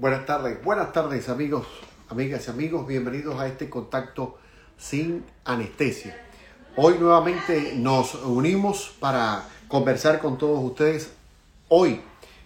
Buenas 0.00 0.24
tardes, 0.24 0.64
buenas 0.64 0.94
tardes 0.94 1.28
amigos, 1.28 1.66
amigas 2.08 2.46
y 2.46 2.50
amigos, 2.50 2.86
bienvenidos 2.86 3.38
a 3.38 3.46
este 3.46 3.68
contacto 3.68 4.38
sin 4.78 5.26
anestesia. 5.44 6.16
Hoy 6.74 6.94
nuevamente 6.98 7.74
nos 7.76 8.14
unimos 8.14 8.94
para 8.98 9.46
conversar 9.68 10.18
con 10.18 10.38
todos 10.38 10.64
ustedes. 10.64 11.12
Hoy, 11.68 12.00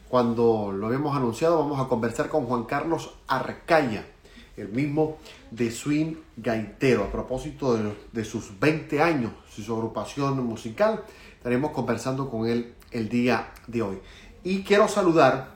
cuando 0.08 0.72
lo 0.72 0.88
habíamos 0.88 1.16
anunciado, 1.16 1.60
vamos 1.60 1.78
a 1.78 1.86
conversar 1.86 2.28
con 2.28 2.44
Juan 2.46 2.64
Carlos 2.64 3.14
Arcaya, 3.28 4.04
el 4.56 4.70
mismo 4.70 5.18
de 5.52 5.70
Swing 5.70 6.16
Gaitero, 6.36 7.04
a 7.04 7.12
propósito 7.12 7.76
de, 7.76 7.94
de 8.10 8.24
sus 8.24 8.58
20 8.58 9.00
años 9.00 9.30
su 9.48 9.72
agrupación 9.72 10.44
musical. 10.44 11.04
Estaremos 11.36 11.70
conversando 11.70 12.28
con 12.28 12.48
él 12.48 12.74
el 12.90 13.08
día 13.08 13.52
de 13.68 13.82
hoy. 13.82 14.00
Y 14.42 14.64
quiero 14.64 14.88
saludar 14.88 15.54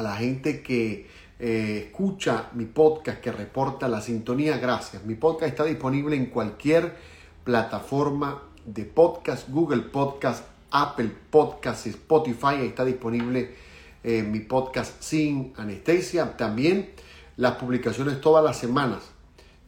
a 0.00 0.02
la 0.02 0.16
gente 0.16 0.62
que 0.62 1.06
eh, 1.38 1.84
escucha 1.86 2.48
mi 2.54 2.64
podcast, 2.64 3.20
que 3.20 3.30
reporta 3.30 3.86
la 3.86 4.00
sintonía. 4.00 4.56
Gracias. 4.56 5.04
Mi 5.04 5.14
podcast 5.14 5.52
está 5.52 5.64
disponible 5.64 6.16
en 6.16 6.26
cualquier 6.26 6.96
plataforma 7.44 8.42
de 8.64 8.86
podcast, 8.86 9.48
Google 9.50 9.82
Podcast, 9.82 10.46
Apple 10.70 11.12
Podcast, 11.30 11.86
Spotify. 11.86 12.62
Está 12.62 12.84
disponible 12.84 13.54
eh, 14.02 14.22
mi 14.22 14.40
podcast 14.40 15.02
sin 15.02 15.52
anestesia. 15.56 16.34
También 16.36 16.92
las 17.36 17.56
publicaciones 17.56 18.22
todas 18.22 18.42
las 18.42 18.58
semanas 18.58 19.02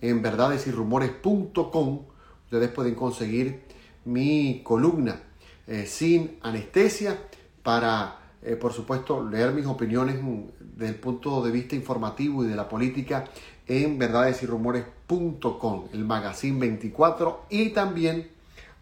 en 0.01 0.23
verdadesyrumores.com. 0.23 2.01
Ustedes 2.45 2.71
pueden 2.71 2.95
conseguir 2.95 3.65
mi 4.07 4.62
columna 4.65 5.21
eh, 5.67 5.85
sin 5.87 6.39
anestesia 6.41 7.19
para 7.62 8.22
eh, 8.43 8.57
por 8.57 8.73
supuesto, 8.73 9.29
leer 9.29 9.53
mis 9.53 9.67
opiniones 9.67 10.17
desde 10.59 10.95
el 10.95 10.99
punto 10.99 11.43
de 11.43 11.51
vista 11.51 11.77
informativo 11.77 12.45
y 12.45 12.49
de 12.49 12.57
la 12.57 12.69
política 12.69 13.25
en 13.67 13.99
verdadesyrumores.com, 13.99 15.89
el 15.93 16.05
magazine 16.05 16.59
24 16.59 17.47
y 17.51 17.71
también 17.71 18.29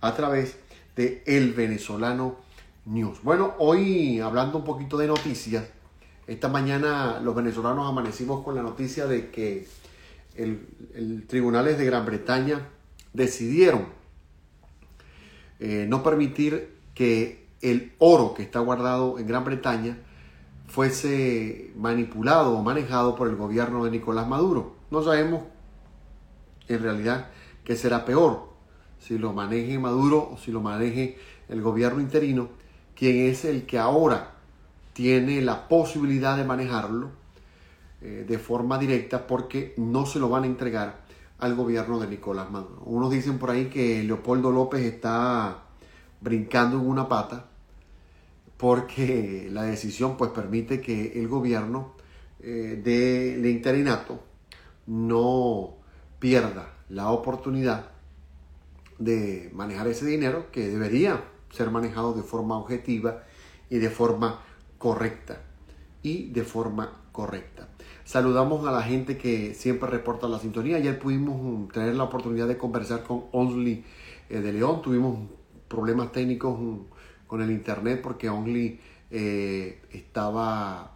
a 0.00 0.14
través 0.14 0.56
de 0.96 1.22
El 1.26 1.52
Venezolano 1.52 2.36
News. 2.86 3.22
Bueno, 3.22 3.54
hoy 3.58 4.20
hablando 4.20 4.58
un 4.58 4.64
poquito 4.64 4.96
de 4.96 5.06
noticias, 5.06 5.64
esta 6.26 6.48
mañana 6.48 7.20
los 7.20 7.34
venezolanos 7.34 7.88
amanecimos 7.88 8.42
con 8.44 8.54
la 8.54 8.62
noticia 8.62 9.06
de 9.06 9.30
que 9.30 9.66
el, 10.36 10.66
el 10.94 11.26
tribunales 11.26 11.76
de 11.76 11.84
Gran 11.84 12.06
Bretaña 12.06 12.66
decidieron 13.12 13.86
eh, 15.58 15.84
no 15.86 16.02
permitir 16.02 16.70
que 16.94 17.39
el 17.62 17.94
oro 17.98 18.34
que 18.34 18.42
está 18.42 18.60
guardado 18.60 19.18
en 19.18 19.26
Gran 19.26 19.44
Bretaña 19.44 19.98
fuese 20.66 21.72
manipulado 21.76 22.56
o 22.56 22.62
manejado 22.62 23.16
por 23.16 23.28
el 23.28 23.36
gobierno 23.36 23.84
de 23.84 23.90
Nicolás 23.90 24.28
Maduro. 24.28 24.76
No 24.90 25.02
sabemos 25.02 25.42
en 26.68 26.82
realidad 26.82 27.28
qué 27.64 27.76
será 27.76 28.04
peor, 28.04 28.50
si 28.98 29.18
lo 29.18 29.32
maneje 29.32 29.78
Maduro 29.78 30.30
o 30.32 30.38
si 30.38 30.52
lo 30.52 30.60
maneje 30.60 31.18
el 31.48 31.60
gobierno 31.60 32.00
interino, 32.00 32.48
quien 32.94 33.28
es 33.30 33.44
el 33.44 33.66
que 33.66 33.78
ahora 33.78 34.34
tiene 34.92 35.40
la 35.40 35.68
posibilidad 35.68 36.36
de 36.36 36.44
manejarlo 36.44 37.10
eh, 38.00 38.24
de 38.28 38.38
forma 38.38 38.78
directa 38.78 39.26
porque 39.26 39.74
no 39.76 40.06
se 40.06 40.18
lo 40.18 40.28
van 40.28 40.44
a 40.44 40.46
entregar 40.46 41.00
al 41.38 41.54
gobierno 41.54 41.98
de 41.98 42.06
Nicolás 42.06 42.50
Maduro. 42.50 42.82
Unos 42.84 43.10
dicen 43.10 43.38
por 43.38 43.50
ahí 43.50 43.66
que 43.66 44.02
Leopoldo 44.04 44.50
López 44.50 44.82
está 44.82 45.64
brincando 46.20 46.78
en 46.78 46.86
una 46.86 47.08
pata 47.08 47.49
porque 48.60 49.48
la 49.50 49.62
decisión 49.62 50.18
pues 50.18 50.32
permite 50.32 50.82
que 50.82 51.18
el 51.18 51.28
gobierno 51.28 51.94
eh, 52.40 52.78
del 52.84 53.46
interinato 53.46 54.22
no 54.86 55.76
pierda 56.18 56.74
la 56.90 57.10
oportunidad 57.10 57.92
de 58.98 59.48
manejar 59.54 59.88
ese 59.88 60.04
dinero 60.04 60.50
que 60.52 60.68
debería 60.68 61.24
ser 61.50 61.70
manejado 61.70 62.12
de 62.12 62.22
forma 62.22 62.58
objetiva 62.58 63.22
y 63.70 63.78
de 63.78 63.88
forma 63.88 64.42
correcta 64.76 65.40
y 66.02 66.28
de 66.28 66.44
forma 66.44 67.00
correcta. 67.12 67.68
Saludamos 68.04 68.66
a 68.66 68.72
la 68.72 68.82
gente 68.82 69.16
que 69.16 69.54
siempre 69.54 69.88
reporta 69.88 70.28
la 70.28 70.38
sintonía. 70.38 70.76
Ayer 70.76 70.98
pudimos 70.98 71.40
mm, 71.40 71.68
tener 71.68 71.94
la 71.94 72.04
oportunidad 72.04 72.46
de 72.46 72.58
conversar 72.58 73.04
con 73.04 73.24
Only 73.32 73.86
eh, 74.28 74.40
de 74.40 74.52
León. 74.52 74.82
Tuvimos 74.82 75.18
problemas 75.66 76.12
técnicos 76.12 76.60
mm, 76.60 76.99
con 77.30 77.40
el 77.40 77.52
internet 77.52 78.00
porque 78.02 78.28
Only 78.28 78.80
eh, 79.08 79.80
estaba 79.92 80.90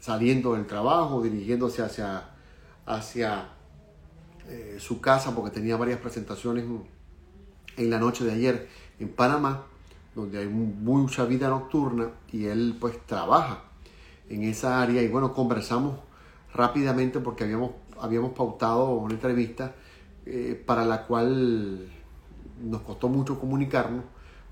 saliendo 0.00 0.54
del 0.54 0.66
trabajo, 0.66 1.22
dirigiéndose 1.22 1.82
hacia, 1.82 2.30
hacia 2.86 3.50
eh, 4.48 4.78
su 4.80 5.02
casa 5.02 5.34
porque 5.34 5.50
tenía 5.50 5.76
varias 5.76 5.98
presentaciones 5.98 6.64
en 7.76 7.90
la 7.90 7.98
noche 7.98 8.24
de 8.24 8.32
ayer 8.32 8.68
en 8.98 9.10
Panamá, 9.10 9.66
donde 10.14 10.38
hay 10.38 10.48
mucha 10.48 11.26
vida 11.26 11.50
nocturna 11.50 12.08
y 12.32 12.46
él 12.46 12.78
pues 12.80 12.98
trabaja 13.04 13.64
en 14.30 14.44
esa 14.44 14.80
área. 14.80 15.02
Y 15.02 15.08
bueno, 15.08 15.34
conversamos 15.34 15.98
rápidamente 16.54 17.20
porque 17.20 17.44
habíamos, 17.44 17.72
habíamos 18.00 18.32
pautado 18.32 18.94
una 18.94 19.12
entrevista 19.12 19.74
eh, 20.24 20.58
para 20.64 20.86
la 20.86 21.02
cual 21.02 21.86
nos 22.62 22.80
costó 22.80 23.10
mucho 23.10 23.38
comunicarnos 23.38 24.04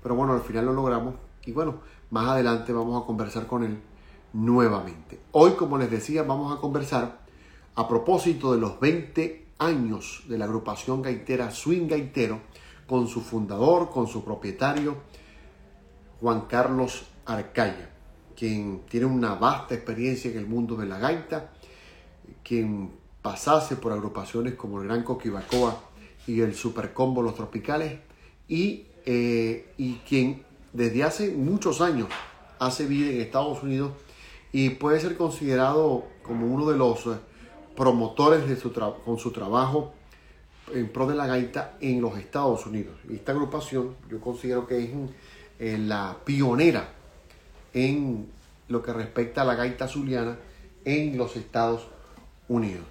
pero 0.03 0.15
bueno, 0.15 0.33
al 0.33 0.41
final 0.41 0.65
lo 0.65 0.73
logramos 0.73 1.15
y 1.45 1.51
bueno, 1.51 1.79
más 2.11 2.27
adelante 2.27 2.73
vamos 2.73 3.01
a 3.01 3.05
conversar 3.05 3.47
con 3.47 3.63
él 3.63 3.79
nuevamente. 4.33 5.19
Hoy, 5.31 5.51
como 5.51 5.77
les 5.77 5.89
decía, 5.89 6.23
vamos 6.23 6.55
a 6.55 6.61
conversar 6.61 7.19
a 7.75 7.87
propósito 7.87 8.53
de 8.53 8.59
los 8.59 8.79
20 8.79 9.45
años 9.59 10.23
de 10.27 10.37
la 10.37 10.45
agrupación 10.45 11.01
gaitera 11.01 11.51
Swing 11.51 11.87
Gaitero 11.87 12.39
con 12.87 13.07
su 13.07 13.21
fundador, 13.21 13.89
con 13.89 14.07
su 14.07 14.23
propietario, 14.23 14.97
Juan 16.19 16.41
Carlos 16.41 17.05
Arcaya, 17.25 17.89
quien 18.35 18.81
tiene 18.89 19.05
una 19.05 19.35
vasta 19.35 19.75
experiencia 19.75 20.29
en 20.31 20.37
el 20.37 20.47
mundo 20.47 20.75
de 20.75 20.85
la 20.85 20.99
gaita, 20.99 21.51
quien 22.43 22.91
pasase 23.21 23.77
por 23.77 23.93
agrupaciones 23.93 24.55
como 24.55 24.81
el 24.81 24.87
Gran 24.87 25.03
Coquibacoa 25.03 25.79
y 26.27 26.41
el 26.41 26.53
Super 26.53 26.93
Combo 26.93 27.21
Los 27.21 27.35
Tropicales 27.35 27.99
y 28.47 28.87
eh, 29.05 29.73
y 29.77 29.95
quien 30.07 30.43
desde 30.71 31.03
hace 31.03 31.31
muchos 31.31 31.81
años 31.81 32.07
hace 32.59 32.85
vida 32.85 33.11
en 33.11 33.21
Estados 33.21 33.61
Unidos 33.63 33.91
y 34.51 34.69
puede 34.71 34.99
ser 34.99 35.17
considerado 35.17 36.05
como 36.23 36.47
uno 36.47 36.69
de 36.69 36.77
los 36.77 37.05
eh, 37.07 37.19
promotores 37.75 38.47
de 38.47 38.55
su 38.55 38.71
con 38.71 39.17
su 39.17 39.31
trabajo 39.31 39.93
en 40.73 40.89
pro 40.89 41.07
de 41.07 41.15
la 41.15 41.27
gaita 41.27 41.77
en 41.81 42.01
los 42.01 42.17
Estados 42.17 42.65
Unidos. 42.65 42.95
Esta 43.11 43.31
agrupación 43.31 43.95
yo 44.09 44.21
considero 44.21 44.65
que 44.65 44.83
es 44.83 44.89
eh, 45.59 45.77
la 45.77 46.17
pionera 46.23 46.89
en 47.73 48.27
lo 48.69 48.81
que 48.81 48.93
respecta 48.93 49.41
a 49.41 49.45
la 49.45 49.55
gaita 49.55 49.87
zuliana 49.87 50.37
en 50.85 51.17
los 51.17 51.35
Estados 51.35 51.87
Unidos. 52.47 52.85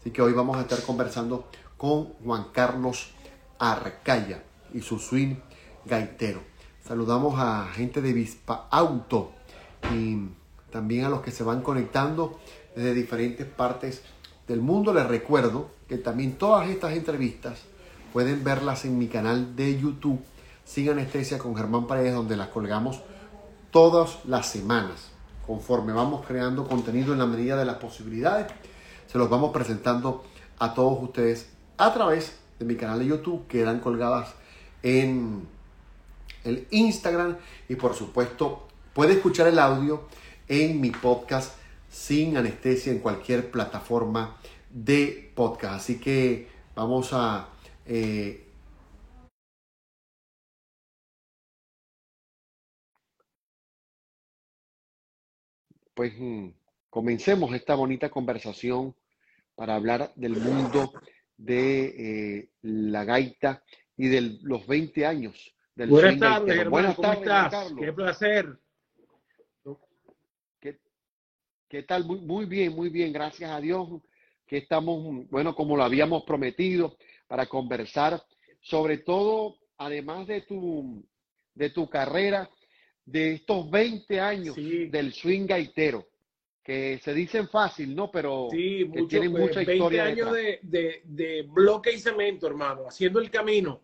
Así 0.00 0.10
que 0.10 0.22
hoy 0.22 0.32
vamos 0.32 0.56
a 0.56 0.62
estar 0.62 0.80
conversando 0.82 1.48
con 1.76 2.04
Juan 2.24 2.46
Carlos 2.52 3.10
Arcaya 3.58 4.42
y 4.72 4.80
su 4.80 4.98
swing 4.98 5.36
gaitero. 5.88 6.40
Saludamos 6.86 7.34
a 7.38 7.66
gente 7.72 8.00
de 8.00 8.12
Vispa 8.12 8.68
Auto 8.70 9.32
y 9.92 10.28
también 10.70 11.04
a 11.04 11.08
los 11.08 11.22
que 11.22 11.30
se 11.30 11.42
van 11.42 11.62
conectando 11.62 12.38
desde 12.76 12.94
diferentes 12.94 13.46
partes 13.46 14.02
del 14.46 14.60
mundo. 14.60 14.94
Les 14.94 15.06
recuerdo 15.06 15.70
que 15.88 15.98
también 15.98 16.34
todas 16.34 16.68
estas 16.68 16.92
entrevistas 16.92 17.62
pueden 18.12 18.44
verlas 18.44 18.84
en 18.84 18.98
mi 18.98 19.08
canal 19.08 19.56
de 19.56 19.78
YouTube 19.78 20.20
Sin 20.64 20.88
Anestesia 20.90 21.38
con 21.38 21.56
Germán 21.56 21.86
Paredes, 21.86 22.14
donde 22.14 22.36
las 22.36 22.48
colgamos 22.48 23.00
todas 23.70 24.24
las 24.26 24.46
semanas. 24.46 25.10
Conforme 25.46 25.92
vamos 25.92 26.26
creando 26.26 26.68
contenido 26.68 27.14
en 27.14 27.18
la 27.18 27.26
medida 27.26 27.56
de 27.56 27.64
las 27.64 27.76
posibilidades, 27.76 28.46
se 29.06 29.16
los 29.16 29.30
vamos 29.30 29.50
presentando 29.50 30.24
a 30.58 30.74
todos 30.74 31.02
ustedes 31.02 31.48
a 31.78 31.92
través 31.94 32.38
de 32.58 32.66
mi 32.66 32.76
canal 32.76 32.98
de 32.98 33.06
YouTube, 33.06 33.46
que 33.46 33.58
quedan 33.58 33.80
colgadas 33.80 34.34
en 34.82 35.46
el 36.44 36.66
Instagram 36.70 37.36
y 37.68 37.74
por 37.76 37.94
supuesto 37.94 38.68
puede 38.94 39.14
escuchar 39.14 39.46
el 39.48 39.58
audio 39.58 40.08
en 40.48 40.80
mi 40.80 40.90
podcast 40.90 41.58
sin 41.88 42.36
anestesia 42.36 42.92
en 42.92 43.00
cualquier 43.00 43.50
plataforma 43.50 44.38
de 44.70 45.32
podcast. 45.34 45.74
Así 45.76 46.00
que 46.00 46.48
vamos 46.74 47.10
a... 47.12 47.48
Eh, 47.86 48.44
pues 55.94 56.12
mm, 56.18 56.50
comencemos 56.90 57.52
esta 57.54 57.74
bonita 57.74 58.10
conversación 58.10 58.94
para 59.54 59.74
hablar 59.74 60.12
del 60.14 60.36
mundo 60.36 60.92
de 61.36 62.38
eh, 62.38 62.50
la 62.62 63.04
gaita 63.04 63.64
y 63.96 64.08
de 64.08 64.38
los 64.42 64.66
20 64.66 65.06
años 65.06 65.54
Buenas 65.86 66.18
tardes, 66.18 66.58
hermano, 66.58 66.94
¿cómo 66.96 67.12
estás? 67.12 67.72
Qué 67.78 67.92
placer. 67.92 68.58
¿Qué 71.68 71.82
tal? 71.82 72.04
Muy, 72.06 72.20
muy 72.20 72.46
bien, 72.46 72.74
muy 72.74 72.88
bien, 72.88 73.12
gracias 73.12 73.50
a 73.50 73.60
Dios, 73.60 73.86
que 74.46 74.56
estamos, 74.56 75.28
bueno, 75.28 75.54
como 75.54 75.76
lo 75.76 75.84
habíamos 75.84 76.24
prometido, 76.24 76.96
para 77.26 77.44
conversar 77.44 78.22
sobre 78.60 78.98
todo, 78.98 79.56
además 79.76 80.26
de 80.26 80.40
tu, 80.42 81.04
de 81.54 81.70
tu 81.70 81.88
carrera, 81.88 82.50
de 83.04 83.34
estos 83.34 83.70
20 83.70 84.20
años 84.20 84.56
del 84.56 85.12
swing 85.12 85.46
gaitero, 85.46 86.08
que 86.62 86.98
se 87.02 87.14
dicen 87.14 87.48
fácil, 87.48 87.94
¿no? 87.94 88.10
Pero 88.10 88.48
sí, 88.50 88.90
que 88.92 89.02
tienen 89.04 89.32
mucha 89.32 89.62
20 89.62 90.00
años 90.00 90.32
de, 90.32 90.58
de, 90.62 91.02
de, 91.04 91.42
bloque 91.42 91.92
y 91.92 91.98
cemento, 91.98 92.46
hermano, 92.46 92.88
haciendo 92.88 93.20
el 93.20 93.30
camino, 93.30 93.82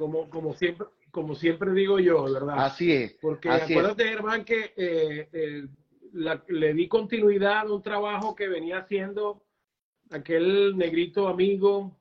como, 0.00 0.30
como 0.30 0.54
siempre. 0.54 0.86
Como 1.10 1.34
siempre 1.34 1.72
digo 1.72 1.98
yo, 1.98 2.22
¿verdad? 2.32 2.54
Así 2.64 2.92
es. 2.92 3.14
Porque 3.20 3.48
acuérdate, 3.48 4.04
Germán, 4.04 4.44
que 4.44 4.72
eh, 4.76 5.66
le 6.12 6.72
di 6.72 6.86
continuidad 6.86 7.66
a 7.66 7.72
un 7.72 7.82
trabajo 7.82 8.36
que 8.36 8.46
venía 8.46 8.78
haciendo 8.78 9.42
aquel 10.10 10.76
negrito 10.76 11.26
amigo 11.26 11.98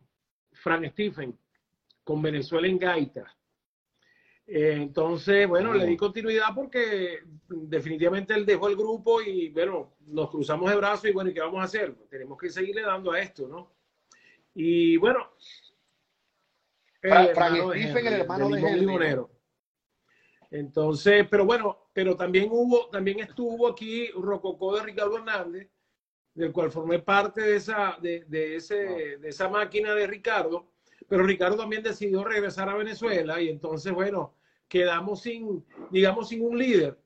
Frank 0.54 0.86
Stephen 0.92 1.36
con 2.04 2.22
Venezuela 2.22 2.68
en 2.68 2.78
Gaita. 2.78 3.36
Eh, 4.46 4.74
entonces, 4.78 5.48
bueno, 5.48 5.74
le 5.74 5.88
di 5.88 5.98
continuidad 5.98 6.54
porque 6.54 7.22
definitivamente 7.48 8.36
él 8.36 8.46
dejó 8.46 8.68
el 8.68 8.76
grupo 8.76 9.24
y, 9.24 9.50
bueno, 9.50 9.96
nos 10.06 10.30
cruzamos 10.30 10.70
de 10.70 10.78
brazos 10.78 11.10
y, 11.10 11.14
bueno, 11.14 11.32
¿y 11.32 11.34
qué 11.34 11.42
vamos 11.42 11.62
a 11.62 11.66
hacer? 11.66 11.96
Tenemos 12.12 12.38
que 12.38 12.52
seguirle 12.52 12.84
dando 12.84 13.12
a 13.12 13.20
esto, 13.20 13.48
¿no? 13.48 13.72
Y, 14.54 14.98
bueno... 14.98 15.32
Frank, 17.02 17.32
Stephen, 17.32 18.08
el 18.08 18.14
hermano 18.14 18.50
de, 18.50 18.62
de 18.62 19.26
Entonces, 20.52 21.28
pero 21.30 21.46
bueno, 21.46 21.90
pero 21.94 22.16
también 22.16 22.50
hubo, 22.52 22.90
también 22.90 23.20
estuvo 23.20 23.68
aquí 23.68 24.10
Rococó 24.12 24.76
de 24.76 24.84
Ricardo 24.84 25.18
Hernández, 25.18 25.70
del 26.34 26.52
cual 26.52 26.72
formé 26.72 27.00
parte 27.00 27.42
de 27.42 27.56
esa, 27.56 27.98
de, 28.02 28.26
de 28.26 28.56
ese, 28.56 29.18
de 29.18 29.30
esa 29.30 29.48
máquina 29.50 29.94
de 29.94 30.08
Ricardo, 30.08 30.72
pero 31.08 31.24
Ricardo 31.24 31.58
también 31.58 31.84
decidió 31.84 32.24
regresar 32.24 32.70
a 32.70 32.76
Venezuela 32.76 33.42
y 33.42 33.50
entonces, 33.50 33.94
bueno, 33.94 34.36
quedamos 34.68 35.22
sin, 35.22 35.66
digamos, 35.90 36.30
sin 36.30 36.44
un 36.44 36.58
líder 36.58 36.98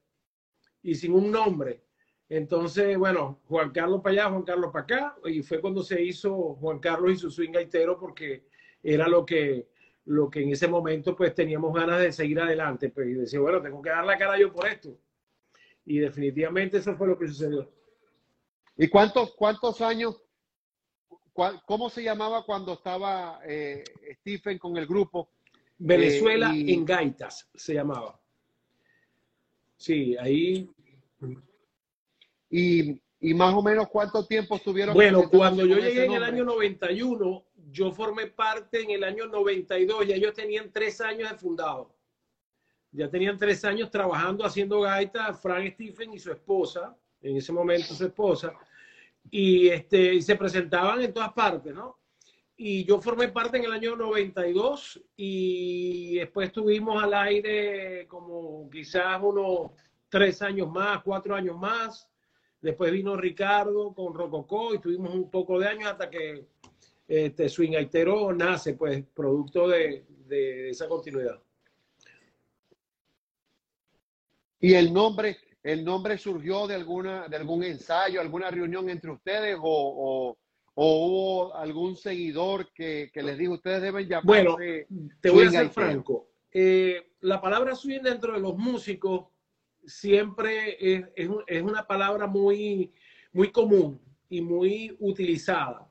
y 0.81 0.95
sin 0.95 1.13
un 1.13 1.31
nombre. 1.31 1.83
Entonces, 2.29 2.97
bueno, 2.97 3.41
Juan 3.47 3.71
Carlos 3.71 4.01
para 4.01 4.13
allá, 4.13 4.29
Juan 4.29 4.43
Carlos 4.43 4.71
para 4.71 4.83
acá, 4.83 5.15
y 5.25 5.41
fue 5.41 5.61
cuando 5.61 5.83
se 5.83 6.01
hizo 6.01 6.55
Juan 6.55 6.79
Carlos 6.79 7.13
y 7.13 7.17
su 7.17 7.29
swing 7.29 7.51
gaitero 7.51 7.97
porque 7.97 8.45
era 8.81 9.07
lo 9.07 9.25
que, 9.25 9.69
lo 10.05 10.29
que 10.29 10.41
en 10.41 10.50
ese 10.51 10.67
momento 10.67 11.15
pues 11.15 11.33
teníamos 11.33 11.73
ganas 11.73 12.01
de 12.01 12.11
seguir 12.11 12.39
adelante, 12.39 12.89
pues, 12.89 13.07
y 13.07 13.13
decía, 13.13 13.39
bueno, 13.39 13.61
tengo 13.61 13.81
que 13.81 13.89
dar 13.89 14.05
la 14.05 14.17
cara 14.17 14.38
yo 14.38 14.51
por 14.51 14.67
esto. 14.67 14.97
Y 15.85 16.00
definitivamente 16.00 16.77
eso 16.77 16.95
fue 16.95 17.07
lo 17.07 17.17
que 17.17 17.27
sucedió. 17.27 17.69
¿Y 18.77 18.88
cuántos, 18.88 19.33
cuántos 19.35 19.81
años, 19.81 20.21
cómo 21.65 21.89
se 21.89 22.03
llamaba 22.03 22.44
cuando 22.45 22.73
estaba 22.73 23.39
eh, 23.45 23.83
Stephen 24.19 24.57
con 24.57 24.77
el 24.77 24.88
grupo? 24.88 25.29
Venezuela 25.77 26.53
eh, 26.55 26.73
en 26.73 26.85
Gaitas 26.85 27.50
se 27.53 27.73
llamaba. 27.73 28.19
Sí, 29.77 30.15
ahí. 30.17 30.69
Y, 32.50 33.01
y, 33.19 33.33
más 33.33 33.53
o 33.53 33.61
menos 33.61 33.88
cuánto 33.89 34.25
tiempo 34.25 34.55
estuvieron. 34.55 34.94
Bueno, 34.94 35.29
cuando 35.29 35.65
yo 35.65 35.77
llegué 35.77 36.05
en 36.05 36.13
el 36.13 36.23
año 36.23 36.45
91, 36.45 37.44
yo 37.73 37.91
formé 37.91 38.27
parte 38.27 38.81
en 38.81 38.91
el 38.91 39.03
año 39.03 39.25
92, 39.25 40.07
ya 40.07 40.15
ellos 40.15 40.33
tenían 40.33 40.71
tres 40.71 41.01
años 41.01 41.29
de 41.29 41.37
fundado. 41.37 41.93
Ya 42.91 43.09
tenían 43.09 43.37
tres 43.37 43.65
años 43.65 43.89
trabajando, 43.89 44.45
haciendo 44.45 44.79
gaitas, 44.81 45.41
Frank 45.41 45.73
Stephen 45.73 46.13
y 46.13 46.19
su 46.19 46.31
esposa 46.31 46.95
en 47.23 47.37
ese 47.37 47.51
momento 47.51 47.93
su 47.93 48.05
esposa, 48.05 48.53
y, 49.31 49.69
este, 49.69 50.15
y 50.15 50.21
se 50.21 50.35
presentaban 50.35 51.01
en 51.01 51.13
todas 51.13 51.33
partes, 51.33 51.73
¿no? 51.73 51.97
Y 52.55 52.83
yo 52.85 53.01
formé 53.01 53.29
parte 53.29 53.57
en 53.57 53.65
el 53.65 53.71
año 53.71 53.95
92 53.95 55.01
y 55.15 56.15
después 56.15 56.47
estuvimos 56.47 57.01
al 57.01 57.13
aire 57.15 58.05
como 58.07 58.69
quizás 58.69 59.19
unos 59.23 59.71
tres 60.07 60.41
años 60.43 60.69
más, 60.69 61.01
cuatro 61.01 61.35
años 61.35 61.57
más. 61.57 62.07
Después 62.61 62.91
vino 62.91 63.17
Ricardo 63.17 63.93
con 63.93 64.13
Rococó 64.13 64.75
y 64.75 64.79
tuvimos 64.79 65.15
un 65.15 65.31
poco 65.31 65.57
de 65.59 65.67
años 65.67 65.91
hasta 65.91 66.09
que 66.09 66.45
este, 67.07 67.50
Swing 67.50 67.75
Aitero 67.75 68.33
nace, 68.33 68.73
pues, 68.73 69.03
producto 69.13 69.67
de, 69.67 70.05
de 70.27 70.69
esa 70.69 70.88
continuidad. 70.88 71.41
Y 74.59 74.73
el 74.73 74.94
nombre, 74.94 75.38
¿El 75.63 75.85
nombre 75.85 76.17
surgió 76.17 76.67
de, 76.67 76.75
alguna, 76.75 77.29
de 77.29 77.38
algún 77.38 77.63
ensayo, 77.63 78.19
alguna 78.19 78.51
reunión 78.51 78.89
entre 78.89 79.11
ustedes 79.11 79.57
o, 79.61 80.38
hubo 80.75 81.55
algún 81.55 81.95
seguidor 81.95 82.73
que, 82.73 83.09
les 83.13 83.38
dijo 83.38 83.53
ustedes 83.53 83.81
deben 83.81 84.05
llamar? 84.05 84.25
Bueno, 84.25 84.57
te 85.21 85.29
voy 85.29 85.45
a 85.45 85.51
ser 85.51 85.69
franco. 85.69 86.27
Eh, 86.51 87.13
la 87.21 87.39
palabra 87.39 87.75
swing 87.75 88.01
dentro 88.01 88.33
de 88.33 88.41
los 88.41 88.57
músicos 88.57 89.27
siempre 89.85 90.77
es, 90.79 91.61
una 91.61 91.88
palabra 91.88 92.27
muy, 92.27 92.91
muy 93.31 93.50
común 93.50 94.01
y 94.29 94.41
muy 94.41 94.97
utilizada. 95.00 95.89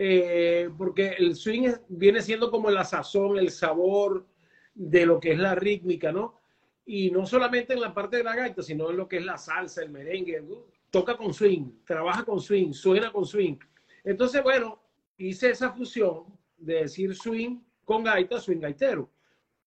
Eh, 0.00 0.70
porque 0.78 1.16
el 1.18 1.34
swing 1.34 1.72
viene 1.88 2.22
siendo 2.22 2.50
como 2.50 2.70
la 2.70 2.84
sazón, 2.84 3.36
el 3.38 3.50
sabor 3.50 4.26
de 4.74 5.04
lo 5.04 5.18
que 5.18 5.32
es 5.32 5.38
la 5.38 5.56
rítmica, 5.56 6.12
¿no? 6.12 6.38
y 6.90 7.10
no 7.10 7.26
solamente 7.26 7.74
en 7.74 7.82
la 7.82 7.92
parte 7.92 8.16
de 8.16 8.24
la 8.24 8.34
gaita, 8.34 8.62
sino 8.62 8.88
en 8.88 8.96
lo 8.96 9.06
que 9.06 9.18
es 9.18 9.24
la 9.24 9.36
salsa, 9.36 9.82
el 9.82 9.90
merengue, 9.90 10.42
toca 10.90 11.18
con 11.18 11.34
swing, 11.34 11.84
trabaja 11.84 12.24
con 12.24 12.40
swing, 12.40 12.72
suena 12.72 13.12
con 13.12 13.26
swing. 13.26 13.58
Entonces, 14.02 14.42
bueno, 14.42 14.80
hice 15.18 15.50
esa 15.50 15.70
fusión 15.70 16.24
de 16.56 16.84
decir 16.84 17.14
swing 17.14 17.60
con 17.84 18.04
gaita, 18.04 18.40
swing 18.40 18.60
gaitero, 18.60 19.10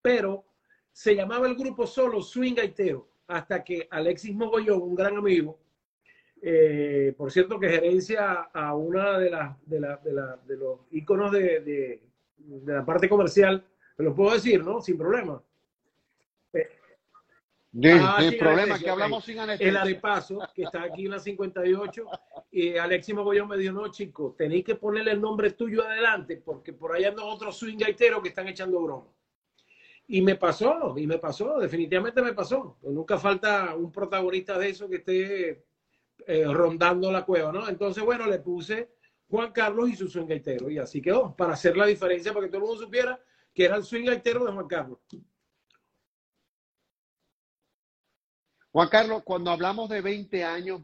pero 0.01 0.44
se 0.92 1.16
llamaba 1.16 1.48
el 1.48 1.54
grupo 1.54 1.86
solo 1.86 2.24
swing 2.24 2.56
gaitero, 2.56 3.07
hasta 3.28 3.63
que 3.63 3.88
Alexis 3.92 4.33
Mogollón, 4.33 4.81
un 4.81 4.95
gran 4.95 5.16
amigo, 5.16 5.60
eh, 6.41 7.13
por 7.15 7.31
cierto 7.31 7.59
que 7.59 7.69
gerencia 7.69 8.49
a 8.51 8.73
una 8.75 9.19
de, 9.19 9.29
las 9.29 9.65
de, 9.65 9.79
de, 9.79 10.57
los 10.57 10.79
íconos 10.89 11.31
de, 11.31 11.59
de, 11.61 12.03
la 12.65 12.83
parte 12.83 13.07
comercial, 13.07 13.63
me 13.97 14.05
lo 14.05 14.15
puedo 14.15 14.33
decir, 14.33 14.63
¿no? 14.63 14.81
Sin 14.81 14.97
problema. 14.97 15.41
De, 17.73 17.93
ah, 17.93 18.17
problema 18.38 18.77
que 18.77 18.89
hablamos 18.89 19.23
sin 19.23 19.39
anestesia. 19.39 19.83
El 19.83 19.99
paso 20.01 20.39
que 20.53 20.63
está 20.63 20.83
aquí 20.83 21.05
en 21.05 21.11
la 21.11 21.19
58, 21.19 22.05
y 22.51 22.75
Alexis 22.75 23.16
Mogollón 23.16 23.47
me 23.47 23.57
dijo, 23.57 23.71
no, 23.71 23.89
chicos, 23.89 24.35
tenéis 24.35 24.66
que 24.66 24.75
ponerle 24.75 25.11
el 25.11 25.21
nombre 25.21 25.51
tuyo 25.51 25.85
adelante, 25.85 26.35
porque 26.35 26.73
por 26.73 26.94
allá 26.94 27.09
andan 27.09 27.27
otros 27.27 27.56
swing 27.56 27.77
gaiteros 27.77 28.21
que 28.21 28.30
están 28.30 28.49
echando 28.49 28.81
broma. 28.81 29.07
Y 30.07 30.21
me 30.21 30.35
pasó, 30.35 30.97
y 30.97 31.07
me 31.07 31.18
pasó, 31.18 31.59
definitivamente 31.59 32.21
me 32.21 32.33
pasó. 32.33 32.77
Pues 32.81 32.94
nunca 32.94 33.18
falta 33.18 33.73
un 33.75 33.89
protagonista 33.89 34.57
de 34.57 34.69
eso 34.69 34.89
que 34.89 34.97
esté 34.97 35.63
eh, 36.28 36.45
rondando 36.45 37.11
la 37.11 37.25
cueva, 37.25 37.51
¿no? 37.51 37.68
Entonces, 37.68 38.04
bueno, 38.04 38.25
le 38.28 38.40
puse 38.40 38.92
Juan 39.30 39.51
Carlos 39.51 39.90
y 39.90 39.95
su 39.95 40.07
swing 40.07 40.28
gaitero, 40.28 40.69
y 40.69 40.78
así 40.78 41.01
quedó, 41.01 41.35
para 41.35 41.54
hacer 41.54 41.78
la 41.78 41.85
diferencia, 41.85 42.33
para 42.33 42.45
que 42.45 42.51
todo 42.51 42.61
el 42.61 42.68
mundo 42.68 42.83
supiera 42.83 43.19
que 43.54 43.66
era 43.66 43.75
el 43.75 43.83
swing 43.83 44.06
gaitero 44.06 44.45
de 44.45 44.51
Juan 44.51 44.68
Carlos. 44.68 44.99
Juan 48.71 48.90
Carlos, 48.90 49.23
cuando 49.23 49.51
hablamos 49.51 49.90
de 49.90 50.01
20 50.01 50.44
años, 50.44 50.81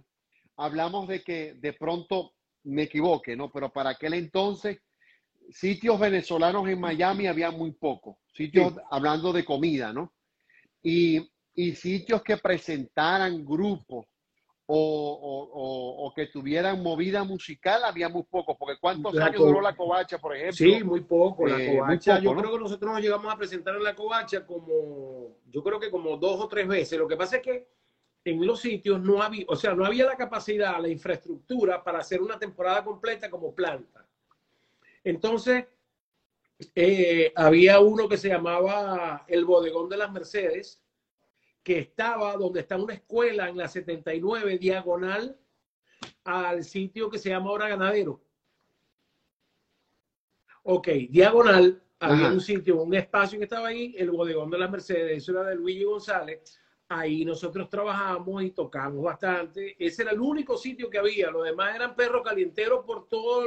hablamos 0.58 1.08
de 1.08 1.24
que 1.24 1.54
de 1.54 1.74
pronto 1.74 2.34
me 2.64 2.84
equivoque, 2.84 3.36
¿no? 3.36 3.50
Pero 3.50 3.72
para 3.72 3.92
aquel 3.92 4.14
entonces, 4.14 4.80
sitios 5.50 6.00
venezolanos 6.00 6.68
en 6.68 6.80
Miami 6.80 7.28
había 7.28 7.52
muy 7.52 7.72
pocos, 7.72 8.18
sitios 8.34 8.74
hablando 8.92 9.32
de 9.32 9.46
comida, 9.46 9.94
¿no? 9.94 10.14
Y, 10.82 11.30
y, 11.54 11.76
sitios 11.76 12.22
que 12.24 12.38
presentaran 12.38 13.46
grupos 13.46 14.06
o, 14.70 15.50
o, 15.54 16.06
o, 16.06 16.14
que 16.14 16.28
tuvieran 16.28 16.84
movida 16.84 17.24
musical 17.24 17.86
había 17.86 18.10
muy 18.10 18.24
pocos, 18.24 18.58
porque 18.60 18.78
¿cuántos 18.80 19.18
años 19.18 19.40
duró 19.40 19.62
la 19.62 19.76
covacha, 19.76 20.18
por 20.18 20.36
ejemplo? 20.36 20.58
Sí, 20.58 20.84
muy 20.84 21.02
poco, 21.02 21.48
la 21.48 21.58
eh, 21.58 21.78
covacha. 21.78 22.20
yo 22.20 22.36
creo 22.36 22.52
que 22.52 22.60
nosotros 22.60 22.92
nos 22.92 23.02
llegamos 23.02 23.34
a 23.34 23.38
presentar 23.38 23.76
en 23.76 23.84
la 23.84 23.96
covacha 23.96 24.46
como, 24.46 25.38
yo 25.50 25.64
creo 25.64 25.80
que 25.80 25.90
como 25.90 26.18
dos 26.18 26.42
o 26.42 26.48
tres 26.50 26.68
veces. 26.68 27.00
Lo 27.00 27.08
que 27.08 27.16
pasa 27.16 27.38
es 27.38 27.42
que 27.44 27.68
en 28.26 28.46
los 28.46 28.60
sitios 28.60 29.00
no 29.02 29.22
había, 29.22 29.46
o 29.48 29.56
sea, 29.56 29.74
no 29.74 29.86
había 29.86 30.06
la 30.06 30.18
capacidad, 30.18 30.82
la 30.82 30.90
infraestructura 30.90 31.82
para 31.82 32.00
hacer 32.00 32.22
una 32.22 32.38
temporada 32.38 32.84
completa 32.84 33.30
como 33.30 33.56
planta. 33.56 34.06
Entonces, 35.02 35.66
eh, 36.76 37.32
había 37.36 37.80
uno 37.80 38.10
que 38.10 38.18
se 38.18 38.28
llamaba 38.28 39.24
el 39.30 39.46
Bodegón 39.46 39.88
de 39.88 39.96
las 39.96 40.12
Mercedes, 40.12 40.84
que 41.68 41.80
estaba 41.80 42.38
donde 42.38 42.62
está 42.62 42.78
una 42.78 42.94
escuela 42.94 43.50
en 43.50 43.58
la 43.58 43.68
79, 43.68 44.58
diagonal 44.58 45.38
al 46.24 46.64
sitio 46.64 47.10
que 47.10 47.20
se 47.20 47.28
llama 47.28 47.50
ahora 47.50 47.68
Ganadero. 47.68 48.24
Ok, 50.64 50.88
diagonal, 51.10 51.84
había 52.00 52.30
un 52.30 52.40
sitio, 52.40 52.82
un 52.82 52.96
espacio 52.96 53.38
que 53.38 53.44
estaba 53.44 53.68
ahí, 53.68 53.94
el 53.98 54.12
Bodegón 54.12 54.50
de 54.50 54.60
las 54.60 54.72
Mercedes, 54.72 55.18
eso 55.18 55.34
era 55.34 55.44
de 55.50 55.56
Luigi 55.56 55.84
González 55.84 56.58
ahí 56.88 57.26
nosotros 57.26 57.70
trabajamos 57.70 58.44
y 58.44 58.52
tocamos 58.52 59.04
bastante. 59.04 59.76
Ese 59.78 60.04
era 60.04 60.12
el 60.12 60.22
único 60.22 60.56
sitio 60.56 60.90
que 60.90 61.00
había. 61.00 61.30
Los 61.32 61.44
demás 61.44 61.76
eran 61.76 61.98
perros 61.98 62.22
calienteros 62.24 62.86
por 62.86 63.10
toda 63.10 63.46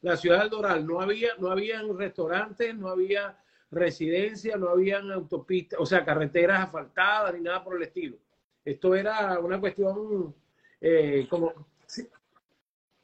la, 0.00 0.16
ciudad 0.16 0.40
del 0.40 0.48
Doral. 0.48 0.86
No 0.86 1.02
había, 1.02 1.32
no 1.36 1.50
habían 1.50 1.94
restaurantes, 1.98 2.74
no 2.74 2.88
había 2.88 3.36
residencia, 3.74 4.56
no 4.56 4.68
habían 4.68 5.10
autopistas, 5.10 5.78
o 5.80 5.86
sea, 5.86 6.04
carreteras 6.04 6.64
asfaltadas 6.64 7.34
ni 7.34 7.40
nada 7.40 7.62
por 7.62 7.76
el 7.76 7.82
estilo. 7.82 8.16
Esto 8.64 8.94
era 8.94 9.38
una 9.38 9.60
cuestión 9.60 10.34
eh, 10.80 11.26
como... 11.28 11.52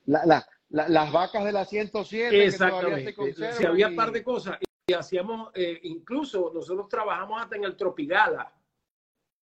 las 0.07 1.12
vacas 1.12 1.45
de 1.45 1.53
la 1.53 1.65
107 1.65 2.45
Exactamente. 2.47 3.15
Que 3.15 3.33
se 3.35 3.67
había 3.67 3.89
un 3.89 3.97
par 3.97 4.12
de 4.12 4.23
cosas. 4.23 4.59
Y 4.87 4.93
hacíamos, 4.93 5.50
eh, 5.55 5.81
incluso 5.83 6.50
nosotros 6.55 6.89
trabajamos 6.89 7.43
hasta 7.43 7.57
en 7.57 7.65
el 7.65 7.77
Tropigala 7.77 8.53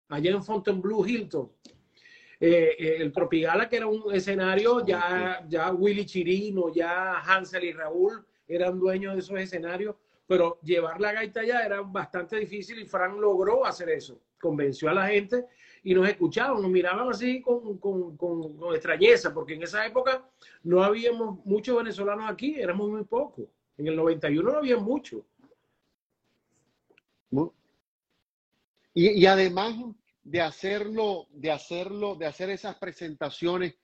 allá 0.09 0.31
en 0.31 0.43
Fontainebleau, 0.43 1.05
Hilton. 1.05 1.51
Eh, 2.39 2.77
eh, 2.79 2.97
el 2.99 3.13
Tropigala, 3.13 3.69
que 3.69 3.77
era 3.77 3.87
un 3.87 4.15
escenario, 4.15 4.85
ya, 4.85 5.45
ya 5.49 5.73
Willy 5.73 6.05
Chirino, 6.05 6.73
ya 6.73 7.21
Hansel 7.21 7.65
y 7.65 7.73
Raúl 7.73 8.27
eran 8.47 8.79
dueños 8.79 9.15
de 9.15 9.21
esos 9.21 9.39
escenarios, 9.41 9.97
pero 10.27 10.59
llevar 10.63 11.01
la 11.01 11.13
gaita 11.13 11.41
allá 11.41 11.65
era 11.65 11.81
bastante 11.83 12.39
difícil 12.39 12.79
y 12.81 12.87
Frank 12.87 13.19
logró 13.19 13.65
hacer 13.65 13.91
eso. 13.91 14.21
Convenció 14.41 14.91
a 14.91 14.95
la 14.95 15.07
gente 15.07 15.47
y 15.83 15.95
nos 15.95 16.09
escuchaban, 16.09 16.61
nos 16.61 16.71
miraban 16.71 17.09
así 17.09 17.41
con, 17.41 17.79
con, 17.79 18.17
con, 18.17 18.57
con 18.57 18.75
extrañeza, 18.75 19.33
porque 19.33 19.55
en 19.55 19.63
esa 19.63 19.87
época 19.87 20.29
no 20.65 20.83
habíamos 20.83 21.45
muchos 21.45 21.77
venezolanos 21.77 22.31
aquí, 22.31 22.57
éramos 22.59 22.91
muy 22.91 23.05
pocos. 23.05 23.47
En 23.79 23.87
el 23.87 23.97
91 23.97 24.51
no 24.51 24.59
había 24.59 24.77
muchos. 24.79 25.23
Y, 28.99 29.27
además 29.27 29.75
de 30.25 30.41
hacerlo, 30.41 31.27
de 31.31 31.51
hacerlo, 31.51 32.15
de 32.15 32.25
hacer 32.25 32.49
esas 32.49 32.77
presentaciones, 32.77 33.75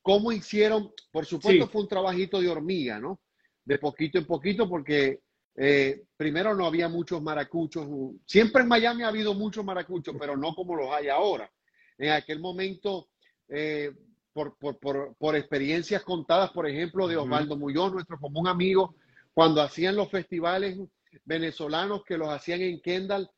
¿cómo 0.00 0.32
hicieron? 0.32 0.90
Por 1.12 1.26
supuesto 1.26 1.68
fue 1.68 1.82
un 1.82 1.88
trabajito 1.88 2.40
de 2.40 2.48
hormiga, 2.48 2.98
¿no? 2.98 3.20
De 3.62 3.78
poquito 3.78 4.16
en 4.16 4.24
poquito, 4.24 4.66
porque 4.66 5.20
eh, 5.60 6.04
primero 6.16 6.54
no 6.54 6.66
había 6.66 6.88
muchos 6.88 7.20
maracuchos. 7.20 7.88
Siempre 8.24 8.62
en 8.62 8.68
Miami 8.68 9.02
ha 9.02 9.08
habido 9.08 9.34
muchos 9.34 9.64
maracuchos, 9.64 10.14
pero 10.18 10.36
no 10.36 10.54
como 10.54 10.76
los 10.76 10.88
hay 10.92 11.08
ahora. 11.08 11.50
En 11.98 12.12
aquel 12.12 12.38
momento, 12.38 13.08
eh, 13.48 13.92
por, 14.32 14.56
por, 14.56 15.34
experiencias 15.34 16.04
contadas, 16.04 16.52
por 16.52 16.68
ejemplo, 16.68 17.08
de 17.08 17.16
Osvaldo 17.16 17.56
Muñoz, 17.56 17.92
nuestro 17.92 18.20
común 18.20 18.46
amigo, 18.46 18.94
cuando 19.34 19.60
hacían 19.60 19.96
los 19.96 20.08
festivales 20.08 20.78
venezolanos 21.24 22.04
que 22.04 22.16
los 22.16 22.28
hacían 22.28 22.60
en 22.60 22.80
Kendall, 22.80 23.28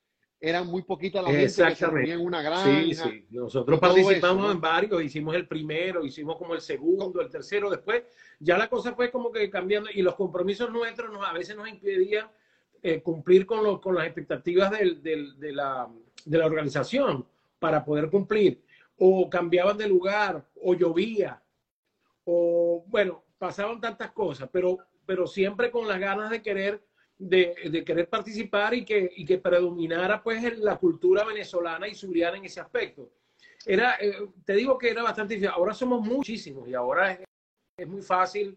eran 0.41 0.67
muy 0.67 0.83
poquitas 0.83 1.23
las 1.23 1.33
gente 1.33 2.05
que 2.05 2.13
en 2.13 2.21
una 2.21 2.41
granja. 2.41 2.65
Sí, 2.65 2.95
sí. 2.95 3.27
Nosotros 3.31 3.79
participamos 3.79 4.53
en 4.53 4.61
varios, 4.61 5.03
hicimos 5.03 5.35
el 5.35 5.47
primero, 5.47 6.05
hicimos 6.05 6.37
como 6.39 6.55
el 6.55 6.63
segundo, 6.63 7.21
el 7.21 7.29
tercero, 7.29 7.69
después 7.69 8.05
ya 8.39 8.57
la 8.57 8.69
cosa 8.69 8.95
fue 8.95 9.11
como 9.11 9.31
que 9.31 9.51
cambiando 9.51 9.91
y 9.93 10.01
los 10.01 10.15
compromisos 10.15 10.71
nuestros 10.71 11.13
nos, 11.13 11.27
a 11.27 11.33
veces 11.35 11.57
nos 11.57 11.69
impedían 11.69 12.31
eh, 12.83 13.03
cumplir 13.03 13.45
con, 13.45 13.79
con 13.81 13.95
las 13.95 14.07
expectativas 14.07 14.71
del, 14.71 15.03
del, 15.03 15.39
de, 15.39 15.53
la, 15.53 15.89
de 16.25 16.39
la 16.39 16.47
organización 16.47 17.27
para 17.59 17.85
poder 17.85 18.09
cumplir. 18.09 18.63
O 18.97 19.29
cambiaban 19.29 19.77
de 19.77 19.89
lugar, 19.89 20.47
o 20.63 20.75
llovía, 20.75 21.43
o 22.25 22.85
bueno, 22.87 23.25
pasaban 23.39 23.81
tantas 23.81 24.11
cosas, 24.13 24.49
pero, 24.53 24.79
pero 25.07 25.27
siempre 25.27 25.71
con 25.71 25.89
las 25.89 25.99
ganas 25.99 26.31
de 26.31 26.43
querer 26.43 26.83
de, 27.21 27.85
querer 27.85 28.09
participar 28.09 28.75
y 28.75 28.85
que, 28.85 29.13
y 29.15 29.25
que 29.25 29.39
predominara 29.39 30.23
pues 30.23 30.59
la 30.59 30.77
cultura 30.77 31.23
venezolana 31.25 31.87
y 31.87 31.95
suriana 31.95 32.39
en 32.39 32.47
ese 32.47 32.61
aspecto. 32.61 33.11
Era, 33.67 33.97
eh, 34.01 34.15
te 34.45 34.55
digo 34.55 34.79
que 34.79 34.91
era 34.91 35.03
bastante 35.03 35.35
difícil. 35.35 35.53
Ahora 35.55 35.75
somos 35.75 36.01
muchísimos 36.01 36.67
y 36.67 36.75
ahora 36.75 37.13
es, 37.13 37.21
es 37.77 37.87
muy 37.87 38.01
fácil, 38.01 38.57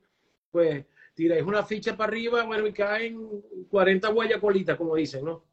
pues 0.50 0.86
tiráis 1.14 1.44
una 1.44 1.64
ficha 1.64 1.96
para 1.96 2.10
arriba, 2.10 2.44
bueno, 2.44 2.66
y 2.66 2.74
caen 2.74 3.44
40 3.70 4.08
guayacolitas, 4.10 4.78
como 4.78 4.96
dicen, 4.96 5.26
¿no? 5.26 5.44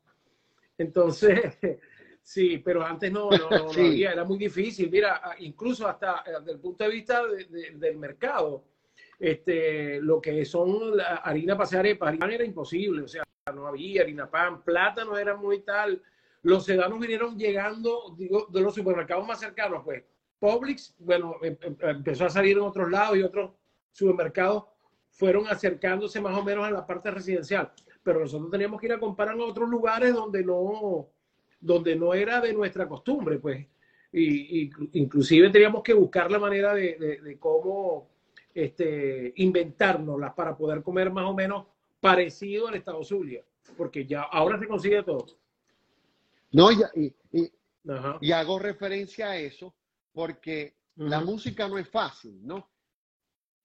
Entonces, 0.79 1.59
sí, 2.23 2.59
pero 2.59 2.85
antes 2.85 3.11
no, 3.11 3.29
no, 3.29 3.51
no, 3.51 3.71
había, 3.77 4.13
era 4.13 4.25
muy 4.25 4.39
difícil. 4.39 4.89
Mira, 4.89 5.21
incluso 5.41 5.87
hasta 5.89 6.23
eh, 6.27 6.31
desde 6.39 6.53
el 6.53 6.61
punto 6.61 6.85
de 6.85 6.91
vista 6.91 7.23
del 7.75 7.97
mercado, 7.97 8.65
este, 9.21 10.01
lo 10.01 10.19
que 10.19 10.47
son 10.47 10.97
la 10.97 11.17
harina 11.17 11.55
para 11.55 11.65
hacer 11.65 11.81
arepas, 11.81 12.17
era 12.19 12.43
imposible, 12.43 13.03
o 13.03 13.09
sea, 13.09 13.23
no 13.55 13.67
había 13.67 14.01
harina 14.01 14.31
pan, 14.31 14.63
plátano 14.63 15.19
era 15.19 15.37
muy 15.37 15.61
tal. 15.61 16.03
Los 16.43 16.65
sedanos 16.65 16.99
vinieron 16.99 17.39
llegando, 17.39 18.15
digo, 18.17 18.47
de 18.51 18.63
los 18.63 18.75
supermercados 18.75 19.27
más 19.27 19.39
cercanos, 19.39 19.83
pues 19.85 20.03
Publix, 20.39 20.95
bueno, 20.99 21.37
em, 21.43 21.55
em, 21.61 21.77
empezó 21.83 22.25
a 22.25 22.31
salir 22.31 22.57
en 22.57 22.63
otros 22.63 22.91
lados 22.91 23.19
y 23.19 23.23
otros 23.23 23.51
supermercados 23.93 24.65
fueron 25.11 25.47
acercándose 25.49 26.19
más 26.19 26.35
o 26.35 26.43
menos 26.43 26.65
a 26.65 26.71
la 26.71 26.87
parte 26.87 27.11
residencial, 27.11 27.71
pero 28.03 28.21
nosotros 28.21 28.51
teníamos 28.51 28.81
que 28.81 28.87
ir 28.87 28.95
a 28.95 28.99
comprar 28.99 29.35
en 29.35 29.43
otros 29.43 29.69
lugares 29.69 30.15
donde 30.15 30.43
no, 30.43 31.11
donde 31.61 31.95
no 31.95 32.15
era 32.15 32.41
de 32.41 32.55
nuestra 32.55 32.89
costumbre, 32.89 33.39
pues, 33.39 33.67
y, 34.13 34.71
inclusive 34.93 35.51
teníamos 35.51 35.83
que 35.83 35.93
buscar 35.93 36.31
la 36.31 36.39
manera 36.39 36.73
de, 36.73 37.21
de 37.23 37.39
cómo 37.39 38.09
este, 38.55 39.33
inventárnoslas 39.37 40.35
para 40.35 40.57
poder 40.57 40.83
comer 40.83 41.11
más 41.11 41.25
o 41.27 41.35
menos 41.35 41.67
parecido 42.01 42.69
al 42.69 42.75
estado 42.75 43.05
Zulia, 43.05 43.43
porque 43.77 44.07
ya 44.07 44.23
ahora 44.23 44.59
se 44.59 44.67
consigue 44.67 45.03
todo. 45.03 45.27
No, 46.53 46.71
y, 46.73 47.15
y, 47.33 48.33
hago 48.33 48.59
referencia 48.59 49.31
a 49.31 49.37
eso 49.37 49.75
porque 50.13 50.75
la 50.97 51.21
música 51.21 51.69
no 51.69 51.79
es 51.79 51.89
fácil, 51.89 52.45
¿no? 52.45 52.69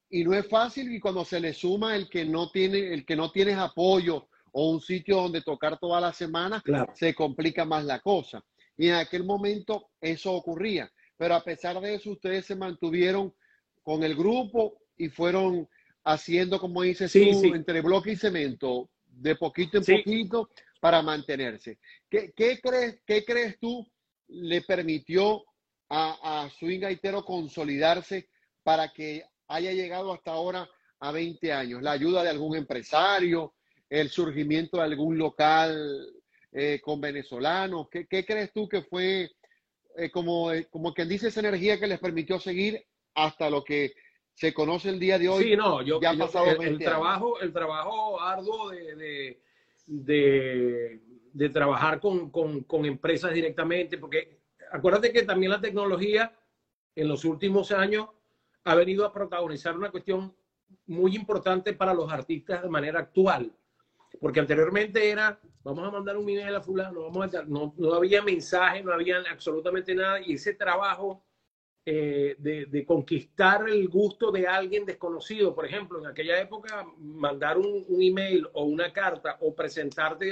Y 0.10 0.24
no 0.24 0.34
es 0.34 0.48
fácil 0.48 0.94
y 0.94 1.00
cuando 1.00 1.26
se 1.26 1.40
le 1.40 1.54
suma 1.54 1.96
el 1.96 2.08
que 2.08 2.24
no 2.26 2.52
tiene, 2.52 2.94
el 2.94 3.06
que 3.06 3.16
no 3.16 3.32
tienes 3.32 3.58
apoyo 3.58 4.28
o 4.52 4.70
un 4.70 4.80
sitio 4.80 5.18
donde 5.18 5.42
tocar 5.42 5.78
toda 5.80 6.00
la 6.00 6.14
semana, 6.14 6.64
se 6.94 7.14
complica 7.14 7.66
más 7.66 7.84
la 7.84 8.00
cosa. 8.00 8.44
Y 8.78 8.88
en 8.88 8.96
aquel 8.96 9.24
momento 9.24 9.90
eso 10.00 10.32
ocurría. 10.32 10.90
Pero 11.18 11.36
a 11.36 11.44
pesar 11.44 11.80
de 11.82 11.96
eso, 11.96 12.12
ustedes 12.12 12.46
se 12.46 12.56
mantuvieron 12.56 13.34
con 13.86 14.04
el 14.04 14.16
grupo 14.16 14.80
y 14.98 15.10
fueron 15.10 15.70
haciendo, 16.04 16.60
como 16.60 16.82
dices 16.82 17.14
tú, 17.14 17.54
entre 17.54 17.82
bloque 17.82 18.14
y 18.14 18.16
cemento, 18.16 18.90
de 19.06 19.36
poquito 19.36 19.78
en 19.78 19.86
poquito 19.86 20.50
para 20.82 21.04
mantenerse. 21.04 21.78
¿Qué, 22.10 22.34
crees, 22.62 23.00
¿Qué 23.06 23.24
crees 23.24 23.60
tú 23.60 23.88
le 24.28 24.64
permitió 24.64 25.46
a, 25.88 26.46
a 26.46 26.50
Swing 26.50 26.80
Gaitero 26.80 27.24
consolidarse 27.24 28.28
para 28.64 28.92
que 28.92 29.24
haya 29.48 29.72
llegado 29.72 30.12
hasta 30.12 30.32
ahora 30.32 30.68
a 31.00 31.12
20 31.12 31.54
años? 31.54 31.84
¿La 31.84 31.92
ayuda 31.92 32.24
de 32.24 32.30
algún 32.30 32.58
empresario? 32.58 33.54
¿El 33.88 34.10
surgimiento 34.10 34.78
de 34.78 34.84
algún 34.84 35.16
local 35.16 36.12
eh, 36.52 36.82
con 36.84 37.00
venezolanos? 37.00 37.88
¿Qué, 37.90 38.26
crees 38.26 38.52
tú 38.52 38.68
que 38.68 38.82
fue 38.82 39.30
eh, 39.96 40.10
como, 40.10 40.52
eh, 40.52 40.66
como 40.72 40.92
quien 40.92 41.08
dice 41.08 41.28
esa 41.28 41.42
energía 41.42 41.80
que 41.80 41.88
les 41.88 42.00
permitió 42.00 42.40
seguir 42.40 42.84
hasta 43.16 43.50
lo 43.50 43.64
que 43.64 43.94
se 44.34 44.54
conoce 44.54 44.90
el 44.90 45.00
día 45.00 45.18
de 45.18 45.30
hoy. 45.30 45.44
Sí, 45.44 45.56
no, 45.56 45.82
yo, 45.82 46.00
ya 46.02 46.12
ha 46.12 46.18
pasado 46.18 46.62
el, 46.62 46.78
trabajo, 46.78 47.40
el 47.40 47.54
trabajo 47.54 48.22
arduo 48.22 48.70
de, 48.70 49.40
de, 49.88 51.02
de, 51.34 51.50
trabajar 51.50 52.02
con, 52.02 52.30
con, 52.30 52.64
con, 52.64 52.86
empresas 52.86 53.34
directamente, 53.34 53.98
porque 53.98 54.42
acuérdate 54.72 55.14
que 55.14 55.24
también 55.24 55.52
la 55.52 55.62
tecnología 55.62 56.38
en 56.96 57.08
los 57.08 57.24
últimos 57.24 57.72
años 57.72 58.10
ha 58.66 58.76
venido 58.76 59.06
a 59.06 59.14
protagonizar 59.14 59.76
una 59.78 59.90
cuestión 59.90 60.36
muy 60.88 61.16
importante 61.16 61.74
para 61.74 61.94
los 61.94 62.12
artistas 62.12 62.62
de 62.62 62.70
manera 62.70 63.00
actual. 63.00 63.52
Porque 64.20 64.40
anteriormente 64.40 65.10
era, 65.10 65.40
vamos 65.64 65.88
a 65.88 65.92
mandar 65.92 66.18
un 66.18 66.30
email 66.30 66.56
a 66.56 66.62
fulano, 66.62 67.04
vamos 67.04 67.34
a 67.34 67.44
no, 67.44 67.74
no 67.78 67.94
había 67.94 68.22
mensaje, 68.22 68.82
no 68.82 68.94
había 68.94 69.18
absolutamente 69.30 69.94
nada, 69.94 70.22
y 70.22 70.34
ese 70.34 70.54
trabajo 70.54 71.24
eh, 71.88 72.36
de, 72.40 72.84
conquistar 72.84 73.70
el 73.70 73.88
gusto 73.88 74.32
de 74.32 74.48
alguien 74.48 74.88
desconocido. 74.88 75.54
Por 75.54 75.68
ejemplo, 75.68 76.00
en 76.00 76.08
aquella 76.08 76.42
época, 76.42 76.84
mandar 76.98 77.60
un, 77.60 77.86
email 78.02 78.48
o 78.54 78.64
una 78.64 78.92
carta 78.92 79.38
o 79.42 79.54
presentarte 79.54 80.32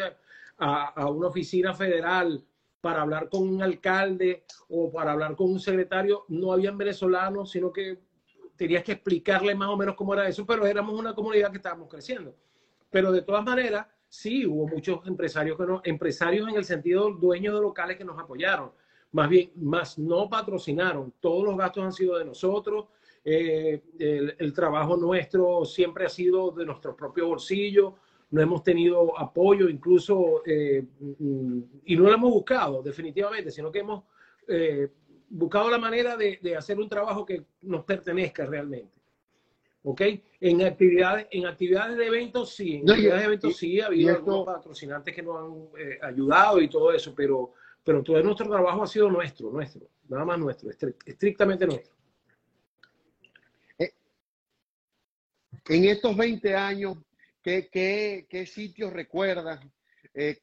a, 0.57 1.09
una 1.11 1.27
oficina 1.27 1.75
federal 1.75 2.43
para 2.81 3.03
hablar 3.03 3.29
con 3.29 3.47
un 3.47 3.61
alcalde 3.61 4.45
o 4.67 4.91
para 4.91 5.11
hablar 5.11 5.35
con 5.35 5.51
un 5.51 5.59
secretario, 5.59 6.25
no 6.27 6.51
habían 6.51 6.75
venezolanos, 6.75 7.51
sino 7.51 7.71
que 7.71 7.99
tenías 8.55 8.83
que 8.83 8.93
explicarle 8.93 9.53
más 9.53 9.69
o 9.69 9.77
menos 9.77 9.95
cómo 9.95 10.15
era 10.15 10.27
eso, 10.27 10.47
pero 10.47 10.65
éramos 10.65 10.99
una 10.99 11.13
comunidad 11.13 11.51
que 11.51 11.57
estábamos 11.57 11.87
creciendo. 11.87 12.35
Pero 12.89 13.11
de 13.11 13.21
todas 13.21 13.43
maneras, 13.43 13.85
sí 14.09 14.47
hubo 14.47 14.67
muchos 14.67 15.05
empresarios 15.05 15.55
que 15.55 15.67
no, 15.67 15.81
empresarios 15.83 16.49
en 16.49 16.55
el 16.55 16.65
sentido 16.65 17.11
dueños 17.11 17.53
de 17.53 17.61
locales 17.61 17.95
que 17.95 18.03
nos 18.03 18.17
apoyaron 18.17 18.71
más 19.13 19.29
bien, 19.29 19.51
más 19.55 19.97
no 19.97 20.27
patrocinaron. 20.29 21.13
Todos 21.19 21.45
los 21.45 21.57
gastos 21.57 21.83
han 21.83 21.93
sido 21.93 22.17
de 22.17 22.25
nosotros. 22.25 22.87
Eh, 23.23 23.81
el, 24.37 24.53
trabajo 24.53 24.97
nuestro 24.97 25.63
siempre 25.63 26.05
ha 26.05 26.09
sido 26.09 26.51
de 26.51 26.65
nuestro 26.65 26.95
propio 26.95 27.29
bolsillo. 27.29 27.95
no 28.31 28.41
hemos 28.41 28.63
tenido 28.63 29.17
apoyo, 29.17 29.69
incluso, 29.69 30.41
eh, 30.45 30.83
mm, 30.99 31.59
y 31.85 31.95
no 31.95 32.03
lo 32.03 32.13
hemos 32.13 32.31
buscado 32.31 32.81
definitivamente, 32.81 33.51
sino 33.51 33.71
que 33.71 33.79
hemos 33.79 34.03
eh, 34.47 34.89
buscado 35.29 35.69
la 35.69 35.77
manera 35.77 36.17
de, 36.17 36.55
hacer 36.57 36.79
un 36.79 36.89
trabajo 36.89 37.23
que 37.23 37.43
nos 37.61 37.83
pertenezca 37.85 38.45
realmente. 38.45 38.97
¿Ok? 39.83 40.01
En 40.39 40.61
actividades, 40.63 41.27
en 41.29 41.45
actividades 41.45 41.97
de 41.97 42.07
eventos 42.07 42.55
sí, 42.55 42.75
en 42.77 42.89
actividades 42.89 43.19
de 43.19 43.25
eventos 43.25 43.57
sí, 43.57 43.81
ha 43.81 43.87
habido 43.87 44.15
algunos 44.15 44.45
patrocinantes 44.45 45.13
que 45.13 45.21
nos 45.21 45.37
han 45.37 45.67
eh, 45.77 45.99
ayudado 46.01 46.61
y 46.61 46.69
todo 46.69 46.91
eso, 46.93 47.13
pero, 47.15 47.53
pero 47.83 48.01
todo 48.03 48.21
nuestro 48.23 48.47
trabajo 48.47 48.83
ha 48.83 48.87
sido 48.87 49.09
nuestro, 49.09 49.51
nuestro, 49.51 49.87
nada 50.07 50.25
más 50.25 50.39
nuestro, 50.39 50.69
estrictamente 51.05 51.65
nuestro. 51.65 51.93
En 55.69 55.85
estos 55.85 56.15
20 56.17 56.55
años, 56.55 56.97
¿qué, 57.41 57.69
qué, 57.71 58.45
sitios 58.45 58.91
recuerdas 58.91 59.61
eh, 60.13 60.39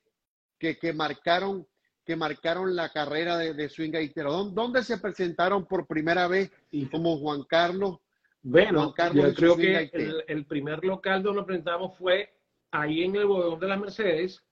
que, 0.58 0.92
marcaron, 0.94 1.66
que 2.06 2.16
marcaron 2.16 2.74
la 2.74 2.88
carrera 2.90 3.36
de, 3.36 3.52
de 3.52 3.68
Swing 3.68 3.90
Gaitero? 3.90 4.44
¿Dónde 4.44 4.82
se 4.82 4.96
presentaron 4.96 5.66
por 5.66 5.86
primera 5.86 6.26
vez 6.26 6.50
como 6.90 7.18
Juan 7.18 7.42
Carlos? 7.44 7.98
Bueno, 8.42 8.94
yo 9.12 9.34
creo 9.34 9.56
que 9.56 9.90
el, 10.26 10.46
primer 10.46 10.82
local 10.82 11.22
donde 11.22 11.38
nos 11.38 11.46
presentamos 11.46 11.98
fue 11.98 12.32
ahí 12.70 13.04
en 13.04 13.16
el 13.16 13.26
bodegón 13.26 13.60
de 13.60 13.68
las 13.68 13.80
Mercedes, 13.80 14.42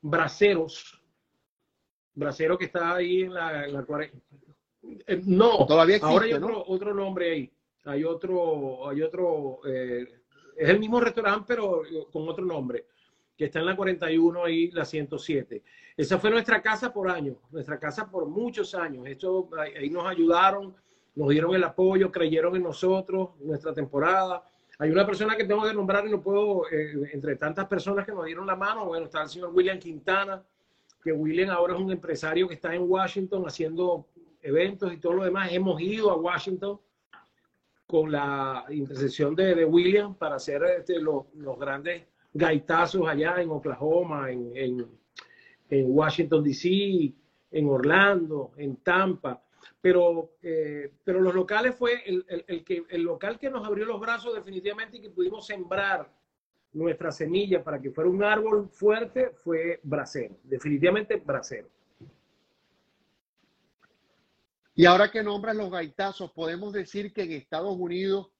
Braceros. 0.00 0.99
Bracero 2.14 2.58
que 2.58 2.66
está 2.66 2.96
ahí 2.96 3.22
en 3.22 3.34
la, 3.34 3.66
en 3.66 4.12
eh, 5.06 5.22
no, 5.24 5.66
todavía 5.66 5.98
ahora 6.02 6.24
hay 6.24 6.32
otro, 6.32 6.64
otro 6.66 6.94
nombre 6.94 7.30
ahí 7.30 7.52
hay 7.84 8.04
otro, 8.04 8.88
hay 8.88 9.02
otro, 9.02 9.60
eh, 9.66 10.06
es 10.56 10.68
el 10.68 10.78
mismo 10.78 11.00
restaurante, 11.00 11.44
pero 11.48 11.82
con 12.12 12.28
otro 12.28 12.44
nombre, 12.44 12.86
que 13.36 13.46
está 13.46 13.60
en 13.60 13.66
la 13.66 13.76
41 13.76 14.48
y 14.48 14.70
la 14.70 14.84
107. 14.84 15.62
Esa 15.96 16.18
fue 16.18 16.30
nuestra 16.30 16.60
casa 16.60 16.92
por 16.92 17.08
años, 17.10 17.36
nuestra 17.50 17.78
casa 17.78 18.10
por 18.10 18.26
muchos 18.26 18.74
años. 18.74 19.06
Esto, 19.06 19.48
ahí 19.58 19.88
nos 19.88 20.06
ayudaron, 20.06 20.74
nos 21.14 21.28
dieron 21.30 21.54
el 21.54 21.64
apoyo, 21.64 22.12
creyeron 22.12 22.54
en 22.56 22.62
nosotros, 22.62 23.30
nuestra 23.40 23.72
temporada. 23.72 24.44
Hay 24.78 24.90
una 24.90 25.06
persona 25.06 25.36
que 25.36 25.44
tengo 25.44 25.62
que 25.66 25.74
nombrar 25.74 26.06
y 26.06 26.10
no 26.10 26.22
puedo, 26.22 26.70
eh, 26.70 27.10
entre 27.12 27.36
tantas 27.36 27.66
personas 27.66 28.04
que 28.04 28.12
nos 28.12 28.24
dieron 28.24 28.46
la 28.46 28.56
mano, 28.56 28.86
bueno, 28.86 29.06
está 29.06 29.22
el 29.22 29.28
señor 29.28 29.50
William 29.52 29.78
Quintana, 29.78 30.42
que 31.02 31.12
William 31.12 31.50
ahora 31.50 31.74
es 31.74 31.80
un 31.80 31.90
empresario 31.90 32.48
que 32.48 32.54
está 32.54 32.74
en 32.74 32.82
Washington 32.82 33.44
haciendo 33.46 34.06
eventos 34.42 34.92
y 34.92 34.98
todo 34.98 35.14
lo 35.14 35.24
demás. 35.24 35.52
Hemos 35.52 35.80
ido 35.80 36.10
a 36.10 36.16
Washington 36.16 36.78
con 37.86 38.12
la 38.12 38.64
intercesión 38.70 39.34
de, 39.34 39.64
William 39.64 40.14
para 40.14 40.36
hacer 40.36 40.62
este, 40.78 41.00
los, 41.00 41.24
grandes 41.58 42.04
gaitazos 42.32 43.08
allá 43.08 43.42
en 43.42 43.50
Oklahoma, 43.50 44.30
en, 44.30 44.52
en, 44.54 45.86
Washington, 45.86 46.44
D.C., 46.44 47.12
en 47.52 47.68
Orlando, 47.68 48.52
en 48.56 48.76
Tampa. 48.76 49.42
Pero, 49.80 50.34
eh, 50.42 50.92
pero 51.02 51.20
los 51.20 51.34
locales 51.34 51.74
fue 51.74 52.02
el, 52.06 52.24
el, 52.46 52.64
que, 52.64 52.84
el 52.88 53.02
local 53.02 53.38
que 53.38 53.50
nos 53.50 53.66
abrió 53.66 53.86
los 53.86 54.00
brazos 54.00 54.34
definitivamente 54.34 54.98
y 54.98 55.00
que 55.00 55.10
pudimos 55.10 55.46
sembrar 55.46 56.08
nuestra 56.72 57.10
semilla 57.10 57.62
para 57.62 57.80
que 57.80 57.90
fuera 57.90 58.10
un 58.10 58.22
árbol 58.22 58.68
fuerte 58.68 59.30
fue 59.42 59.80
Bracero, 59.82 60.36
definitivamente 60.44 61.16
Bracero. 61.16 61.68
Y 64.74 64.86
ahora 64.86 65.10
que 65.10 65.22
nombras 65.22 65.56
los 65.56 65.70
gaitazos, 65.70 66.32
podemos 66.32 66.72
decir 66.72 67.12
que 67.12 67.22
en 67.22 67.32
Estados 67.32 67.76
Unidos 67.76 68.30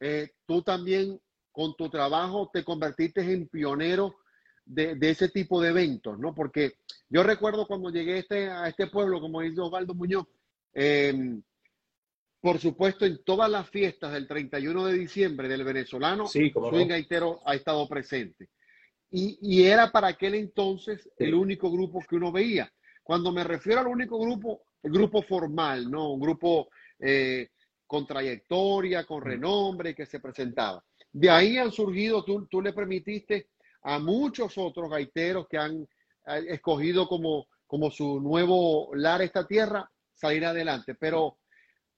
eh, 0.00 0.30
tú 0.46 0.62
también 0.62 1.20
con 1.52 1.76
tu 1.76 1.88
trabajo 1.88 2.50
te 2.52 2.64
convertiste 2.64 3.20
en 3.20 3.48
pionero 3.48 4.16
de, 4.64 4.98
ese 5.00 5.28
tipo 5.28 5.60
de 5.60 5.68
eventos, 5.68 6.18
¿no? 6.18 6.34
Porque 6.34 6.72
yo 7.08 7.22
recuerdo 7.22 7.66
cuando 7.66 7.90
llegué 7.90 8.18
este, 8.18 8.50
a 8.50 8.68
este 8.68 8.88
pueblo, 8.88 9.20
como 9.20 9.40
dice 9.40 9.60
Osvaldo 9.60 9.94
Muñoz, 9.94 10.26
em, 10.74 11.40
por 12.40 12.58
supuesto, 12.58 13.04
en 13.04 13.22
todas 13.24 13.50
las 13.50 13.68
fiestas 13.68 14.12
del 14.12 14.28
31 14.28 14.86
de 14.86 14.98
diciembre 14.98 15.48
del 15.48 15.64
venezolano, 15.64 16.26
sí, 16.26 16.52
Swing 16.52 16.88
Gaitero 16.88 17.40
ha 17.44 17.54
estado 17.54 17.88
presente. 17.88 18.50
Y, 19.10 19.38
y, 19.40 19.64
era 19.64 19.90
para 19.90 20.08
aquel 20.08 20.34
entonces 20.34 21.08
el 21.16 21.34
único 21.34 21.70
grupo 21.70 22.00
que 22.08 22.16
uno 22.16 22.32
veía. 22.32 22.70
Cuando 23.02 23.32
me 23.32 23.44
refiero 23.44 23.80
al 23.80 23.86
único 23.86 24.18
grupo, 24.18 24.62
grupo 24.82 25.22
formal, 25.22 25.90
¿no? 25.90 26.12
Un 26.12 26.20
grupo 26.20 26.68
eh, 26.98 27.50
con 27.86 28.06
trayectoria, 28.06 29.04
con 29.04 29.22
renombre 29.22 29.94
que 29.94 30.06
se 30.06 30.20
presentaba. 30.20 30.84
De 31.12 31.30
ahí 31.30 31.56
han 31.56 31.72
surgido, 31.72 32.24
tú, 32.24 32.46
tú 32.46 32.60
le 32.60 32.72
permitiste 32.72 33.48
a 33.82 33.98
muchos 33.98 34.58
otros 34.58 34.90
gaiteros 34.90 35.46
que 35.48 35.56
han 35.56 35.82
eh, 35.82 36.44
escogido 36.48 37.06
como, 37.06 37.46
como 37.66 37.90
su 37.90 38.20
nuevo 38.20 38.94
lar 38.94 39.22
esta 39.22 39.46
tierra 39.46 39.88
salir 40.14 40.44
adelante. 40.44 40.94
Pero 40.94 41.38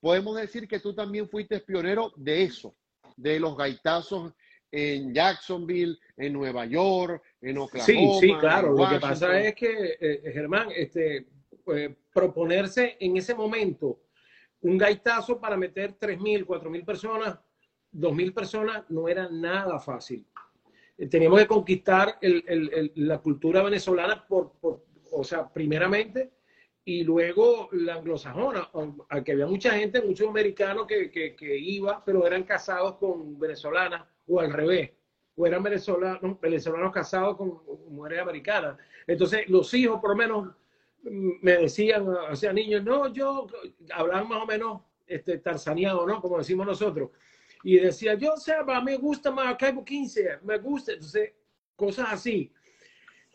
podemos 0.00 0.36
decir 0.36 0.68
que 0.68 0.80
tú 0.80 0.94
también 0.94 1.28
fuiste 1.28 1.60
pionero 1.60 2.12
de 2.16 2.44
eso, 2.44 2.74
de 3.16 3.40
los 3.40 3.56
gaitazos 3.56 4.32
en 4.70 5.14
Jacksonville, 5.14 5.98
en 6.16 6.32
Nueva 6.32 6.66
York, 6.66 7.22
en 7.40 7.58
Oklahoma. 7.58 7.86
Sí, 7.86 8.08
sí, 8.20 8.34
claro. 8.38 8.72
Lo 8.72 8.88
que 8.88 9.00
pasa 9.00 9.40
es 9.40 9.54
que, 9.54 9.96
eh, 10.00 10.30
Germán, 10.32 10.68
este, 10.74 11.26
eh, 11.74 11.96
proponerse 12.12 12.96
en 13.00 13.16
ese 13.16 13.34
momento 13.34 14.00
un 14.60 14.76
gaitazo 14.76 15.40
para 15.40 15.56
meter 15.56 15.96
3.000, 15.98 16.44
4.000 16.44 16.84
personas, 16.84 17.38
2.000 17.92 18.34
personas, 18.34 18.84
no 18.88 19.08
era 19.08 19.28
nada 19.28 19.78
fácil. 19.78 20.26
Eh, 20.96 21.06
teníamos 21.06 21.40
que 21.40 21.46
conquistar 21.46 22.18
la 22.20 23.18
cultura 23.18 23.62
venezolana, 23.62 24.26
por, 24.26 24.52
o 25.10 25.24
sea, 25.24 25.48
primeramente, 25.48 26.32
y 26.88 27.04
luego 27.04 27.68
la 27.72 27.96
anglosajona, 27.96 28.70
aunque 28.72 29.32
había 29.32 29.46
mucha 29.46 29.72
gente, 29.72 30.00
muchos 30.00 30.26
americanos 30.26 30.86
que, 30.86 31.10
que, 31.10 31.58
iba, 31.58 32.02
pero 32.02 32.26
eran 32.26 32.44
casados 32.44 32.94
con 32.94 33.38
venezolanas 33.38 34.06
o 34.26 34.40
al 34.40 34.50
revés, 34.50 34.92
o 35.36 35.46
eran 35.46 35.62
venezolanos, 35.62 36.40
venezolanos 36.40 36.90
casados 36.90 37.36
con 37.36 37.60
mujeres 37.90 38.22
americanas. 38.22 38.78
Entonces, 39.06 39.46
los 39.50 39.74
hijos, 39.74 40.00
por 40.00 40.12
lo 40.12 40.16
menos, 40.16 40.48
me 41.02 41.58
decían, 41.58 42.08
o 42.08 42.52
niños, 42.54 42.82
no, 42.82 43.12
yo, 43.12 43.46
hablaban 43.92 44.26
más 44.26 44.42
o 44.44 44.46
menos 44.46 44.80
este, 45.06 45.36
tarzaneado, 45.36 46.06
¿no? 46.06 46.22
Como 46.22 46.38
decimos 46.38 46.66
nosotros. 46.66 47.10
Y 47.64 47.78
decía, 47.80 48.14
yo, 48.14 48.32
o 48.32 48.38
sea, 48.38 48.64
me 48.82 48.96
gusta 48.96 49.30
más 49.30 49.56
Caibo 49.56 49.84
15, 49.84 50.38
me 50.42 50.56
gusta, 50.56 50.92
entonces, 50.92 51.34
cosas 51.76 52.06
así. 52.12 52.50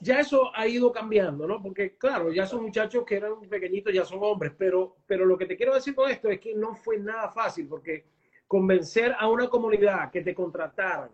Ya 0.04 0.20
eso 0.20 0.52
ha 0.54 0.68
ido 0.68 0.92
cambiando, 0.92 1.48
¿no? 1.48 1.62
Porque, 1.62 1.96
claro, 1.98 2.30
ya 2.34 2.46
son 2.46 2.64
muchachos 2.64 3.06
que 3.06 3.16
eran 3.16 3.40
pequeñitos, 3.50 3.94
ya 3.94 4.04
son 4.04 4.20
hombres, 4.22 4.52
pero, 4.58 4.98
pero 5.08 5.26
lo 5.26 5.38
que 5.38 5.46
te 5.46 5.56
quiero 5.56 5.74
decir 5.74 5.96
con 5.96 6.12
esto 6.12 6.28
es 6.28 6.42
que 6.42 6.54
no 6.54 6.76
fue 6.76 6.98
nada 7.00 7.30
fácil, 7.30 7.70
porque 7.70 8.04
convencer 8.46 9.16
a 9.18 9.30
una 9.30 9.48
comunidad 9.48 10.12
que 10.12 10.22
te 10.22 10.36
contrataran, 10.36 11.10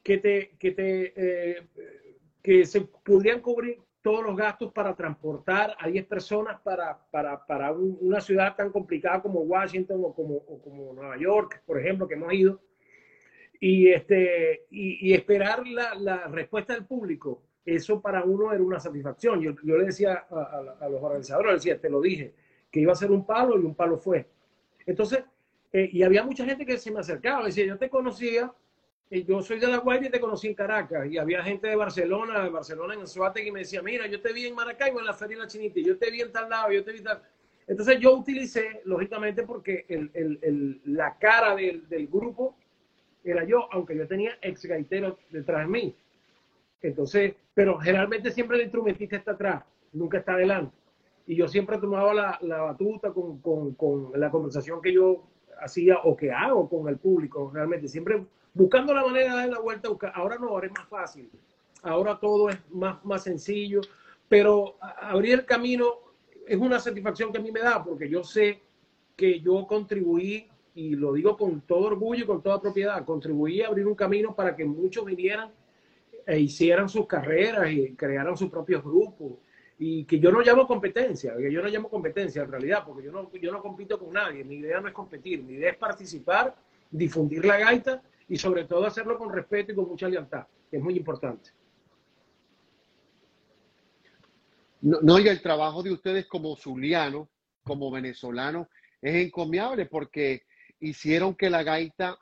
que 0.00 0.18
te, 0.18 0.56
que 0.60 0.70
te, 0.70 1.12
eh, 1.16 1.66
que 2.40 2.64
se 2.66 2.82
pudieran 2.82 3.40
cubrir 3.40 3.80
todos 4.00 4.22
los 4.22 4.36
gastos 4.36 4.72
para 4.72 4.94
transportar 4.94 5.76
a 5.76 5.88
10 5.88 6.06
personas 6.06 6.60
para, 6.60 7.04
para, 7.10 7.44
para 7.44 7.72
una 7.72 8.20
ciudad 8.20 8.54
tan 8.54 8.70
complicada 8.70 9.22
como 9.22 9.40
Washington 9.40 10.00
o 10.04 10.14
como, 10.14 10.44
como, 10.44 10.92
Nueva 10.92 11.16
York, 11.16 11.62
por 11.66 11.80
ejemplo, 11.80 12.06
que 12.06 12.14
hemos 12.14 12.32
ido, 12.32 12.60
y, 13.58 13.88
este, 13.88 14.66
y, 14.70 15.12
esperar 15.12 15.66
la, 15.66 15.94
la, 15.96 16.28
respuesta 16.28 16.74
del 16.74 16.84
público, 16.84 17.42
eso 17.64 18.00
para 18.00 18.24
uno 18.24 18.52
era 18.52 18.62
una 18.62 18.80
satisfacción. 18.80 19.40
Yo, 19.40 19.52
yo 19.62 19.76
le 19.76 19.84
decía 19.84 20.26
a, 20.30 20.88
los 20.88 21.02
organizadores, 21.02 21.54
decía, 21.54 21.80
te 21.80 21.90
lo 21.90 22.00
dije, 22.00 22.34
que 22.70 22.80
iba 22.80 22.92
a 22.92 22.96
ser 22.96 23.10
un 23.10 23.26
palo 23.26 23.58
y 23.58 23.64
un 23.64 23.74
palo 23.74 23.98
fue. 23.98 24.28
Entonces, 24.86 25.24
eh, 25.72 25.88
y 25.92 26.02
había 26.02 26.24
mucha 26.24 26.44
gente 26.44 26.66
que 26.66 26.78
se 26.78 26.90
me 26.90 27.00
acercaba, 27.00 27.46
decía, 27.46 27.64
yo 27.64 27.78
te 27.78 27.88
conocía 27.88 28.52
yo 29.20 29.42
soy 29.42 29.58
de 29.58 29.68
La 29.68 29.78
Guaira 29.78 30.06
y 30.06 30.10
te 30.10 30.20
conocí 30.20 30.48
en 30.48 30.54
Caracas. 30.54 31.06
Y 31.10 31.18
había 31.18 31.42
gente 31.42 31.68
de 31.68 31.76
Barcelona, 31.76 32.42
de 32.42 32.48
Barcelona 32.48 32.94
en 32.94 33.06
Suárez, 33.06 33.44
que 33.44 33.52
me 33.52 33.60
decía, 33.60 33.82
mira, 33.82 34.06
yo 34.06 34.20
te 34.20 34.32
vi 34.32 34.46
en 34.46 34.54
Maracaibo, 34.54 35.00
en 35.00 35.06
la 35.06 35.12
Feria 35.12 35.36
de 35.36 35.42
la 35.42 35.48
Chinita, 35.48 35.80
yo 35.80 35.98
te 35.98 36.10
vi 36.10 36.22
en 36.22 36.32
tal 36.32 36.48
lado, 36.48 36.72
yo 36.72 36.82
te 36.82 36.92
vi 36.92 37.02
tal. 37.02 37.22
Entonces 37.66 38.00
yo 38.00 38.14
utilicé, 38.16 38.80
lógicamente, 38.84 39.42
porque 39.42 39.84
el, 39.88 40.10
el, 40.14 40.38
el, 40.42 40.80
la 40.86 41.18
cara 41.18 41.54
del, 41.54 41.86
del, 41.88 42.06
grupo 42.06 42.56
era 43.22 43.44
yo, 43.44 43.68
aunque 43.72 43.96
yo 43.96 44.08
tenía 44.08 44.36
ex 44.40 44.64
gaiteros 44.64 45.18
detrás 45.30 45.60
de 45.60 45.66
mí. 45.66 45.96
Entonces, 46.82 47.34
pero 47.54 47.78
generalmente 47.78 48.30
siempre 48.30 48.56
el 48.56 48.64
instrumentista 48.64 49.16
está 49.16 49.32
atrás, 49.32 49.64
nunca 49.92 50.18
está 50.18 50.34
adelante. 50.34 50.74
Y 51.26 51.36
yo 51.36 51.46
siempre 51.46 51.78
tomaba 51.78 52.12
la, 52.12 52.38
la 52.42 52.62
batuta 52.62 53.12
con, 53.12 53.38
con, 53.40 53.74
con 53.74 54.10
la 54.14 54.30
conversación 54.30 54.82
que 54.82 54.92
yo 54.92 55.24
hacía 55.60 55.98
o 56.02 56.16
que 56.16 56.32
hago 56.32 56.68
con 56.68 56.88
el 56.88 56.98
público, 56.98 57.50
realmente. 57.54 57.86
Siempre 57.86 58.24
buscando 58.52 58.92
la 58.92 59.04
manera 59.04 59.30
de 59.30 59.40
dar 59.42 59.48
la 59.50 59.60
vuelta. 59.60 59.88
Ahora 60.14 60.36
no, 60.38 60.48
ahora 60.48 60.66
es 60.66 60.72
más 60.72 60.88
fácil. 60.88 61.30
Ahora 61.82 62.18
todo 62.18 62.48
es 62.50 62.58
más, 62.70 63.04
más 63.04 63.22
sencillo. 63.22 63.80
Pero 64.28 64.76
abrir 64.80 65.34
el 65.34 65.44
camino 65.44 65.94
es 66.46 66.58
una 66.58 66.80
satisfacción 66.80 67.32
que 67.32 67.38
a 67.38 67.42
mí 67.42 67.52
me 67.52 67.60
da 67.60 67.84
porque 67.84 68.08
yo 68.08 68.24
sé 68.24 68.60
que 69.16 69.40
yo 69.40 69.66
contribuí, 69.66 70.48
y 70.74 70.96
lo 70.96 71.12
digo 71.12 71.36
con 71.36 71.60
todo 71.60 71.86
orgullo 71.86 72.24
y 72.24 72.26
con 72.26 72.42
toda 72.42 72.60
propiedad, 72.60 73.04
contribuí 73.04 73.60
a 73.60 73.68
abrir 73.68 73.86
un 73.86 73.94
camino 73.94 74.34
para 74.34 74.56
que 74.56 74.64
muchos 74.64 75.04
vinieran 75.04 75.50
e 76.26 76.40
hicieran 76.40 76.88
sus 76.88 77.06
carreras 77.06 77.70
y 77.70 77.94
crearan 77.94 78.36
sus 78.36 78.50
propios 78.50 78.82
grupos. 78.82 79.38
Y 79.78 80.04
que 80.04 80.20
yo 80.20 80.30
no 80.30 80.40
llamo 80.40 80.66
competencia, 80.66 81.34
que 81.36 81.52
yo 81.52 81.62
no 81.62 81.68
llamo 81.68 81.88
competencia 81.88 82.42
en 82.42 82.50
realidad, 82.50 82.84
porque 82.86 83.04
yo 83.04 83.12
no, 83.12 83.30
yo 83.32 83.50
no 83.50 83.60
compito 83.60 83.98
con 83.98 84.12
nadie, 84.12 84.44
mi 84.44 84.56
idea 84.56 84.80
no 84.80 84.88
es 84.88 84.94
competir, 84.94 85.42
mi 85.42 85.54
idea 85.54 85.72
es 85.72 85.76
participar, 85.76 86.54
difundir 86.90 87.44
la 87.44 87.58
gaita 87.58 88.02
y 88.28 88.36
sobre 88.36 88.64
todo 88.64 88.86
hacerlo 88.86 89.18
con 89.18 89.32
respeto 89.32 89.72
y 89.72 89.74
con 89.74 89.88
mucha 89.88 90.08
lealtad, 90.08 90.46
es 90.70 90.80
muy 90.80 90.96
importante. 90.96 91.50
No, 94.82 95.18
y 95.20 95.28
el 95.28 95.40
trabajo 95.40 95.82
de 95.82 95.92
ustedes 95.92 96.26
como 96.26 96.56
zuliano, 96.56 97.28
como 97.62 97.90
venezolano, 97.90 98.68
es 99.00 99.14
encomiable 99.14 99.86
porque 99.86 100.42
hicieron 100.80 101.36
que 101.36 101.50
la 101.50 101.62
gaita, 101.62 102.18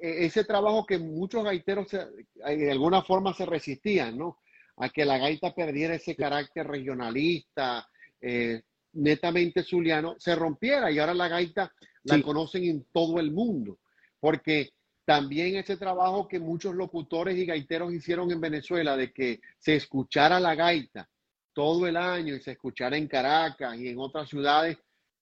ese 0.00 0.44
trabajo 0.44 0.86
que 0.86 0.98
muchos 0.98 1.44
gaiteros 1.44 1.88
de 1.90 2.70
alguna 2.70 3.02
forma 3.02 3.34
se 3.34 3.46
resistían, 3.46 4.18
¿no? 4.18 4.38
A 4.76 4.88
que 4.90 5.04
la 5.04 5.18
gaita 5.18 5.54
perdiera 5.54 5.94
ese 5.94 6.14
carácter 6.14 6.66
regionalista, 6.66 7.88
eh, 8.20 8.62
netamente 8.92 9.62
zuliano, 9.62 10.16
se 10.18 10.34
rompiera 10.34 10.90
y 10.90 10.98
ahora 10.98 11.14
la 11.14 11.28
gaita 11.28 11.72
la 12.04 12.22
conocen 12.22 12.64
en 12.64 12.86
todo 12.92 13.18
el 13.18 13.32
mundo. 13.32 13.78
Porque 14.20 14.70
también 15.04 15.56
ese 15.56 15.76
trabajo 15.76 16.26
que 16.26 16.40
muchos 16.40 16.74
locutores 16.74 17.36
y 17.36 17.46
gaiteros 17.46 17.92
hicieron 17.92 18.30
en 18.30 18.40
Venezuela 18.40 18.96
de 18.96 19.12
que 19.12 19.40
se 19.58 19.76
escuchara 19.76 20.40
la 20.40 20.54
gaita 20.54 21.08
todo 21.52 21.86
el 21.86 21.96
año 21.96 22.34
y 22.34 22.40
se 22.40 22.52
escuchara 22.52 22.96
en 22.96 23.08
Caracas 23.08 23.78
y 23.78 23.88
en 23.88 23.98
otras 23.98 24.28
ciudades, 24.28 24.76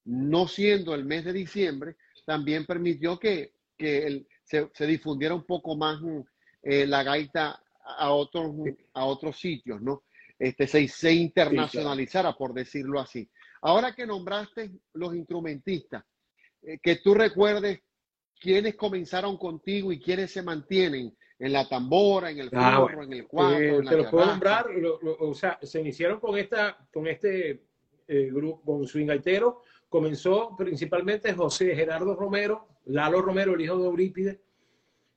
no 0.04 0.48
siendo 0.48 0.94
el 0.94 1.04
mes 1.04 1.24
de 1.24 1.32
diciembre, 1.32 1.96
también 2.24 2.64
permitió 2.66 3.18
que, 3.18 3.52
se, 4.44 4.86
difundiera 4.86 5.34
un 5.34 5.44
poco 5.44 5.76
más 5.76 6.00
eh, 6.62 6.86
la 6.86 7.02
gaita 7.02 7.60
a 7.84 8.10
otros, 8.10 8.52
a 8.92 9.04
otros 9.04 9.38
sitios, 9.38 9.80
¿no? 9.82 10.04
Este, 10.38 10.66
se, 10.66 10.86
se 10.88 11.12
internacionalizara, 11.12 12.36
por 12.36 12.52
decirlo 12.52 13.00
así. 13.00 13.28
Ahora 13.62 13.94
que 13.94 14.06
nombraste 14.06 14.72
los 14.94 15.14
instrumentistas, 15.14 16.04
eh, 16.62 16.78
que 16.82 16.96
tú 16.96 17.14
recuerdes 17.14 17.80
quiénes 18.40 18.74
comenzaron 18.74 19.36
contigo 19.38 19.92
y 19.92 20.00
quiénes 20.00 20.32
se 20.32 20.42
mantienen 20.42 21.16
en 21.38 21.52
la 21.52 21.68
tambora, 21.68 22.30
en 22.30 22.38
el 22.38 22.50
ah, 22.52 22.86
en 23.02 23.12
el 23.12 23.26
cuatro. 23.26 23.58
Eh, 23.58 23.82
te 23.88 23.96
lo 23.96 24.10
puedo 24.10 24.26
nombrar, 24.26 24.66
o 25.20 25.34
sea, 25.34 25.58
se 25.62 25.80
iniciaron 25.80 26.20
con 26.20 26.38
esta, 26.38 26.76
con 26.92 27.06
este 27.06 27.62
eh, 28.06 28.30
grupo, 28.32 28.62
con 28.64 28.86
Swing 28.86 29.10
comenzó 29.94 30.56
principalmente 30.56 31.32
José 31.34 31.72
Gerardo 31.76 32.16
Romero, 32.16 32.66
Lalo 32.86 33.22
Romero, 33.22 33.54
el 33.54 33.60
hijo 33.60 33.78
de 33.78 33.84
Eurípides. 33.84 34.40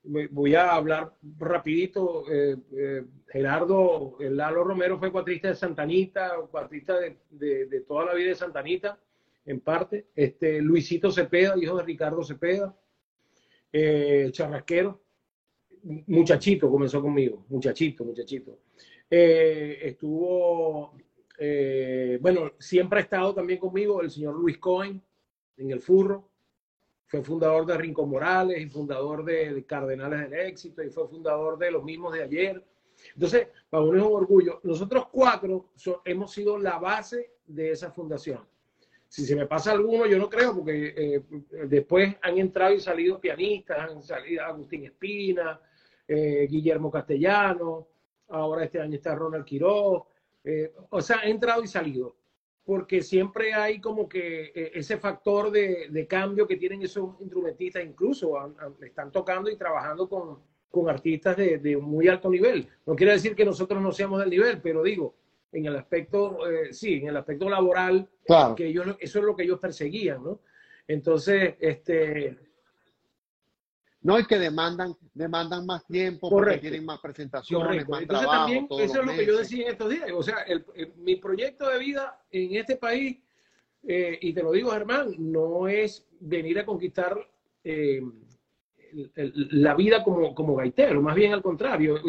Voy 0.03 0.53
a 0.53 0.75
hablar 0.75 1.15
rapidito. 1.39 2.23
Eh, 2.31 3.03
Gerardo, 3.27 4.17
Lalo 4.19 4.63
Romero 4.63 4.99
fue 4.99 5.11
cuatrista 5.11 5.47
de 5.47 5.55
Santanita, 5.55 6.35
cuatrista 6.51 6.95
de, 6.99 7.17
de, 7.65 7.81
toda 7.87 8.05
la 8.05 8.13
vida 8.13 8.29
de 8.29 8.35
Santanita, 8.35 8.99
en 9.47 9.61
parte. 9.61 10.09
Este, 10.15 10.61
Luisito 10.61 11.09
Cepeda, 11.09 11.55
hijo 11.59 11.75
de 11.77 11.83
Ricardo 11.83 12.23
Cepeda 12.23 12.71
eh, 13.73 14.29
charrasquero, 14.31 15.01
muchachito 16.05 16.69
comenzó 16.69 17.01
conmigo, 17.01 17.47
muchachito, 17.49 18.05
muchachito. 18.05 18.59
Eh, 19.09 19.79
estuvo, 19.81 20.93
eh, 21.37 22.17
bueno, 22.21 22.53
siempre 22.59 22.99
ha 22.99 23.03
estado 23.03 23.33
también 23.33 23.59
conmigo 23.59 24.01
el 24.01 24.09
señor 24.09 24.35
Luis 24.35 24.57
Cohen 24.57 25.01
en 25.57 25.71
el 25.71 25.81
Furro. 25.81 26.29
Fue 27.05 27.23
fundador 27.23 27.65
de 27.65 27.77
Rincón 27.77 28.09
Morales 28.09 28.61
y 28.61 28.67
fundador 28.67 29.23
de, 29.23 29.65
Cardenales 29.65 30.29
del 30.29 30.47
Éxito 30.47 30.83
y 30.83 30.89
fue 30.89 31.07
fundador 31.07 31.57
de 31.57 31.71
los 31.71 31.83
mismos 31.83 32.13
de 32.13 32.23
ayer. 32.23 32.63
Entonces, 33.13 33.47
para 33.69 33.83
uno 33.83 33.97
es 33.97 34.03
un 34.03 34.13
orgullo. 34.13 34.59
Nosotros 34.63 35.07
cuatro 35.11 35.69
hemos 36.03 36.33
sido 36.33 36.57
la 36.57 36.79
base 36.79 37.33
de 37.45 37.71
esa 37.71 37.91
fundación. 37.91 38.45
Si 39.07 39.25
se 39.25 39.37
me 39.37 39.45
pasa 39.45 39.71
alguno, 39.71 40.05
yo 40.05 40.17
no 40.17 40.29
creo, 40.29 40.53
porque 40.53 40.93
eh, 40.97 41.23
después 41.67 42.13
han 42.21 42.37
entrado 42.37 42.73
y 42.73 42.81
salido 42.81 43.21
pianistas, 43.21 43.77
han 43.79 44.03
salido 44.03 44.43
Agustín 44.43 44.83
Espina, 44.83 45.61
eh, 46.05 46.45
Guillermo 46.49 46.91
Castellano, 46.91 47.87
ahora 48.27 48.65
este 48.65 48.81
año 48.81 48.95
está 48.95 49.15
Ronald 49.15 49.45
Quiroz, 49.45 50.03
eh, 50.43 50.73
o 50.89 51.01
sea, 51.01 51.19
ha 51.19 51.29
entrado 51.29 51.63
y 51.63 51.67
salido, 51.67 52.15
porque 52.63 53.01
siempre 53.01 53.53
hay 53.53 53.79
como 53.79 54.07
que 54.09 54.51
ese 54.73 54.97
factor 54.97 55.51
de, 55.51 56.07
cambio 56.09 56.47
que 56.47 56.57
tienen 56.57 56.81
esos 56.81 57.15
instrumentistas, 57.21 57.83
incluso 57.83 58.35
están 58.81 59.11
tocando 59.11 59.49
y 59.49 59.57
trabajando 59.57 60.09
con, 60.09 60.57
artistas 60.89 61.35
de, 61.35 61.57
de 61.57 61.75
muy 61.75 62.07
alto 62.07 62.29
nivel. 62.29 62.67
No 62.85 62.95
quiere 62.95 63.13
decir 63.13 63.35
que 63.35 63.43
nosotros 63.43 63.81
no 63.81 63.91
seamos 63.91 64.19
del 64.19 64.29
nivel, 64.29 64.61
pero 64.61 64.83
digo, 64.83 65.15
en 65.51 65.65
el 65.65 65.75
aspecto, 65.75 66.49
eh, 66.49 66.73
sí, 66.73 66.95
en 66.95 67.07
el 67.07 67.17
aspecto 67.17 67.49
laboral, 67.49 68.07
que 68.55 68.67
ellos, 68.67 68.95
eso 68.99 69.19
es 69.19 69.25
lo 69.25 69.35
que 69.35 69.43
ellos 69.43 69.59
perseguían, 69.59 70.23
¿no? 70.23 70.39
Entonces, 70.87 71.55
este... 71.59 72.37
No, 74.07 74.17
es 74.17 74.25
que 74.25 74.39
demandan, 74.39 74.95
demandan 75.13 75.65
más 75.65 75.85
tiempo 75.85 76.29
porque 76.29 76.59
tienen 76.59 76.85
más 76.85 76.99
presentaciones, 76.99 77.89
más 77.89 78.03
Entonces, 78.03 78.27
también, 78.29 78.67
eso 78.79 79.01
es 79.01 79.05
lo 79.05 79.11
que 79.11 79.25
yo 79.25 79.37
decía 79.37 79.65
en 79.65 79.71
estos 79.73 79.89
días. 79.89 80.09
O 80.15 80.23
sea, 80.23 80.37
mi 80.95 81.17
proyecto 81.17 81.67
de 81.67 81.77
vida 81.77 82.17
en 82.31 82.55
este 82.55 82.77
país, 82.77 83.17
eh, 83.83 84.17
y 84.21 84.31
te 84.31 84.41
lo 84.41 84.53
digo, 84.53 84.71
Germán, 84.71 85.13
no 85.17 85.67
es 85.67 86.07
venir 86.21 86.57
a 86.57 86.65
conquistar 86.65 87.17
eh, 87.65 88.01
la 89.25 89.75
vida 89.75 90.01
como, 90.03 90.33
como 90.33 90.55
gaitero, 90.55 91.01
más 91.01 91.13
bien 91.15 91.33
al 91.33 91.41
contrario. 91.41 91.99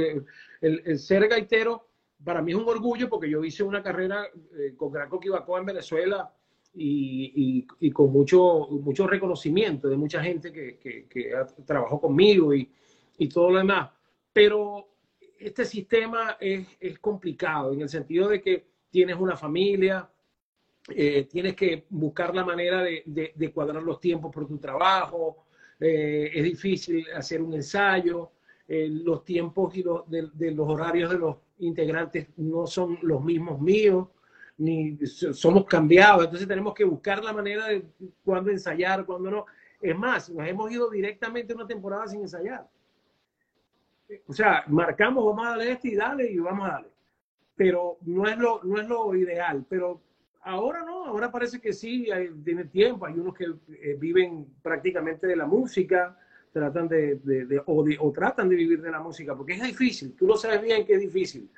el 0.61 0.99
ser 1.01 1.27
gaitero 1.27 1.89
para 2.25 2.43
mí 2.43 2.53
es 2.53 2.59
un 2.59 2.69
orgullo 2.69 3.09
porque 3.09 3.31
yo 3.31 3.45
hice 3.45 3.63
una 3.63 3.83
carrera 3.83 4.27
eh, 4.57 4.75
con 4.77 4.93
Gran 4.93 5.09
Coquibacoa 5.09 5.61
en 5.61 5.67
Venezuela 5.67 6.33
y, 6.81 7.67
y, 7.81 7.91
con 7.91 8.13
mucho, 8.13 8.69
mucho 8.71 9.07
reconocimiento 9.07 9.89
de 9.89 9.97
mucha 9.97 10.23
gente 10.23 10.53
que, 10.53 10.79
que, 10.79 11.33
trabajó 11.67 12.01
conmigo 12.01 12.55
y, 12.55 12.71
y, 13.19 13.29
todo 13.29 13.51
lo 13.51 13.59
demás. 13.59 13.91
Pero 14.33 14.89
este 15.39 15.65
sistema 15.65 16.37
es, 16.39 16.67
es, 16.79 16.99
complicado 17.01 17.73
en 17.73 17.81
el 17.81 17.89
sentido 17.89 18.29
de 18.29 18.41
que 18.41 18.67
tienes 18.91 19.17
una 19.17 19.37
familia, 19.37 20.09
eh, 20.89 21.27
tienes 21.29 21.57
que 21.57 21.87
buscar 21.91 22.35
la 22.35 22.45
manera 22.45 22.83
de, 22.83 23.03
de, 23.35 23.53
cuadrar 23.53 23.83
los 23.83 24.01
tiempos 24.01 24.33
por 24.33 24.47
tu 24.47 24.59
trabajo, 24.59 25.47
eh, 25.81 26.31
es 26.33 26.45
difícil 26.45 27.07
hacer 27.15 27.43
un 27.43 27.55
ensayo, 27.55 28.33
los 28.69 29.25
tiempos 29.25 29.75
y 29.79 29.83
los, 29.83 30.03
de 30.11 30.51
los 30.51 30.69
horarios 30.69 31.11
de 31.11 31.19
los 31.19 31.37
integrantes 31.61 32.29
no 32.37 32.67
son 32.67 32.99
los 33.01 33.25
mismos 33.25 33.59
míos, 33.63 34.09
ni 34.59 34.99
somos 35.07 35.65
cambiados, 35.67 36.25
entonces 36.25 36.49
tenemos 36.49 36.75
que 36.75 36.85
buscar 36.85 37.23
la 37.23 37.33
manera 37.33 37.67
de 37.69 37.85
cuándo 38.25 38.51
ensayar, 38.51 39.07
cuándo 39.07 39.31
no. 39.31 39.47
Es 39.81 39.97
más, 39.97 40.29
nos 40.31 40.47
hemos 40.47 40.71
ido 40.71 40.91
directamente 40.91 41.55
una 41.55 41.67
temporada 41.67 42.09
sin 42.09 42.23
ensayar. 42.23 42.69
O 44.27 44.33
sea, 44.33 44.65
marcamos, 44.67 45.25
vamos 45.25 45.47
a 45.47 45.51
darle 45.51 45.73
este 45.73 45.89
y 45.89 45.95
dale 45.95 46.31
y 46.31 46.39
vamos 46.39 46.69
a 46.69 46.73
darle. 46.73 46.89
Pero 47.55 47.99
no 48.03 48.27
es 48.27 48.37
lo, 48.37 48.63
no 48.65 48.81
es 48.81 48.89
lo 48.89 49.15
ideal. 49.15 49.65
Pero 49.69 50.01
ahora 50.43 50.83
no, 50.83 51.07
ahora 51.07 51.31
parece 51.31 51.61
que 51.61 51.73
sí, 51.73 52.11
hay, 52.11 52.31
tiene 52.45 52.65
tiempo. 52.65 53.07
Hay 53.07 53.15
unos 53.15 53.35
que 53.35 53.45
eh, 53.45 53.97
viven 53.99 54.47
prácticamente 54.63 55.27
de 55.29 55.37
la 55.37 55.47
música, 55.47 56.17
tratan 56.53 56.89
de, 56.89 57.63
o, 57.67 58.13
tratan 58.13 58.49
de 58.49 58.57
vivir 58.57 58.83
de 58.83 58.91
la 58.91 59.01
música, 59.01 59.37
porque 59.37 59.55
es 59.55 59.63
difícil, 59.63 60.15
tú 60.15 60.27
lo 60.27 60.37
sabes 60.37 60.63
bien 60.63 60.85
que 60.85 60.95
es 60.95 61.01
difícil, 61.01 61.49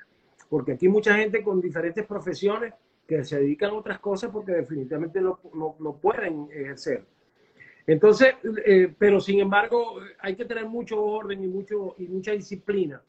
porque 0.49 0.73
aquí 0.73 0.87
mucha 0.87 1.15
gente 1.15 1.43
con 1.43 1.61
diferentes 1.61 2.05
profesiones 2.05 2.73
que 3.11 3.25
se 3.25 3.37
dedican 3.37 3.71
a 3.71 3.73
otras 3.73 3.99
cosas 3.99 4.31
porque 4.31 4.53
definitivamente 4.53 5.19
no, 5.19 5.37
no, 5.53 5.97
pueden 6.01 6.47
ejercer. 6.49 7.03
Entonces, 7.85 8.35
eh, 8.65 8.93
pero 8.97 9.19
sin 9.19 9.41
embargo, 9.41 9.97
hay 10.19 10.33
que 10.33 10.45
tener 10.45 10.65
mucho 10.65 11.03
orden 11.03 11.43
y, 11.43 11.47
mucho, 11.47 11.95
y 11.97 12.07
mucha 12.07 12.31
disciplina 12.31 13.01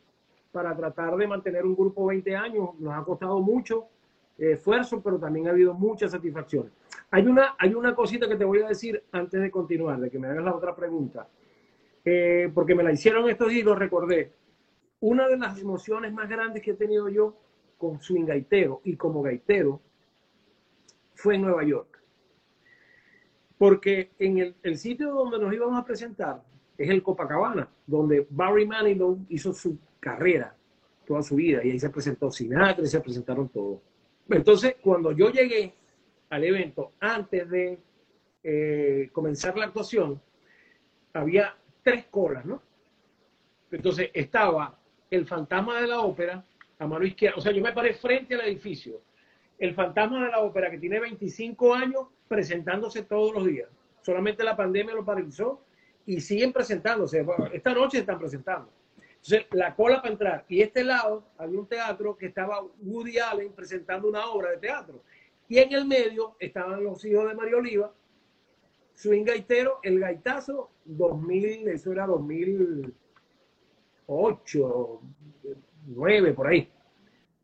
para 0.51 0.75
tratar 0.77 1.15
de 1.15 1.29
mantener 1.29 1.65
un 1.65 1.77
grupo 1.77 2.07
20 2.07 2.35
años. 2.35 2.71
Nos 2.81 2.95
ha 2.95 3.05
costado 3.05 3.41
mucho 3.41 3.87
esfuerzo, 4.37 5.01
pero 5.01 5.21
también 5.21 5.47
ha 5.47 5.51
habido 5.51 5.73
mucha 5.73 6.09
satisfacción. 6.09 6.69
Hay 7.13 7.25
una, 7.25 7.55
hay 7.57 7.73
una 7.73 7.95
cosita 7.95 8.29
que 8.29 8.35
te 8.35 8.45
voy 8.45 8.61
a 8.61 8.69
decir 8.69 9.05
antes 9.13 9.41
de 9.41 9.53
continuar, 9.53 10.01
de 10.01 10.11
que 10.11 10.19
me 10.19 10.27
hagas 10.27 10.45
la 10.45 10.57
otra 10.57 10.75
pregunta. 10.75 11.29
Eh, 12.05 12.51
porque 12.53 12.75
me 12.75 12.83
la 12.83 12.91
hicieron 12.91 13.31
estos 13.31 13.51
días 13.51 13.61
y 13.61 13.65
lo 13.65 13.77
recordé. 13.77 14.33
Una 14.99 15.29
de 15.29 15.39
las 15.39 15.61
emociones 15.61 16.13
más 16.13 16.29
grandes 16.29 16.61
que 16.61 16.73
he 16.73 16.75
tenido 16.75 17.09
yo 17.09 17.37
con 17.79 18.01
swing 18.01 18.25
gaitero 18.25 18.81
y 18.83 18.97
como 18.97 19.23
gaitero 19.23 19.81
fue 21.23 21.37
en 21.37 21.43
Nueva 21.43 21.63
York. 21.63 22.03
Porque 23.57 24.11
en 24.19 24.39
el, 24.39 24.57
el 24.65 24.77
sitio 24.77 25.13
donde 25.13 25.39
nos 25.39 25.55
íbamos 25.55 25.81
a 25.81 25.85
presentar 25.85 26.43
es 26.77 26.91
el 26.91 27.01
Copacabana, 27.01 27.69
donde 27.87 28.27
Barry 28.29 28.67
Manilow 28.67 29.25
hizo 29.29 29.53
su 29.53 29.79
carrera, 30.01 30.57
toda 31.07 31.23
su 31.23 31.37
vida, 31.37 31.65
y 31.65 31.71
ahí 31.71 31.79
se 31.79 31.91
presentó 31.91 32.29
Sinatra 32.29 32.85
y 32.85 32.89
se 32.89 33.01
presentaron 33.01 33.49
todos. 33.49 33.81
Entonces, 34.29 34.77
cuando 34.83 35.13
yo 35.13 35.31
llegué 35.31 35.75
al 36.31 36.43
evento, 36.43 36.95
antes 36.99 37.49
de 37.49 37.79
eh, 38.43 39.09
comenzar 39.13 39.57
la 39.57 39.67
actuación, 39.67 40.21
había 41.13 41.57
tres 41.85 42.07
colas, 42.07 42.45
¿no? 42.45 42.61
Entonces 43.71 44.11
estaba 44.13 44.77
el 45.09 45.25
fantasma 45.25 45.81
de 45.81 45.87
la 45.87 46.01
ópera 46.01 46.45
a 46.81 46.87
mano 46.87 47.05
izquierda. 47.05 47.39
O 47.39 47.41
sea, 47.41 47.53
yo 47.53 47.63
me 47.63 47.73
paré 47.73 47.95
frente 47.95 48.35
al 48.35 48.41
edificio. 48.41 49.03
El 49.63 49.75
fantasma 49.75 50.25
de 50.25 50.31
la 50.33 50.41
ópera 50.41 50.71
que 50.73 50.79
tiene 50.79 50.99
25 50.99 51.73
años 51.73 52.09
presentándose 52.27 53.05
todos 53.05 53.33
los 53.33 53.47
días. 53.47 53.69
Solamente 54.01 54.43
la 54.43 54.57
pandemia 54.57 54.93
lo 54.93 55.05
paralizó 55.05 55.65
y 56.05 56.21
siguen 56.21 56.53
presentándose. 56.53 57.25
Esta 57.53 57.73
noche 57.73 57.99
están 57.99 58.19
presentando. 58.19 58.73
Entonces, 58.97 59.47
la 59.53 59.77
cola 59.77 60.03
para 60.03 60.15
entrar. 60.15 60.45
Y 60.49 60.63
este 60.63 60.83
lado 60.83 61.29
había 61.39 61.61
un 61.61 61.69
teatro 61.69 62.17
que 62.17 62.27
estaba 62.27 62.61
Woody 62.81 63.21
Allen 63.21 63.53
presentando 63.53 64.09
una 64.09 64.27
obra 64.27 64.51
de 64.51 64.57
teatro. 64.57 65.05
Y 65.47 65.59
en 65.59 65.73
el 65.73 65.87
medio 65.87 66.35
estaban 66.41 66.83
los 66.83 67.05
hijos 67.05 67.29
de 67.29 67.35
María 67.37 67.57
Oliva, 67.57 67.95
Swing 68.95 69.23
Gaitero, 69.23 69.79
el 69.85 70.01
gaitazo 70.01 70.73
2000, 70.87 71.69
eso 71.69 71.93
era 71.93 72.09
2008, 72.09 75.01
9, 75.87 76.33
por 76.33 76.49
ahí. 76.49 76.69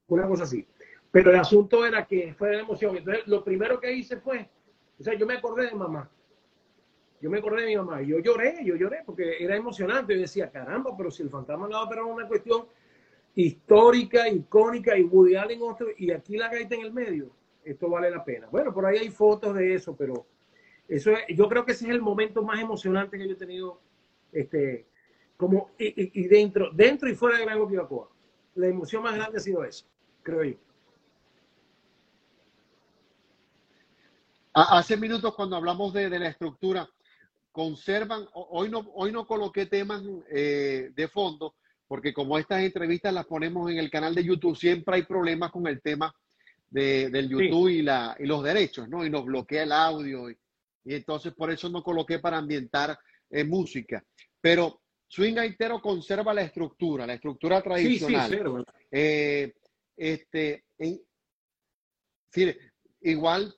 Una 0.09 0.27
cosa 0.27 0.43
así. 0.43 0.67
Pero 1.11 1.31
el 1.31 1.37
asunto 1.37 1.87
era 1.87 2.07
que 2.07 2.35
fue 2.35 2.51
de 2.51 2.61
emoción. 2.61 2.97
Entonces, 2.97 3.27
lo 3.27 3.43
primero 3.43 3.81
que 3.81 3.93
hice 3.93 4.19
fue, 4.19 4.49
o 4.99 5.03
sea, 5.03 5.15
yo 5.15 5.27
me 5.27 5.35
acordé 5.35 5.67
de 5.67 5.75
mamá. 5.75 6.11
Yo 7.21 7.31
me 7.31 7.39
acordé 7.39 7.63
de 7.63 7.69
mi 7.69 7.77
mamá. 7.77 8.03
Y 8.03 8.09
yo 8.09 8.19
lloré, 8.19 8.59
yo 8.65 8.77
lloré 8.77 8.99
porque 9.05 9.43
era 9.43 9.57
emocionante. 9.57 10.15
Yo 10.15 10.21
decía, 10.21 10.51
caramba, 10.51 10.97
pero 10.97 11.11
si 11.11 11.23
el 11.23 11.31
fantasma 11.31 11.69
la 11.69 11.83
ópera 11.83 12.03
era 12.03 12.13
una 12.13 12.29
cuestión 12.29 12.67
histórica, 13.35 14.29
icónica, 14.29 14.99
y 14.99 15.05
Woody 15.05 15.37
Allen 15.37 15.61
otro, 15.63 15.89
y 15.97 16.11
aquí 16.11 16.37
la 16.37 16.49
gaita 16.49 16.75
en 16.75 16.83
el 16.83 16.93
medio, 16.93 17.31
esto 17.65 17.89
vale 17.89 18.11
la 18.11 18.25
pena. 18.25 18.49
Bueno, 18.51 18.75
por 18.75 18.85
ahí 18.85 18.99
hay 18.99 19.11
fotos 19.11 19.55
de 19.55 19.75
eso, 19.75 19.97
pero 19.97 20.27
eso 20.89 21.13
yo 21.29 21.49
creo 21.49 21.65
que 21.65 21.73
ese 21.73 21.85
es 21.85 21.91
el 21.93 22.03
momento 22.03 22.43
más 22.43 22.61
emocionante 22.61 23.17
que 23.17 23.29
yo 23.29 23.35
he 23.35 23.39
tenido, 23.39 23.81
este, 24.33 24.87
como, 25.37 25.71
y, 25.79 26.27
dentro, 26.27 26.71
dentro 26.73 27.09
y 27.09 27.15
fuera 27.15 27.39
de 27.39 27.45
Gran 27.45 27.61
Oquibacoa. 27.61 28.09
La 28.57 28.67
emoción 28.67 29.05
más 29.05 29.15
grande 29.15 29.37
ha 29.37 29.41
sido 29.41 29.63
eso, 29.63 29.87
creo 30.25 30.43
yo. 30.43 30.57
Hace 34.61 34.97
minutos 34.97 35.37
cuando 35.37 35.55
hablamos 35.55 35.93
de, 35.93 36.11
la 36.11 36.29
estructura, 36.29 36.89
conservan, 37.53 38.27
hoy 38.33 38.69
no, 38.69 38.81
hoy 38.95 39.13
no 39.13 39.25
coloqué 39.25 39.67
temas 39.67 40.03
eh, 40.33 40.91
de 40.97 41.09
fondo, 41.09 41.55
porque 41.87 42.13
como 42.13 42.37
estas 42.37 42.63
entrevistas 42.63 43.15
las 43.15 43.27
ponemos 43.27 43.71
en 43.71 43.79
el 43.79 43.89
canal 43.89 44.17
de 44.17 44.25
YouTube, 44.25 44.57
siempre 44.57 44.97
hay 44.97 45.03
problemas 45.05 45.53
con 45.53 45.69
el 45.69 45.81
tema 45.81 46.13
de, 46.71 47.09
del 47.09 47.29
YouTube 47.29 47.69
y, 47.69 47.83
la, 47.83 48.17
y 48.19 48.27
los 48.27 48.43
derechos, 48.43 48.89
¿no? 48.89 49.07
Y 49.07 49.11
nos 49.11 49.25
bloquea 49.25 49.63
el 49.63 49.71
audio. 49.71 50.29
Y, 50.29 50.37
entonces 50.87 51.33
por 51.35 51.53
eso 51.53 51.69
no 51.69 51.85
coloqué 51.85 52.19
para 52.19 52.39
ambientar 52.39 52.99
eh, 53.31 53.45
música. 53.45 54.05
Pero 54.41 54.81
Swing 55.07 55.35
Gaitero 55.35 55.81
conserva 55.81 56.35
la 56.35 56.43
estructura, 56.43 57.07
la 57.07 57.15
estructura 57.15 57.63
tradicional. 57.63 58.29
Sí, 58.29 58.37
sí, 58.37 58.65
eh, 58.91 59.55
este, 59.97 60.65
igual 63.03 63.55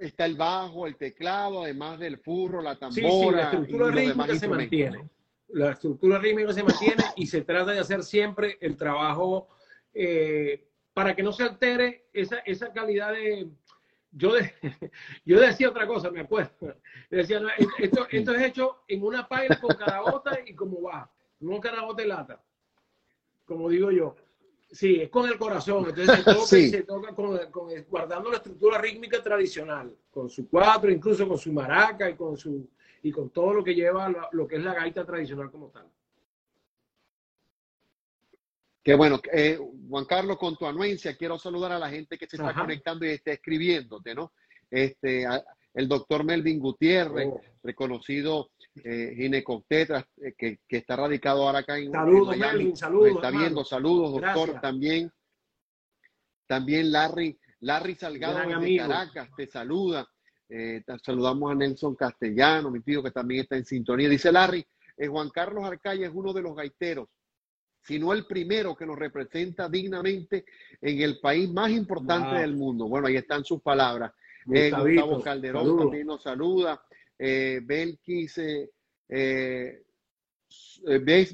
está 0.00 0.24
el 0.24 0.34
bajo, 0.34 0.86
el 0.86 0.96
teclado, 0.96 1.62
además 1.62 1.98
del 1.98 2.18
furro, 2.18 2.62
la 2.62 2.76
tambora. 2.76 3.36
la 3.36 3.42
estructura 3.42 3.90
rítmica 3.90 4.34
se 4.34 4.48
mantiene. 4.48 5.10
La 5.48 5.70
estructura 5.72 6.18
rítmica 6.18 6.52
se 6.52 6.62
mantiene 6.62 7.04
y 7.16 7.26
se 7.26 7.42
trata 7.42 7.72
de 7.72 7.80
hacer 7.80 8.02
siempre 8.02 8.56
el 8.60 8.76
trabajo 8.76 9.48
eh, 9.92 10.68
para 10.94 11.14
que 11.14 11.22
no 11.22 11.32
se 11.32 11.42
altere 11.42 12.08
esa, 12.12 12.38
esa 12.38 12.72
calidad 12.72 13.12
de... 13.12 13.48
Yo, 14.12 14.32
yo 15.24 15.40
decía 15.40 15.68
otra 15.68 15.86
cosa, 15.86 16.10
me 16.10 16.20
acuerdo. 16.20 16.76
Decía, 17.10 17.40
esto, 17.78 18.06
esto 18.10 18.34
es 18.34 18.42
hecho 18.42 18.82
en 18.88 19.04
una 19.04 19.28
paila 19.28 19.60
con 19.60 19.76
carabota 19.76 20.38
y 20.44 20.54
como 20.54 20.82
va, 20.82 21.10
no 21.40 21.60
carabota 21.60 22.02
y 22.02 22.08
lata, 22.08 22.42
como 23.44 23.68
digo 23.68 23.90
yo. 23.90 24.16
Sí, 24.72 25.00
es 25.00 25.08
con 25.08 25.28
el 25.28 25.36
corazón. 25.36 25.86
Entonces 25.88 26.70
se 26.70 26.82
toca, 26.84 27.14
con, 27.14 27.38
guardando 27.88 28.30
la 28.30 28.36
estructura 28.36 28.78
rítmica 28.78 29.22
tradicional, 29.22 29.94
con 30.10 30.30
su 30.30 30.48
cuatro, 30.48 30.90
incluso 30.90 31.26
con 31.26 31.38
su 31.38 31.52
maraca 31.52 32.08
y 32.08 32.14
con 32.14 32.36
su 32.36 32.68
y 33.02 33.10
con 33.10 33.30
todo 33.30 33.54
lo 33.54 33.64
que 33.64 33.74
lleva 33.74 34.12
lo, 34.30 34.46
que 34.46 34.56
es 34.56 34.62
la 34.62 34.74
gaita 34.74 35.04
tradicional 35.04 35.50
como 35.50 35.68
tal. 35.68 35.86
Qué 38.82 38.94
bueno. 38.94 39.20
Eh, 39.32 39.58
Juan 39.88 40.04
Carlos, 40.04 40.38
con 40.38 40.56
tu 40.56 40.66
anuencia, 40.66 41.16
quiero 41.16 41.38
saludar 41.38 41.72
a 41.72 41.78
la 41.78 41.90
gente 41.90 42.16
que 42.18 42.26
se 42.26 42.36
está 42.36 42.54
conectando 42.54 43.04
y 43.06 43.10
está 43.10 43.32
escribiéndote, 43.32 44.14
¿no? 44.14 44.32
Este, 44.70 45.26
el 45.74 45.88
doctor 45.88 46.24
Melvin 46.24 46.58
Gutiérrez, 46.58 47.28
oh. 47.28 47.40
reconocido 47.62 48.50
eh, 48.84 49.14
ginecobstetra, 49.16 50.06
eh, 50.16 50.34
que, 50.36 50.58
está 50.68 50.96
radicado 50.96 51.46
ahora 51.46 51.60
acá 51.60 51.78
en, 51.78 51.92
saludos, 51.92 52.36
Melvin, 52.36 52.76
saludos, 52.76 53.16
está 53.16 53.30
viendo, 53.30 53.64
saludos, 53.64 54.20
doctor, 54.20 54.60
también. 54.60 55.10
También 56.46 56.90
Larry, 56.90 57.38
Larry 57.60 57.94
Salgado 57.94 58.60
de 58.60 58.76
Caracas 58.76 59.28
te 59.36 59.46
saluda. 59.46 60.08
Eh, 60.52 60.82
saludamos 61.04 61.52
a 61.52 61.54
Nelson 61.54 61.94
Castellano, 61.94 62.72
mi 62.72 62.80
tío 62.80 63.04
que 63.04 63.12
también 63.12 63.42
está 63.42 63.56
en 63.56 63.64
sintonía. 63.64 64.08
Dice 64.08 64.32
Larry, 64.32 64.66
eh, 64.96 65.06
Juan 65.06 65.30
Carlos 65.30 65.64
Arcaya 65.64 66.06
es 66.06 66.12
uno 66.12 66.32
de 66.32 66.42
los 66.42 66.56
gaiteros, 66.56 67.08
sino 67.82 68.12
el 68.12 68.26
primero 68.26 68.74
que 68.74 68.84
nos 68.84 68.98
representa 68.98 69.68
dignamente 69.68 70.44
en 70.80 71.00
el 71.00 71.20
país 71.20 71.48
más 71.48 71.70
importante 71.70 72.40
del 72.40 72.56
mundo. 72.56 72.88
Bueno, 72.88 73.06
ahí 73.06 73.16
están 73.16 73.44
sus 73.44 73.62
palabras. 73.62 74.12
Eh, 74.52 74.70
Gustavo 74.70 75.22
Calderón 75.22 75.78
también 75.78 76.06
nos 76.06 76.22
saluda. 76.22 76.82
Eh, 77.18 77.60
Belkis, 77.62 78.38
eh, 78.38 78.70
eh, 79.08 79.82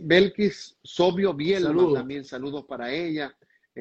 Belkis 0.02 0.76
Sobio 0.82 1.32
Bielma 1.32 1.94
también 1.94 2.24
saludos 2.24 2.64
para 2.66 2.92
ella. 2.92 3.34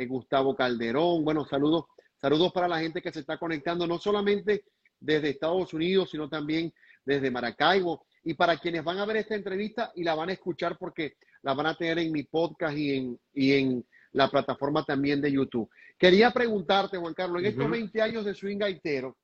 Gustavo 0.08 0.56
Calderón, 0.56 1.24
bueno, 1.24 1.46
saludos, 1.46 1.86
saludos 2.20 2.52
para 2.52 2.68
la 2.68 2.80
gente 2.80 3.02
que 3.02 3.14
se 3.14 3.22
está 3.22 3.38
conectando, 3.38 3.88
no 3.88 3.98
solamente 3.98 4.66
desde 5.00 5.30
Estados 5.30 5.74
Unidos, 5.74 6.10
sino 6.12 6.28
también 6.28 6.74
desde 7.06 7.32
Maracaibo. 7.32 8.06
Y 8.24 8.34
para 8.34 8.58
quienes 8.58 8.84
van 8.84 8.98
a 9.00 9.06
ver 9.06 9.18
esta 9.18 9.36
entrevista 9.36 9.92
y 9.96 10.04
la 10.04 10.16
van 10.16 10.30
a 10.30 10.34
escuchar 10.34 10.78
porque 10.78 11.16
la 11.44 11.54
van 11.54 11.68
a 11.68 11.78
tener 11.78 12.00
en 12.00 12.12
mi 12.12 12.24
podcast 12.24 12.78
y 12.78 12.98
en, 12.98 13.20
y 13.34 13.54
en 13.54 13.86
la 14.16 14.30
plataforma 14.30 14.84
también 14.84 15.22
de 15.22 15.32
YouTube. 15.32 15.70
Quería 15.98 16.32
preguntarte, 16.32 16.98
Juan 16.98 17.14
Carlos, 17.14 17.42
en 17.42 17.50
estos 17.50 17.70
20 17.70 18.02
años 18.02 18.26
de 18.26 18.34
Swing 18.34 18.58
Gaitero, 18.58 19.18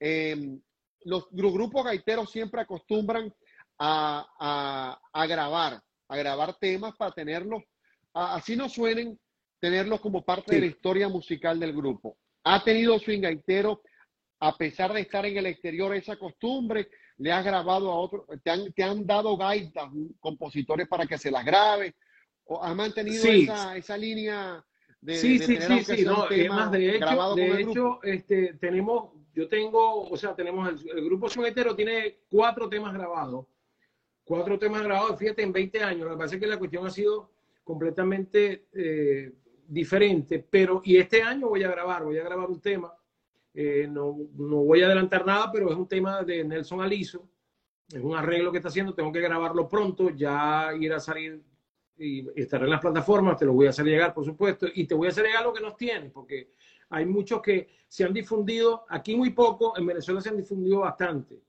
eh, 0.00 0.58
los, 1.04 1.28
grupos 1.30 1.84
gaiteros 1.84 2.30
siempre 2.30 2.62
acostumbran 2.62 3.32
a, 3.78 4.98
grabar, 5.28 5.80
a 6.08 6.16
grabar 6.16 6.56
temas 6.58 6.96
para 6.96 7.12
tenerlos, 7.12 7.62
así 8.14 8.56
no 8.56 8.68
suenen, 8.68 9.18
tenerlos 9.60 10.00
como 10.00 10.24
parte 10.24 10.54
de 10.54 10.60
la 10.62 10.66
historia 10.66 11.08
musical 11.08 11.60
del 11.60 11.74
grupo. 11.74 12.16
¿Ha 12.44 12.64
tenido 12.64 12.98
Swing 12.98 13.20
Gaitero, 13.20 13.82
a 14.40 14.56
pesar 14.56 14.94
de 14.94 15.02
estar 15.02 15.26
en 15.26 15.36
el 15.36 15.46
exterior, 15.46 15.94
esa 15.94 16.16
costumbre? 16.16 16.88
¿Le 17.18 17.30
has 17.30 17.44
grabado 17.44 17.90
a 17.90 17.96
otros? 17.96 18.24
¿Te 18.42 18.50
han, 18.50 18.72
te 18.72 18.82
han 18.82 19.06
dado 19.06 19.36
gaitas, 19.36 19.90
compositores 20.18 20.88
para 20.88 21.04
que 21.04 21.18
se 21.18 21.30
las 21.30 21.44
grabe? 21.44 21.94
¿O 22.52 22.60
has 22.60 22.74
mantenido 22.74 23.24
esa, 23.24 23.76
esa 23.76 23.96
línea? 23.96 24.64
De, 25.00 25.16
sí, 25.16 25.38
sí, 25.38 25.56
sí, 25.56 25.84
sí, 25.84 26.04
no, 26.04 26.26
más 26.48 26.72
de 26.72 26.96
hecho, 26.96 27.34
de 27.36 27.60
hecho 27.62 28.00
este, 28.02 28.54
tenemos 28.54 29.12
yo 29.32 29.48
tengo, 29.48 30.02
o 30.02 30.16
sea, 30.16 30.34
tenemos 30.34 30.84
el, 30.84 31.04
grupo 31.04 31.28
Sonetero 31.28 31.76
tiene 31.76 32.22
cuatro 32.28 32.68
temas 32.68 32.92
grabados. 32.92 33.46
Cuatro 34.24 34.58
temas 34.58 34.82
grabados, 34.82 35.16
fíjate, 35.16 35.42
en 35.42 35.52
20 35.52 35.80
años. 35.80 36.08
Lo 36.08 36.10
que 36.10 36.18
pasa 36.18 36.34
es 36.34 36.40
que 36.40 36.46
la 36.48 36.58
cuestión 36.58 36.84
ha 36.84 36.90
sido 36.90 37.30
completamente 37.62 38.66
eh, 38.72 39.32
diferente, 39.68 40.44
pero 40.50 40.82
y 40.84 40.96
este 40.96 41.22
año 41.22 41.48
voy 41.48 41.62
a 41.62 41.70
grabar, 41.70 42.02
voy 42.02 42.18
a 42.18 42.24
grabar 42.24 42.50
un 42.50 42.60
tema. 42.60 42.92
Eh, 43.54 43.86
no, 43.88 44.16
no, 44.34 44.56
voy 44.56 44.82
a 44.82 44.86
adelantar 44.86 45.24
nada, 45.24 45.52
pero 45.52 45.70
es 45.70 45.76
un 45.76 45.86
tema 45.86 46.24
de 46.24 46.42
Nelson 46.42 46.80
Aliso. 46.80 47.28
Es 47.88 48.02
un 48.02 48.16
arreglo 48.16 48.50
que 48.50 48.58
está 48.58 48.68
haciendo, 48.68 48.92
tengo 48.92 49.12
que 49.12 49.20
grabarlo 49.20 49.68
pronto, 49.68 50.10
ya 50.10 50.72
ir 50.78 50.92
a 50.92 50.98
salir 50.98 51.40
y 52.00 52.26
estar 52.34 52.62
en 52.62 52.70
las 52.70 52.80
plataformas, 52.80 53.36
te 53.36 53.44
lo 53.44 53.52
voy 53.52 53.66
a 53.66 53.70
hacer 53.70 53.84
llegar, 53.84 54.14
por 54.14 54.24
supuesto, 54.24 54.66
y 54.74 54.86
te 54.86 54.94
voy 54.94 55.08
a 55.08 55.10
hacer 55.10 55.26
llegar 55.26 55.44
lo 55.44 55.52
que 55.52 55.60
nos 55.60 55.76
tiene, 55.76 56.08
porque 56.08 56.52
hay 56.88 57.04
muchos 57.04 57.42
que 57.42 57.68
se 57.86 58.04
han 58.04 58.14
difundido, 58.14 58.86
aquí 58.88 59.14
muy 59.14 59.30
poco, 59.30 59.76
en 59.76 59.86
Venezuela 59.86 60.20
se 60.20 60.30
han 60.30 60.36
difundido 60.36 60.80
bastante. 60.80 61.42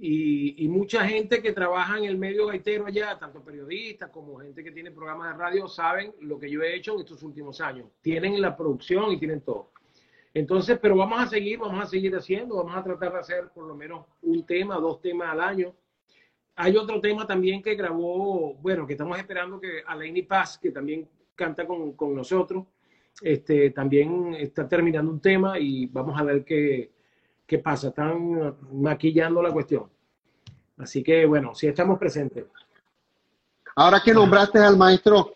Y, 0.00 0.68
mucha 0.68 1.04
gente 1.04 1.42
que 1.42 1.52
trabaja 1.52 1.98
en 1.98 2.04
el 2.04 2.16
medio 2.16 2.46
gaitero 2.46 2.86
allá, 2.86 3.18
tanto 3.18 3.42
periodistas 3.42 4.10
como 4.10 4.38
gente 4.38 4.62
que 4.62 4.70
tiene 4.70 4.92
programas 4.92 5.32
de 5.32 5.38
radio, 5.42 5.66
saben 5.66 6.14
lo 6.20 6.38
que 6.38 6.48
yo 6.48 6.62
he 6.62 6.76
hecho 6.76 6.94
en 6.94 7.00
estos 7.00 7.22
últimos 7.24 7.60
años. 7.60 7.88
Tienen 8.00 8.40
la 8.40 8.56
producción 8.56 9.10
y 9.10 9.18
tienen 9.18 9.40
todo. 9.40 9.72
Entonces, 10.34 10.78
pero 10.80 10.96
vamos 10.96 11.20
a 11.20 11.26
seguir, 11.26 11.58
vamos 11.58 11.82
a 11.82 11.86
seguir 11.86 12.14
haciendo, 12.14 12.56
vamos 12.56 12.76
a 12.76 12.84
tratar 12.84 13.12
de 13.12 13.18
hacer 13.18 13.48
por 13.48 13.64
lo 13.64 13.74
menos 13.74 14.06
un 14.22 14.46
tema, 14.46 14.76
dos 14.76 15.00
temas 15.00 15.30
al 15.32 15.40
año. 15.40 15.74
Hay 16.60 16.76
otro 16.76 17.00
tema 17.00 17.24
también 17.24 17.62
que 17.62 17.76
grabó, 17.76 18.54
bueno, 18.54 18.84
que 18.84 18.94
estamos 18.94 19.16
esperando 19.16 19.60
que 19.60 19.82
Alain 19.86 20.26
Paz, 20.26 20.58
que 20.58 20.72
también 20.72 21.08
canta 21.36 21.64
con, 21.64 21.92
con 21.92 22.16
nosotros, 22.16 22.66
este, 23.22 23.70
también 23.70 24.34
está 24.34 24.68
terminando 24.68 25.10
un 25.10 25.20
tema 25.20 25.56
y 25.56 25.86
vamos 25.86 26.20
a 26.20 26.24
ver 26.24 26.44
qué, 26.44 26.90
qué 27.46 27.58
pasa. 27.58 27.88
Están 27.88 28.56
maquillando 28.72 29.40
la 29.40 29.52
cuestión. 29.52 29.88
Así 30.78 31.04
que 31.04 31.26
bueno, 31.26 31.54
si 31.54 31.68
estamos 31.68 31.96
presentes. 31.96 32.44
Ahora 33.76 34.02
que 34.04 34.12
nombraste 34.12 34.58
al 34.58 34.76
maestro 34.76 35.32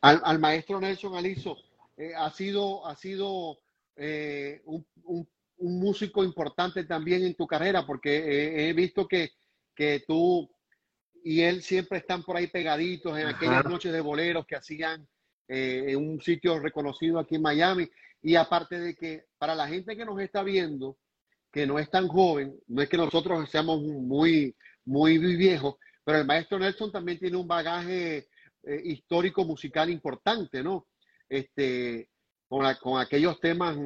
al, 0.00 0.38
maestro 0.38 0.80
Nelson 0.80 1.16
Aliso, 1.16 1.56
eh, 1.96 2.12
ha 2.14 2.30
sido, 2.30 2.86
ha 2.86 2.94
sido 2.94 3.58
eh, 3.96 4.62
un, 4.66 4.86
músico 5.56 6.22
importante 6.22 6.84
también 6.84 7.24
en 7.24 7.34
tu 7.34 7.46
carrera, 7.46 7.86
porque 7.86 8.68
he 8.68 8.72
visto 8.74 9.08
que, 9.08 9.30
que, 9.74 10.04
tú 10.06 10.50
y 11.22 11.40
él 11.40 11.62
siempre 11.62 11.98
están 11.98 12.22
por 12.22 12.36
ahí 12.36 12.46
pegaditos 12.48 13.18
en 13.18 13.26
aquellas 13.26 13.64
noches 13.64 13.92
de 13.92 14.00
boleros 14.00 14.46
que 14.46 14.56
hacían 14.56 15.06
en 15.48 15.96
un 15.96 16.20
sitio 16.20 16.58
reconocido 16.58 17.18
aquí 17.18 17.36
en 17.36 17.42
Miami. 17.42 17.88
Y 18.22 18.36
aparte 18.36 18.78
de 18.78 18.94
que 18.94 19.24
para 19.38 19.54
la 19.54 19.68
gente 19.68 19.96
que 19.96 20.04
nos 20.04 20.20
está 20.20 20.42
viendo, 20.42 20.98
que 21.54 21.66
no 21.66 21.78
es 21.78 21.88
tan 21.88 22.08
joven, 22.08 22.58
no 22.66 22.82
es 22.82 22.88
que 22.88 22.96
nosotros 22.96 23.48
seamos 23.48 23.80
muy, 23.80 24.54
muy 24.84 25.18
viejos, 25.18 25.76
pero 26.04 26.18
el 26.18 26.26
maestro 26.26 26.58
Nelson 26.58 26.90
también 26.92 27.18
tiene 27.18 27.36
un 27.36 27.46
bagaje 27.46 28.28
eh, 28.64 28.80
histórico 28.84 29.44
musical 29.44 29.88
importante, 29.88 30.62
¿no? 30.62 30.88
Este, 31.28 32.08
con, 32.48 32.66
con 32.82 33.00
aquellos 33.00 33.40
temas, 33.40 33.76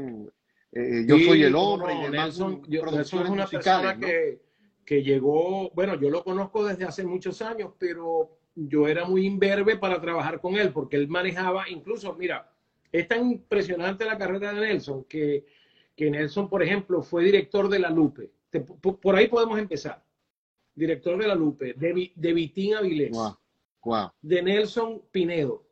eh, 0.72 1.04
yo 1.06 1.18
soy 1.18 1.42
el 1.42 1.54
hombre 1.54 1.94
y 1.94 2.10
Nelson, 2.10 2.62
es 2.70 3.12
una 3.12 3.46
persona 3.46 3.98
que, 3.98 4.40
que 4.88 5.02
llegó, 5.02 5.68
bueno, 5.74 6.00
yo 6.00 6.08
lo 6.08 6.24
conozco 6.24 6.64
desde 6.64 6.86
hace 6.86 7.04
muchos 7.04 7.42
años, 7.42 7.72
pero 7.78 8.38
yo 8.54 8.88
era 8.88 9.04
muy 9.04 9.26
imberbe 9.26 9.76
para 9.76 10.00
trabajar 10.00 10.40
con 10.40 10.54
él, 10.54 10.72
porque 10.72 10.96
él 10.96 11.08
manejaba, 11.08 11.68
incluso, 11.68 12.14
mira, 12.14 12.50
es 12.90 13.06
tan 13.06 13.32
impresionante 13.32 14.06
la 14.06 14.16
carrera 14.16 14.54
de 14.54 14.60
Nelson 14.62 15.04
que, 15.04 15.44
que 15.94 16.10
Nelson, 16.10 16.48
por 16.48 16.62
ejemplo, 16.62 17.02
fue 17.02 17.22
director 17.22 17.68
de 17.68 17.80
La 17.80 17.90
Lupe. 17.90 18.30
por 19.02 19.14
ahí 19.14 19.28
podemos 19.28 19.58
empezar. 19.58 20.02
Director 20.74 21.18
de 21.18 21.28
La 21.28 21.34
Lupe, 21.34 21.74
de, 21.74 22.10
de 22.14 22.32
Vitín 22.32 22.76
Avilés, 22.76 23.14
de 24.22 24.42
Nelson 24.42 25.02
Pinedo. 25.10 25.66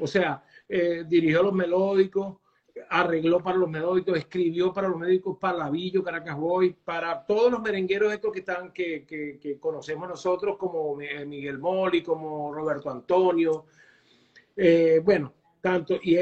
O 0.00 0.08
sea, 0.08 0.42
eh, 0.68 1.04
dirigió 1.06 1.44
los 1.44 1.52
melódicos, 1.52 2.38
arregló 2.88 3.42
para 3.42 3.58
los 3.58 3.68
melódicos, 3.68 4.18
escribió 4.18 4.72
para 4.72 4.88
los 4.88 4.98
médicos, 4.98 5.38
para 5.38 5.58
Lavillo, 5.58 6.02
Caracas 6.02 6.36
Boy, 6.36 6.76
para 6.84 7.24
todos 7.24 7.50
los 7.52 7.60
merengueros 7.60 8.12
estos 8.12 8.32
que 8.32 8.40
están, 8.40 8.72
que, 8.72 9.04
que, 9.06 9.58
conocemos 9.58 10.08
nosotros, 10.08 10.56
como 10.56 10.96
Miguel 10.96 11.58
Moli, 11.58 12.02
como 12.02 12.52
Roberto 12.52 12.90
Antonio. 12.90 13.66
Eh, 14.56 15.00
bueno, 15.04 15.32
tanto, 15.60 15.98
y, 16.02 16.16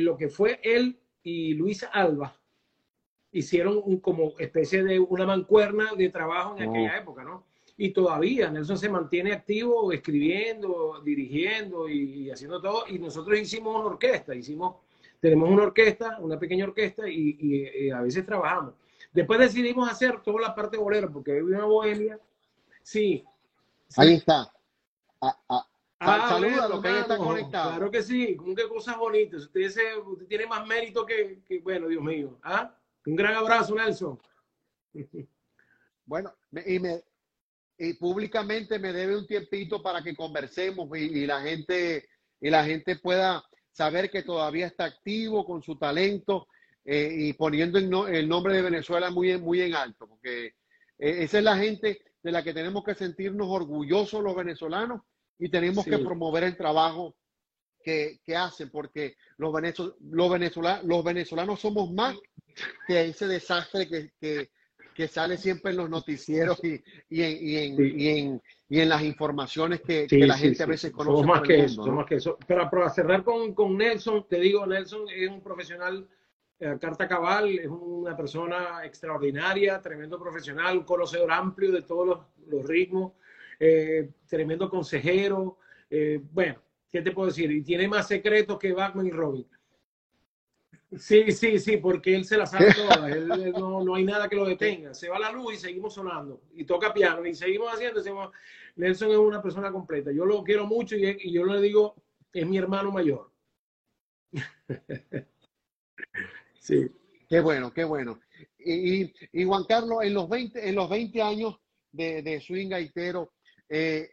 lo 0.00 0.16
que 0.16 0.28
fue 0.28 0.60
él 0.62 0.98
y 1.22 1.54
Luis 1.54 1.86
Alba 1.92 2.34
hicieron 3.32 3.80
un, 3.84 3.98
como 3.98 4.34
especie 4.38 4.84
de 4.84 4.98
una 4.98 5.26
mancuerna 5.26 5.92
de 5.96 6.08
trabajo 6.10 6.56
en 6.56 6.70
aquella 6.70 6.98
época, 6.98 7.24
¿no? 7.24 7.46
Y 7.76 7.90
todavía 7.90 8.50
Nelson 8.50 8.78
se 8.78 8.88
mantiene 8.88 9.32
activo 9.32 9.90
escribiendo, 9.90 11.00
dirigiendo 11.04 11.88
y, 11.88 12.30
haciendo 12.30 12.60
todo. 12.60 12.84
Y 12.88 13.00
nosotros 13.00 13.36
hicimos 13.38 13.74
una 13.74 13.86
orquesta, 13.86 14.34
hicimos, 14.34 14.76
tenemos 15.24 15.48
una 15.48 15.62
orquesta, 15.62 16.18
una 16.20 16.38
pequeña 16.38 16.66
orquesta 16.66 17.08
y, 17.08 17.88
a 17.88 18.02
veces 18.02 18.26
trabajamos. 18.26 18.74
Después 19.10 19.40
decidimos 19.40 19.90
hacer 19.90 20.20
toda 20.20 20.38
la 20.42 20.54
parte 20.54 20.76
bolero 20.76 21.10
porque 21.10 21.32
hay 21.32 21.40
una 21.40 21.64
bohemia. 21.64 22.20
Sí. 22.82 23.24
Ahí 23.96 24.16
está. 24.16 24.52
Ah, 25.22 26.28
Saluda 26.28 26.66
a 26.66 26.68
los 26.68 26.82
que 26.82 27.00
están 27.00 27.18
conectados. 27.18 27.76
Claro 27.76 27.90
que 27.90 28.02
sí, 28.02 28.36
como 28.36 28.54
que 28.54 28.68
cosas 28.68 28.98
bonitas. 28.98 29.44
Usted, 29.44 29.96
usted 30.04 30.26
tiene 30.26 30.44
más 30.44 30.66
mérito 30.66 31.06
que, 31.06 31.40
bueno, 31.62 31.88
Dios 31.88 32.02
mío. 32.02 32.38
¿Ah? 32.42 32.76
Un 33.06 33.16
gran 33.16 33.34
abrazo, 33.34 33.74
Nelson. 33.74 34.20
Bueno, 36.06 36.34
y, 36.66 36.78
me, 36.78 37.02
y 37.78 37.94
públicamente 37.94 38.78
me 38.78 38.92
debe 38.92 39.16
un 39.16 39.26
tiempito 39.26 39.82
para 39.82 40.02
que 40.02 40.14
conversemos 40.14 40.86
y, 40.98 41.24
la 41.24 41.40
gente 41.40 42.06
y 42.42 42.50
la 42.50 42.62
gente 42.62 42.96
pueda 42.96 43.42
saber 43.74 44.10
que 44.10 44.22
todavía 44.22 44.66
está 44.66 44.84
activo 44.84 45.44
con 45.44 45.62
su 45.62 45.76
talento 45.76 46.46
eh, 46.84 47.12
y 47.12 47.32
poniendo 47.32 47.78
el, 47.78 48.28
nombre 48.28 48.54
de 48.54 48.62
Venezuela 48.62 49.10
muy, 49.10 49.36
muy 49.38 49.60
en 49.62 49.74
alto, 49.74 50.06
porque 50.06 50.46
eh, 50.46 50.52
esa 50.98 51.38
es 51.38 51.44
la 51.44 51.56
gente 51.56 52.00
de 52.22 52.32
la 52.32 52.42
que 52.42 52.54
tenemos 52.54 52.84
que 52.84 52.94
sentirnos 52.94 53.48
orgullosos 53.50 54.22
los 54.22 54.36
venezolanos 54.36 55.02
y 55.38 55.48
tenemos 55.48 55.84
que 55.84 55.98
promover 55.98 56.44
el 56.44 56.56
trabajo 56.56 57.16
que, 57.82 58.20
hacen, 58.36 58.70
porque 58.70 59.16
los, 59.36 59.52
los, 60.00 60.30
venezolanos, 60.30 60.84
los 60.84 61.04
venezolanos 61.04 61.60
somos 61.60 61.92
más 61.92 62.16
que 62.86 63.06
ese 63.06 63.26
desastre 63.26 63.88
que, 63.88 64.12
que, 64.20 64.50
sale 65.08 65.36
siempre 65.36 65.72
en 65.72 65.78
los 65.78 65.90
noticieros 65.90 66.62
y, 66.64 66.82
y, 67.08 67.22
en, 67.22 67.38
y, 67.40 67.56
en, 67.56 68.00
y, 68.00 68.08
en, 68.08 68.42
y 68.68 68.80
en, 68.80 68.88
las 68.88 69.02
informaciones 69.02 69.80
que, 69.80 70.06
la 70.10 70.36
gente 70.36 70.62
a 70.62 70.66
veces 70.66 70.92
conoce. 70.92 71.22
Somos 71.22 71.26
más, 71.26 71.42
que, 71.42 71.64
eso, 71.64 71.86
más 71.86 72.06
que 72.06 72.16
eso. 72.16 72.38
Pero 72.46 72.68
para 72.70 72.90
cerrar 72.90 73.24
con, 73.24 73.54
con 73.54 73.76
Nelson, 73.76 74.26
te 74.28 74.38
digo, 74.40 74.66
Nelson 74.66 75.06
es 75.14 75.28
un 75.28 75.42
profesional 75.42 76.08
eh, 76.60 76.76
carta 76.80 77.08
cabal, 77.08 77.58
es 77.58 77.66
una 77.66 78.16
persona 78.16 78.84
extraordinaria, 78.84 79.80
tremendo 79.82 80.18
profesional, 80.18 80.78
un 80.78 80.84
conocedor 80.84 81.32
amplio 81.32 81.72
de 81.72 81.82
todos 81.82 82.06
los, 82.06 82.18
los 82.46 82.66
ritmos 82.66 83.12
eh, 83.58 84.10
tremendo 84.28 84.68
consejero. 84.68 85.58
Eh, 85.90 86.20
bueno, 86.32 86.60
¿qué 86.90 87.02
te 87.02 87.12
puedo 87.12 87.28
decir? 87.28 87.50
Y 87.50 87.62
tiene 87.62 87.88
más 87.88 88.08
secretos 88.08 88.58
que 88.58 88.72
Batman 88.72 89.06
y 89.06 89.10
Robin. 89.10 89.46
Sí, 90.98 91.32
sí, 91.32 91.58
sí, 91.58 91.76
porque 91.78 92.14
él 92.14 92.24
se 92.24 92.36
la 92.36 92.46
sabe 92.46 92.72
todas. 92.74 93.10
Él, 93.10 93.52
no, 93.52 93.82
no, 93.82 93.94
hay 93.94 94.04
nada 94.04 94.28
que 94.28 94.36
lo 94.36 94.46
detenga. 94.46 94.94
Se 94.94 95.08
va 95.08 95.18
la 95.18 95.32
luz 95.32 95.54
y 95.54 95.56
seguimos 95.56 95.94
sonando. 95.94 96.42
Y 96.54 96.64
toca 96.64 96.92
piano 96.92 97.24
y 97.26 97.34
seguimos 97.34 97.72
haciendo. 97.72 98.00
Nelson 98.76 99.10
es 99.10 99.16
una 99.16 99.42
persona 99.42 99.70
completa. 99.72 100.12
Yo 100.12 100.24
lo 100.24 100.42
quiero 100.42 100.66
mucho 100.66 100.96
y, 100.96 101.16
y 101.20 101.32
yo 101.32 101.44
le 101.44 101.60
digo, 101.60 101.94
es 102.32 102.46
mi 102.46 102.58
hermano 102.58 102.90
mayor. 102.90 103.30
sí. 106.58 106.90
Qué 107.28 107.40
bueno, 107.40 107.72
qué 107.72 107.84
bueno. 107.84 108.20
Y, 108.58 109.12
y, 109.32 109.44
Juan 109.44 109.64
Carlos, 109.64 109.98
en 110.02 110.14
los 110.14 110.28
20, 110.28 110.68
en 110.68 110.74
los 110.74 110.88
20 110.88 111.22
años 111.22 111.58
de, 111.92 112.40
swing 112.40 112.68
gaitero, 112.68 113.32
eh, 113.68 114.10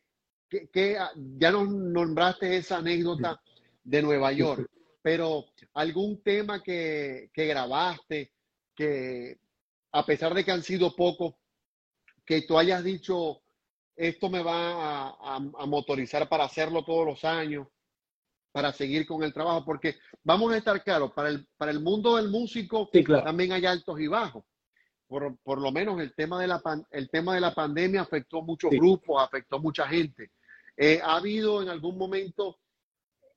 que, 0.49 0.97
ah, 0.97 1.11
ya 1.37 1.51
nos 1.51 1.69
nombraste 1.69 2.57
esa 2.57 2.77
anécdota 2.77 3.41
de 3.83 4.01
Nueva 4.01 4.31
York, 4.31 4.69
pero 5.01 5.45
algún 5.73 6.21
tema 6.21 6.61
que, 6.61 7.29
que 7.33 7.45
grabaste, 7.45 8.33
que 8.75 9.39
a 9.91 10.05
pesar 10.05 10.33
de 10.33 10.43
que 10.43 10.51
han 10.51 10.63
sido 10.63 10.95
pocos, 10.95 11.35
que 12.25 12.43
tú 12.43 12.57
hayas 12.57 12.83
dicho, 12.83 13.41
esto 13.95 14.29
me 14.29 14.41
va 14.41 15.09
a, 15.09 15.39
motorizar 15.67 16.27
para 16.29 16.45
hacerlo 16.45 16.83
todos 16.83 17.05
los 17.05 17.25
años, 17.25 17.67
para 18.51 18.71
seguir 18.71 19.05
con 19.05 19.23
el 19.23 19.33
trabajo, 19.33 19.65
porque 19.65 19.97
vamos 20.23 20.53
a 20.53 20.57
estar 20.57 20.83
claros, 20.83 21.11
para 21.13 21.29
el, 21.29 21.47
para 21.57 21.71
el 21.71 21.79
mundo 21.79 22.17
del 22.17 22.29
músico 22.29 22.89
también 23.23 23.53
hay 23.53 23.65
altos 23.65 23.99
y 23.99 24.07
bajos. 24.07 24.43
Por, 25.07 25.37
por 25.39 25.59
lo 25.59 25.73
menos 25.73 25.99
el 25.99 26.13
tema, 26.15 26.39
de 26.39 26.47
la 26.47 26.61
el 26.89 27.09
tema 27.09 27.35
de 27.35 27.41
la 27.41 27.53
pandemia 27.53 28.01
afectó 28.01 28.39
a 28.39 28.43
muchos 28.43 28.71
grupos, 28.71 29.21
afectó 29.21 29.57
a 29.57 29.59
mucha 29.59 29.85
gente. 29.85 30.31
Eh, 30.77 31.01
¿Ha 31.03 31.17
habido 31.17 31.61
en 31.61 31.67
algún 31.67 31.97
momento 31.97 32.60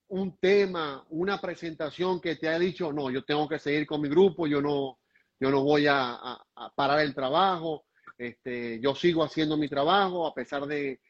un 0.09 0.37
tema, 0.39 1.05
una 1.11 1.41
presentación 1.41 2.21
que 2.21 2.37
te 2.37 2.49
ha 2.49 2.59
dicho, 2.59 2.93
no, 2.93 3.11
yo 3.11 3.25
tengo 3.25 3.49
que 3.49 3.59
seguir 3.59 3.87
con 3.87 4.01
mi 4.01 4.09
grupo, 4.09 4.47
yo 4.47 4.61
no, 4.61 4.99
yo 5.41 5.51
no 5.51 5.63
voy 5.63 5.87
a, 5.89 6.39
parar 6.75 7.01
el 7.01 7.15
trabajo, 7.15 7.85
este, 8.17 8.81
yo 8.81 8.95
sigo 8.95 9.25
haciendo 9.25 9.57
mi 9.57 9.69
trabajo 9.69 10.27
a 10.27 10.35
pesar 10.35 10.67
de, 10.67 11.01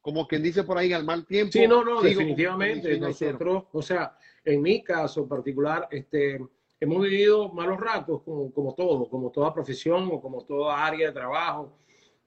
como 0.00 0.26
quien 0.26 0.42
dice 0.42 0.64
por 0.64 0.78
ahí, 0.78 0.92
al 0.92 1.04
mal 1.04 1.26
tiempo. 1.26 1.52
Sí, 1.52 1.66
no, 1.66 1.84
no, 1.84 2.02
definitivamente. 2.02 2.98
Nosotros, 2.98 3.64
o 3.72 3.82
sea, 3.82 4.16
en 4.44 4.60
mi 4.60 4.82
caso 4.82 5.26
particular, 5.26 5.88
este, 5.90 6.40
hemos 6.78 7.02
vivido 7.02 7.50
malos 7.50 7.78
ratos 7.78 8.22
como, 8.22 8.52
como 8.52 8.74
todo, 8.74 9.08
como 9.08 9.30
toda 9.30 9.54
profesión 9.54 10.08
o 10.12 10.20
como 10.20 10.44
toda 10.44 10.84
área 10.84 11.08
de 11.08 11.12
trabajo. 11.12 11.78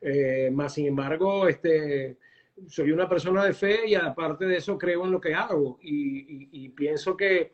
Eh, 0.02 0.50
más 0.52 0.74
sin 0.74 0.88
embargo, 0.88 1.48
este, 1.48 2.18
soy 2.68 2.92
una 2.92 3.10
persona 3.10 3.46
de 3.46 3.54
fe 3.54 3.88
y 3.88 3.96
aparte 3.96 4.46
de 4.46 4.58
eso 4.58 4.78
creo 4.78 5.06
en 5.06 5.12
lo 5.12 5.22
que 5.22 5.34
hago 5.34 5.80
y, 5.82 6.70
pienso 6.70 7.16
que, 7.16 7.54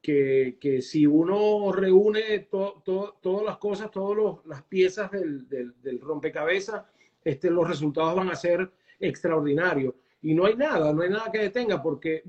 que, 0.00 0.58
que, 0.60 0.82
si 0.82 1.06
uno 1.06 1.72
reúne 1.72 2.48
todas 2.50 3.44
las 3.44 3.58
cosas, 3.58 3.90
todas 3.90 4.38
las 4.44 4.62
piezas 4.64 5.10
del, 5.10 5.48
del, 5.48 6.00
rompecabezas, 6.00 6.84
este, 7.22 7.50
los 7.50 7.68
resultados 7.68 8.14
van 8.14 8.30
a 8.30 8.36
ser 8.36 8.70
extraordinarios. 8.98 9.94
Y 10.22 10.34
no 10.34 10.46
hay 10.46 10.54
nada, 10.54 10.92
no 10.92 11.02
hay 11.02 11.10
nada 11.10 11.30
que 11.32 11.38
detenga 11.38 11.82
porque 11.82 12.22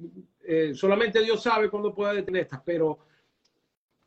eh, 0.43 0.73
solamente 0.73 1.21
Dios 1.21 1.43
sabe 1.43 1.69
cuándo 1.69 1.93
pueda 1.93 2.13
detener 2.13 2.43
estas, 2.43 2.61
pero 2.65 2.99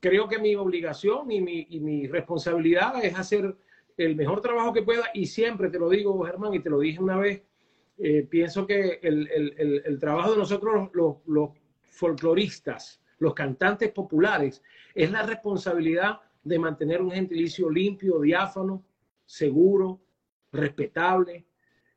creo 0.00 0.28
que 0.28 0.38
mi 0.38 0.54
obligación 0.54 1.30
y 1.30 1.40
mi, 1.40 1.66
y 1.70 1.80
mi, 1.80 2.06
responsabilidad 2.06 3.04
es 3.04 3.18
hacer 3.18 3.56
el 3.96 4.16
mejor 4.16 4.40
trabajo 4.40 4.72
que 4.72 4.82
pueda 4.82 5.04
y 5.14 5.26
siempre 5.26 5.70
te 5.70 5.78
lo 5.78 5.88
digo, 5.88 6.24
Germán, 6.24 6.54
y 6.54 6.60
te 6.60 6.70
lo 6.70 6.80
dije 6.80 7.00
una 7.00 7.16
vez, 7.16 7.42
eh, 7.98 8.26
pienso 8.28 8.66
que 8.66 8.98
el, 9.02 9.28
el, 9.30 9.82
el, 9.84 9.98
trabajo 9.98 10.32
de 10.32 10.38
nosotros, 10.38 10.90
los, 10.92 11.16
los, 11.26 11.50
folcloristas, 11.82 13.00
los 13.18 13.34
cantantes 13.34 13.92
populares, 13.92 14.62
es 14.94 15.12
la 15.12 15.22
responsabilidad 15.22 16.20
de 16.42 16.58
mantener 16.58 17.00
un 17.00 17.12
gentilicio 17.12 17.70
limpio, 17.70 18.20
diáfano, 18.20 18.84
seguro, 19.24 20.00
respetable, 20.50 21.46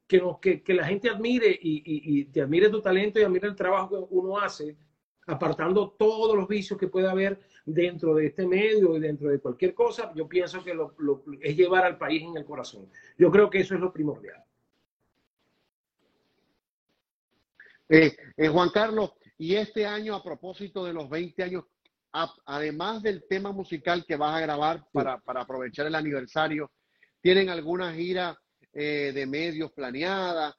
que, 0.05 0.19
nos, 0.19 0.39
que, 0.39 0.61
que 0.61 0.73
la 0.75 0.85
gente 0.85 1.09
admire 1.09 1.49
y, 1.49 1.77
y, 1.77 2.19
y, 2.19 2.25
te 2.25 2.41
admire 2.41 2.69
tu 2.69 2.79
talento 2.79 3.19
y 3.19 3.23
admire 3.23 3.47
el 3.47 3.55
trabajo 3.55 3.89
que 3.89 4.15
uno 4.15 4.37
hace 4.37 4.77
apartando 5.27 5.89
todos 5.89 6.35
los 6.35 6.47
vicios 6.47 6.79
que 6.79 6.87
pueda 6.87 7.11
haber 7.11 7.39
dentro 7.65 8.15
de 8.15 8.27
este 8.27 8.47
medio 8.47 8.95
y 8.95 8.99
dentro 8.99 9.29
de 9.29 9.39
cualquier 9.39 9.73
cosa, 9.73 10.11
yo 10.15 10.27
pienso 10.27 10.63
que 10.63 10.73
lo, 10.73 10.95
es 11.41 11.55
llevar 11.55 11.85
al 11.85 11.97
país 11.97 12.23
en 12.23 12.37
el 12.37 12.45
corazón. 12.45 12.89
Yo 13.17 13.29
creo 13.29 13.49
que 13.49 13.59
eso 13.59 13.75
es 13.75 13.81
lo 13.81 13.91
primordial. 13.91 14.41
Eh, 17.89 18.17
eh, 18.35 18.47
Juan 18.49 18.69
Carlos, 18.69 19.11
y 19.38 19.55
este 19.55 19.85
año 19.85 20.13
a 20.13 20.23
propósito 20.23 20.83
de 20.83 20.93
los 20.93 21.09
20 21.09 21.43
años, 21.43 21.63
además 22.45 23.01
del 23.01 23.23
tema 23.29 23.51
musical 23.51 24.03
que 24.05 24.17
vas 24.17 24.35
a 24.35 24.41
grabar 24.41 24.83
para, 24.91 25.21
aprovechar 25.25 25.85
el 25.85 25.95
aniversario, 25.95 26.71
¿tienen 27.21 27.49
alguna 27.49 27.93
gira 27.93 28.38
eh, 28.73 29.11
de 29.13 29.25
medios 29.25 29.71
planeada? 29.71 30.55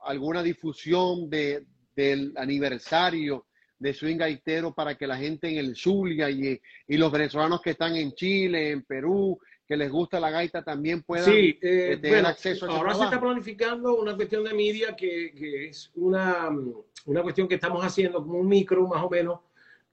¿Alguna 0.00 0.42
difusión 0.42 1.28
de, 1.30 1.66
del 1.94 2.32
aniversario? 2.36 3.46
de 3.80 3.94
swing 3.94 4.16
gaitero 4.16 4.74
para 4.74 4.96
que 4.96 5.06
la 5.06 5.16
gente 5.16 5.48
en 5.48 5.58
el 5.58 5.76
Zulia 5.76 6.28
y, 6.28 6.60
y, 6.88 6.96
los 6.96 7.12
venezolanos 7.12 7.62
que 7.62 7.70
están 7.70 7.94
en 7.94 8.12
Chile, 8.12 8.72
en 8.72 8.82
Perú, 8.82 9.38
que 9.68 9.76
les 9.76 9.90
gusta 9.90 10.18
la 10.18 10.30
gaita 10.30 10.62
también 10.62 11.02
puedan 11.02 11.26
sí, 11.26 11.58
eh, 11.60 11.92
eh, 11.92 11.98
tener 11.98 12.24
acceso 12.24 12.64
a 12.64 12.74
Ahora 12.74 12.94
se 12.94 13.04
está 13.04 13.20
planificando 13.20 13.96
una 13.96 14.16
cuestión 14.16 14.42
de 14.42 14.54
media 14.54 14.96
que, 14.96 15.34
que, 15.34 15.68
es 15.68 15.90
una, 15.94 16.48
una 17.04 17.22
cuestión 17.22 17.46
que 17.46 17.56
estamos 17.56 17.84
haciendo 17.84 18.22
como 18.22 18.38
un 18.38 18.48
micro 18.48 18.88
más 18.88 19.04
o 19.04 19.10
menos, 19.10 19.40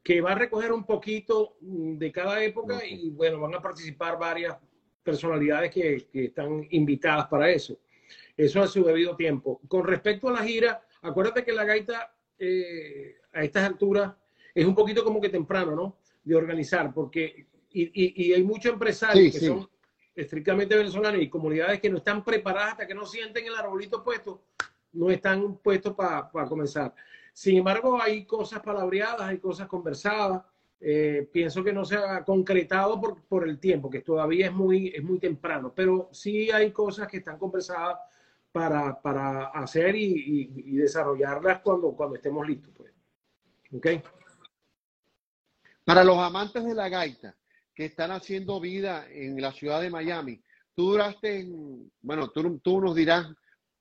que 0.02 0.22
va 0.22 0.32
a 0.32 0.36
recoger 0.36 0.72
un 0.72 0.86
poquito 0.86 1.58
de 1.60 2.10
cada 2.10 2.42
época 2.42 2.86
y 2.86 3.10
bueno, 3.10 3.42
van 3.42 3.56
a 3.56 3.62
participar 3.62 4.18
varias 4.18 4.56
personalidades 5.04 5.72
que, 5.72 6.08
que 6.10 6.26
están 6.26 6.66
invitadas 6.70 7.28
para 7.28 7.50
eso. 7.50 7.78
Eso 8.38 8.62
a 8.62 8.68
su 8.68 8.84
debido 8.84 9.18
tiempo. 9.18 9.60
Con 9.68 9.84
respecto 9.84 10.30
a 10.30 10.34
la 10.34 10.44
gira, 10.44 10.82
acuérdate 11.02 11.44
que 11.44 11.52
la 11.52 11.66
gaita 11.66 12.16
eh, 12.40 13.16
a 13.34 13.44
estas 13.44 13.66
alturas 13.66 14.14
es 14.54 14.66
un 14.66 14.74
poquito 14.74 15.04
como 15.04 15.20
que 15.20 15.30
temprano, 15.30 15.76
¿no? 15.76 15.98
De 16.24 16.36
organizar, 16.36 16.94
porque 16.94 17.48
y, 17.76 18.34
hay 18.34 18.44
muchos 18.44 18.72
empresarios 18.72 19.34
que 19.34 19.40
son 19.46 19.70
estrictamente 20.16 20.76
venezolanos 20.76 21.22
y 21.22 21.30
comunidades 21.30 21.82
que 21.82 21.90
no 21.90 21.98
están 21.98 22.24
preparadas 22.24 22.72
hasta 22.72 22.88
que 22.88 22.96
no 22.96 23.06
sienten 23.06 23.46
el 23.46 23.56
arbolito 23.56 24.04
puesto, 24.04 24.46
no 24.94 25.10
están 25.10 25.58
puestos 25.58 25.94
para 25.94 26.48
comenzar. 26.48 26.96
Sin 27.34 27.58
embargo, 27.58 28.02
hay 28.02 28.26
cosas 28.26 28.62
palabreadas, 28.62 29.22
hay 29.22 29.40
cosas 29.40 29.68
conversadas. 29.68 30.42
Eh, 30.80 31.28
pienso 31.32 31.64
que 31.64 31.74
no 31.74 31.84
se 31.84 31.98
ha 31.98 32.24
concretado 32.24 33.00
por, 33.00 33.22
por, 33.24 33.48
el 33.48 33.60
tiempo, 33.60 33.90
que 33.90 34.02
todavía 34.02 34.48
es 34.48 34.54
muy, 34.54 34.90
es 34.90 35.04
muy 35.04 35.20
temprano, 35.20 35.74
pero 35.76 36.10
sí 36.12 36.52
hay 36.52 36.72
cosas 36.72 37.08
que 37.08 37.18
están 37.18 37.38
conversadas 37.38 37.98
para, 38.52 39.02
para 39.02 39.48
hacer 39.48 39.96
y, 39.96 40.52
y, 40.66 40.76
desarrollarlas 40.76 41.60
cuando, 41.60 41.92
cuando 41.92 42.16
estemos 42.16 42.48
listos. 42.48 42.74
Pues. 42.76 42.92
¿Okay? 43.74 44.02
Para 45.84 46.04
los 46.04 46.18
amantes 46.18 46.64
de 46.64 46.74
la 46.74 46.88
gaita 46.88 47.36
que 47.76 47.86
están 47.86 48.12
haciendo 48.12 48.60
vida 48.60 49.06
en 49.12 49.40
la 49.42 49.52
ciudad 49.52 49.82
de 49.82 49.90
Miami, 49.90 50.42
tú 50.74 50.92
duraste, 50.92 51.48
bueno, 52.02 52.30
tú, 52.30 52.60
tú 52.60 52.82
nos 52.82 52.96
dirás, 52.96 53.28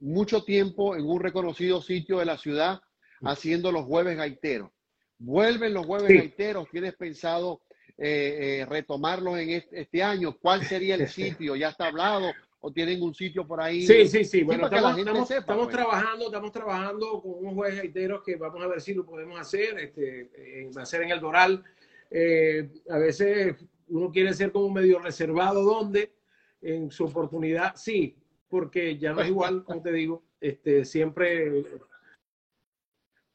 mucho 0.01 0.45
tiempo 0.45 0.97
en 0.97 1.07
un 1.07 1.21
reconocido 1.21 1.81
sitio 1.81 2.19
de 2.19 2.27
la 2.27 2.37
ciudad 2.37 2.81
haciendo 3.23 3.73
los 3.73 3.85
jueves 3.85 4.17
gaiteros. 4.17 4.71
Vuelven 5.19 5.73
los 5.73 5.87
jueves 5.87 6.09
gaiteros, 6.09 6.69
¿tienes 6.71 6.95
pensado 6.95 7.63
eh, 7.97 8.61
eh, 8.61 8.67
retomarlos 8.67 9.39
en 9.39 9.51
este, 9.51 9.81
este, 9.83 10.03
año? 10.03 10.37
¿Cuál 10.39 10.65
sería 10.65 10.97
el 10.97 11.09
sitio? 11.09 11.57
¿Ya 11.57 11.71
está 11.71 11.87
hablado? 11.87 12.33
o 12.67 12.73
tienen 12.73 13.03
un 13.03 13.15
sitio 13.15 13.47
por 13.47 13.61
ahí. 13.61 13.87
Sí, 13.87 14.09
sí, 14.09 14.25
sí. 14.25 14.43
Bueno, 14.43 14.65
estamos, 14.65 14.99
estamos, 15.31 15.67
pues. 15.67 15.77
trabajando, 15.77 16.25
estamos 16.25 16.51
trabajando 16.51 17.21
con 17.21 17.33
unos 17.41 17.53
jueces 17.53 17.77
gaiteros 17.77 18.23
que 18.25 18.37
vamos 18.37 18.63
a 18.63 18.67
ver 18.67 18.81
si 18.81 18.95
lo 18.95 19.05
podemos 19.05 19.39
hacer, 19.39 19.79
este, 19.79 20.63
en, 20.63 20.79
hacer 20.79 21.03
en 21.03 21.11
el 21.11 21.21
Doral. 21.21 21.63
Eh, 22.11 22.71
a 22.89 22.97
veces 22.97 23.57
uno 23.89 24.11
quiere 24.11 24.33
ser 24.35 24.53
como 24.53 24.71
medio 24.71 24.99
reservado, 24.99 25.63
donde 25.63 26.15
en 26.61 26.91
su 26.91 27.05
oportunidad, 27.05 27.75
sí, 27.77 28.17
porque 28.49 28.99
ya 28.99 29.13
no 29.13 29.21
es 29.21 29.29
igual, 29.29 29.65
como 29.65 29.83
te 29.83 29.93
digo, 29.93 30.25
este, 30.41 30.85
siempre 30.85 31.65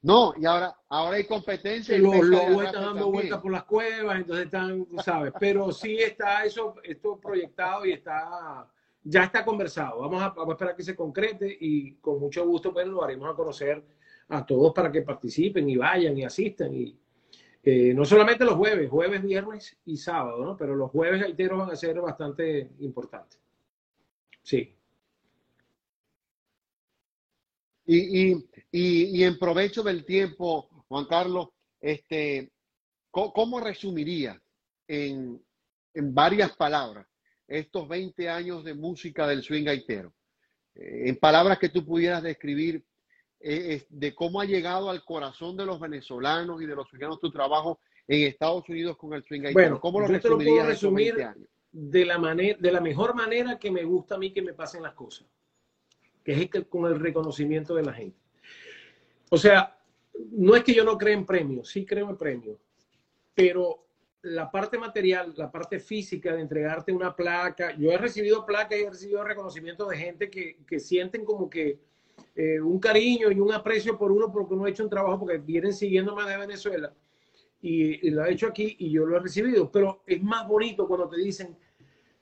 no, 0.01 0.33
y 0.37 0.45
ahora, 0.45 0.77
ahora 0.87 1.17
hay 1.17 1.25
competencia. 1.25 1.97
Los 1.97 2.21
lobos 2.21 2.63
están 2.63 2.83
dando 2.83 3.11
vueltas 3.11 3.41
por 3.41 3.51
las 3.51 3.65
cuevas, 3.65 4.17
entonces 4.17 4.45
están, 4.45 4.87
sabes, 5.03 5.33
pero 5.37 5.73
sí 5.73 5.97
está 5.97 6.45
eso, 6.45 6.75
esto 6.83 7.19
proyectado 7.19 7.85
y 7.85 7.91
está 7.91 8.65
ya 9.03 9.23
está 9.23 9.43
conversado. 9.43 9.99
Vamos 9.99 10.21
a, 10.21 10.51
esperar 10.51 10.75
que 10.75 10.83
se 10.83 10.95
concrete 10.95 11.57
y 11.59 11.95
con 11.95 12.19
mucho 12.19 12.45
gusto 12.45 12.71
pues 12.71 12.87
lo 12.87 13.03
haremos 13.03 13.29
a 13.29 13.35
conocer 13.35 13.83
a 14.29 14.45
todos 14.45 14.73
para 14.73 14.91
que 14.91 15.01
participen 15.01 15.69
y 15.69 15.77
vayan 15.77 16.17
y 16.17 16.23
asistan. 16.23 16.73
Y 16.73 16.97
eh, 17.63 17.93
no 17.93 18.05
solamente 18.05 18.45
los 18.45 18.55
jueves, 18.55 18.89
jueves, 18.89 19.21
viernes 19.21 19.77
y 19.85 19.97
sábado, 19.97 20.43
¿no? 20.43 20.57
Pero 20.57 20.75
los 20.75 20.91
jueves 20.91 21.21
gaiteros 21.21 21.59
van 21.59 21.71
a 21.71 21.75
ser 21.75 21.99
bastante 21.99 22.69
importantes. 22.79 23.39
Sí. 24.41 24.75
Y, 27.85 28.31
y, 28.31 28.47
y, 28.71 29.23
en 29.23 29.37
provecho 29.37 29.83
del 29.83 30.05
tiempo, 30.05 30.69
Juan 30.87 31.05
Carlos, 31.05 31.49
este, 31.81 32.51
¿cómo, 33.09 33.59
resumiría 33.59 34.39
en, 34.87 35.43
en 35.93 36.13
varias 36.13 36.55
palabras 36.55 37.07
estos 37.47 37.87
20 37.87 38.29
años 38.29 38.63
de 38.63 38.75
música 38.75 39.27
del 39.27 39.41
swing 39.41 39.65
gaitero? 39.65 40.13
Eh, 40.75 41.09
en 41.09 41.15
palabras 41.17 41.57
que 41.57 41.69
tú 41.69 41.83
pudieras 41.83 42.23
describir 42.23 42.85
eh, 43.41 43.85
de 43.89 44.13
cómo 44.13 44.41
ha 44.41 44.45
llegado 44.45 44.89
al 44.89 45.03
corazón 45.05 45.55
de 45.55 45.65
los 45.65 45.79
venezolanos 45.79 46.61
y 46.61 46.65
de 46.65 46.75
los 46.75 46.89
swinganos 46.89 47.19
tu 47.19 47.31
trabajo 47.31 47.79
en 48.07 48.27
Estados 48.27 48.67
Unidos 48.67 48.97
con 48.97 49.13
el 49.13 49.23
swing 49.23 49.41
gaitero. 49.41 49.65
Bueno, 49.65 49.79
¿Cómo 49.79 50.01
lo 50.01 50.09
yo 50.09 50.19
te 50.19 50.29
lo 50.29 50.37
puedo 50.37 50.65
resumir 50.65 51.15
de 51.71 52.05
la, 52.05 52.17
manera, 52.17 52.57
de 52.59 52.71
la 52.71 52.81
mejor 52.81 53.15
manera 53.15 53.57
que 53.57 53.71
me 53.71 53.83
gusta 53.83 54.15
a 54.15 54.17
mí 54.17 54.33
que 54.33 54.41
me 54.41 54.53
pasen 54.53 54.83
las 54.83 54.93
cosas, 54.93 55.27
que 56.23 56.33
es 56.33 56.65
con 56.65 56.91
el 56.91 56.99
reconocimiento 56.99 57.75
de 57.75 57.83
la 57.83 57.93
gente. 57.93 58.17
O 59.29 59.37
sea, 59.37 59.79
no 60.31 60.55
es 60.55 60.63
que 60.63 60.73
yo 60.73 60.83
no 60.83 60.97
cree 60.97 61.13
en 61.13 61.25
premios, 61.25 61.69
sí 61.69 61.85
creo 61.85 62.09
en 62.09 62.17
premios, 62.17 62.57
pero 63.33 63.85
la 64.23 64.51
parte 64.51 64.77
material, 64.77 65.33
la 65.37 65.49
parte 65.49 65.79
física 65.79 66.33
de 66.33 66.41
entregarte 66.41 66.91
una 66.91 67.15
placa, 67.15 67.73
yo 67.77 67.91
he 67.91 67.97
recibido 67.97 68.45
placas 68.45 68.79
y 68.79 68.83
he 68.83 68.89
recibido 68.89 69.23
reconocimiento 69.23 69.87
de 69.87 69.97
gente 69.97 70.29
que, 70.29 70.57
que 70.67 70.79
sienten 70.79 71.23
como 71.23 71.49
que 71.49 71.79
eh, 72.35 72.59
un 72.59 72.79
cariño 72.79 73.31
y 73.31 73.39
un 73.39 73.51
aprecio 73.51 73.97
por 73.97 74.11
uno 74.11 74.31
porque 74.31 74.53
uno 74.53 74.65
ha 74.65 74.69
hecho 74.69 74.83
un 74.83 74.89
trabajo, 74.89 75.19
porque 75.19 75.37
vienen 75.37 75.73
siguiéndome 75.73 76.23
de 76.29 76.37
Venezuela 76.37 76.93
y, 77.61 78.09
lo 78.09 78.23
ha 78.23 78.29
hecho 78.29 78.47
aquí 78.47 78.75
y 78.79 78.91
yo 78.91 79.05
lo 79.05 79.17
he 79.17 79.19
recibido. 79.19 79.71
Pero 79.71 80.03
es 80.05 80.21
más 80.21 80.47
bonito 80.47 80.87
cuando 80.87 81.09
te 81.09 81.17
dicen, 81.17 81.55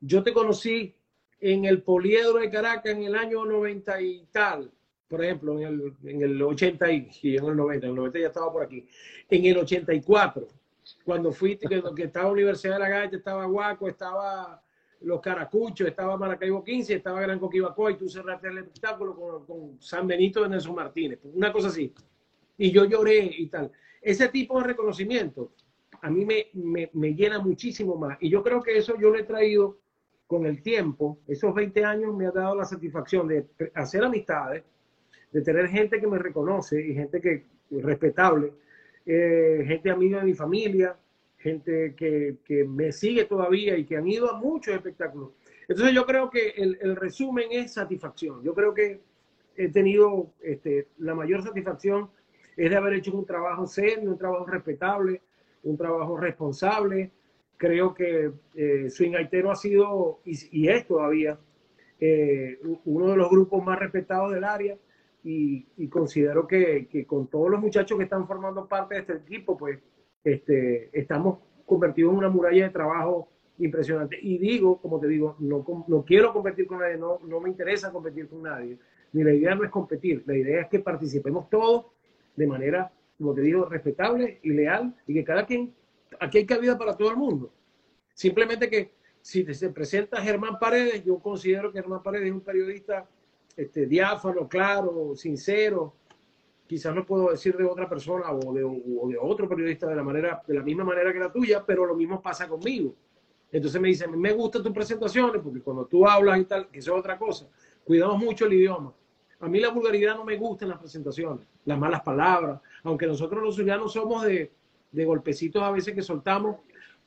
yo 0.01 0.23
te 0.23 0.33
conocí 0.33 0.95
en 1.39 1.65
el 1.65 1.81
Poliedro 1.83 2.39
de 2.39 2.49
Caracas 2.49 2.93
en 2.93 3.03
el 3.03 3.15
año 3.15 3.45
90 3.45 4.01
y 4.01 4.25
tal, 4.31 4.71
por 5.07 5.23
ejemplo, 5.23 5.59
en 5.59 5.67
el, 5.67 5.93
en 6.03 6.21
el 6.21 6.41
80 6.41 6.91
y, 6.91 7.09
y 7.21 7.37
en 7.37 7.45
el 7.45 7.55
90, 7.55 7.85
en 7.85 7.91
el 7.91 7.95
90 7.95 8.19
ya 8.19 8.27
estaba 8.27 8.51
por 8.51 8.63
aquí, 8.63 8.85
en 9.29 9.45
el 9.45 9.57
84 9.57 10.47
cuando 11.03 11.31
fuiste, 11.31 11.67
que, 11.67 11.83
que 11.95 12.03
estaba 12.03 12.31
Universidad 12.31 12.73
de 12.73 12.79
la 12.79 12.89
Gaita, 12.89 13.17
estaba 13.17 13.45
Guaco, 13.45 13.87
estaba 13.87 14.61
Los 15.01 15.21
Caracuchos, 15.21 15.87
estaba 15.87 16.17
Maracaibo 16.17 16.63
15, 16.63 16.95
estaba 16.95 17.21
Gran 17.21 17.39
Coquibacoa, 17.39 17.91
y 17.91 17.97
tú 17.97 18.09
cerraste 18.09 18.47
el 18.47 18.59
espectáculo 18.59 19.45
con, 19.45 19.81
San 19.81 20.07
Benito 20.07 20.43
de 20.43 20.49
Nelson 20.49 20.75
Martínez, 20.75 21.19
una 21.33 21.51
cosa 21.51 21.67
así. 21.67 21.93
Y 22.57 22.71
yo 22.71 22.85
lloré 22.85 23.29
y 23.37 23.47
tal. 23.47 23.71
Ese 24.01 24.29
tipo 24.29 24.59
de 24.59 24.67
reconocimiento 24.67 25.51
a 26.01 26.09
mí 26.09 26.25
me, 26.25 26.47
me, 26.53 26.89
me 26.93 27.13
llena 27.13 27.39
muchísimo 27.39 27.95
más. 27.95 28.17
Y 28.21 28.29
yo 28.29 28.43
creo 28.43 28.61
que 28.61 28.77
eso 28.77 28.95
yo 28.99 29.09
lo 29.09 29.17
he 29.17 29.23
traído 29.23 29.77
con 30.25 30.45
el 30.45 30.61
tiempo. 30.61 31.19
Esos 31.27 31.53
20 31.53 31.83
años 31.85 32.15
me 32.15 32.27
ha 32.27 32.31
dado 32.31 32.55
la 32.55 32.65
satisfacción 32.65 33.27
de 33.27 33.47
hacer 33.73 34.03
amistades, 34.03 34.63
de 35.31 35.41
tener 35.41 35.67
gente 35.67 35.99
que 35.99 36.07
me 36.07 36.19
reconoce 36.19 36.79
y 36.79 36.93
gente 36.93 37.21
que 37.21 37.45
respetable 37.71 38.53
eh, 39.09 39.63
gente 39.65 39.89
amiga 39.89 40.19
de 40.19 40.25
mi 40.25 40.33
familia, 40.33 40.97
gente 41.47 41.95
que, 41.95 42.37
que, 42.45 42.63
me 42.63 42.91
sigue 42.91 43.25
todavía 43.25 43.77
y 43.77 43.85
que 43.85 43.97
han 43.97 44.07
ido 44.07 44.29
a 44.29 44.39
muchos 44.39 44.73
espectáculos. 44.75 45.31
Entonces 45.67 45.93
yo 45.93 46.05
creo 46.05 46.29
que 46.29 46.49
el, 46.49 46.77
el 46.81 46.95
resumen 46.95 47.47
es 47.51 47.73
satisfacción. 47.73 48.43
Yo 48.43 48.53
creo 48.53 48.73
que 48.73 49.01
he 49.55 49.69
tenido 49.69 50.31
este, 50.41 50.87
la 50.97 51.15
mayor 51.15 51.43
satisfacción 51.43 52.09
es 52.55 52.69
de 52.69 52.75
haber 52.75 52.93
hecho 52.93 53.15
un 53.15 53.25
trabajo 53.25 53.65
serio, 53.67 54.09
un 54.09 54.17
trabajo 54.17 54.45
respetable, 54.45 55.21
un 55.63 55.77
trabajo 55.77 56.17
responsable. 56.17 57.11
Creo 57.57 57.93
que 57.93 58.31
eh, 58.55 58.89
Swing 58.89 59.15
Aitero 59.15 59.51
ha 59.51 59.55
sido 59.55 60.19
y, 60.25 60.37
y 60.51 60.69
es 60.69 60.85
todavía 60.87 61.39
eh, 61.99 62.59
uno 62.85 63.09
de 63.09 63.17
los 63.17 63.29
grupos 63.29 63.63
más 63.63 63.79
respetados 63.79 64.31
del 64.31 64.43
área 64.43 64.77
y, 65.23 65.87
considero 65.89 66.47
que, 66.47 66.87
que, 66.87 67.05
con 67.05 67.27
todos 67.27 67.49
los 67.49 67.59
muchachos 67.59 67.97
que 67.97 68.05
están 68.05 68.27
formando 68.27 68.65
parte 68.67 68.95
de 68.95 69.01
este 69.01 69.13
equipo, 69.13 69.57
pues 69.57 69.79
este, 70.33 70.89
estamos 70.97 71.39
convertidos 71.65 72.11
en 72.11 72.17
una 72.19 72.29
muralla 72.29 72.65
de 72.65 72.69
trabajo 72.69 73.29
impresionante. 73.59 74.17
Y 74.21 74.37
digo, 74.37 74.79
como 74.81 74.99
te 74.99 75.07
digo, 75.07 75.35
no, 75.39 75.65
no 75.87 76.03
quiero 76.03 76.33
competir 76.33 76.67
con 76.67 76.79
nadie, 76.79 76.97
no, 76.97 77.19
no 77.25 77.39
me 77.39 77.49
interesa 77.49 77.91
competir 77.91 78.27
con 78.27 78.43
nadie. 78.43 78.77
Ni 79.13 79.23
la 79.23 79.33
idea 79.33 79.55
no 79.55 79.63
es 79.63 79.71
competir, 79.71 80.23
la 80.25 80.35
idea 80.35 80.61
es 80.61 80.67
que 80.67 80.79
participemos 80.79 81.49
todos 81.49 81.87
de 82.35 82.45
manera 82.45 82.91
como 83.17 83.33
te 83.33 83.41
digo, 83.41 83.65
respetable 83.65 84.39
y 84.43 84.51
leal 84.51 84.93
y 85.07 85.13
que 85.13 85.23
cada 85.23 85.45
quien, 85.45 85.73
aquí 86.19 86.39
hay 86.39 86.45
cabida 86.45 86.77
para 86.77 86.95
todo 86.95 87.09
el 87.09 87.17
mundo. 87.17 87.51
Simplemente 88.13 88.69
que 88.69 88.91
si 89.21 89.43
se 89.53 89.69
presenta 89.69 90.21
Germán 90.21 90.59
Paredes, 90.59 91.03
yo 91.03 91.19
considero 91.19 91.71
que 91.71 91.79
Germán 91.81 92.03
Paredes 92.03 92.27
es 92.27 92.33
un 92.33 92.41
periodista 92.41 93.07
este, 93.55 93.85
diáfano, 93.85 94.47
claro, 94.47 95.15
sincero. 95.15 95.95
Quizás 96.67 96.93
no 96.93 97.05
puedo 97.05 97.31
decir 97.31 97.55
de 97.55 97.63
otra 97.63 97.87
persona 97.87 98.31
o 98.31 98.53
de, 98.53 98.63
o 98.63 99.07
de 99.07 99.17
otro 99.19 99.47
periodista 99.47 99.87
de 99.87 99.95
la, 99.95 100.03
manera, 100.03 100.41
de 100.45 100.53
la 100.53 100.63
misma 100.63 100.83
manera 100.83 101.13
que 101.13 101.19
la 101.19 101.31
tuya, 101.31 101.65
pero 101.65 101.85
lo 101.85 101.95
mismo 101.95 102.21
pasa 102.21 102.47
conmigo. 102.47 102.93
Entonces 103.51 103.79
me 103.79 103.87
dicen, 103.87 104.19
me 104.19 104.33
gustan 104.33 104.63
tus 104.63 104.73
presentaciones, 104.73 105.41
porque 105.41 105.61
cuando 105.61 105.85
tú 105.85 106.05
hablas 106.05 106.39
y 106.39 106.45
tal, 106.45 106.67
que 106.67 106.79
eso 106.79 106.93
es 106.93 106.99
otra 106.99 107.17
cosa, 107.17 107.47
cuidamos 107.85 108.19
mucho 108.19 108.45
el 108.45 108.53
idioma. 108.53 108.93
A 109.39 109.47
mí 109.47 109.59
la 109.59 109.69
vulgaridad 109.69 110.15
no 110.15 110.25
me 110.25 110.35
gusta 110.35 110.65
en 110.65 110.69
las 110.69 110.79
presentaciones, 110.79 111.47
las 111.63 111.79
malas 111.79 112.01
palabras, 112.01 112.59
aunque 112.83 113.07
nosotros 113.07 113.41
los 113.41 113.55
zulianos 113.55 113.93
somos 113.93 114.23
de, 114.23 114.51
de 114.91 115.05
golpecitos 115.05 115.61
a 115.61 115.71
veces 115.71 115.93
que 115.93 116.01
soltamos, 116.01 116.57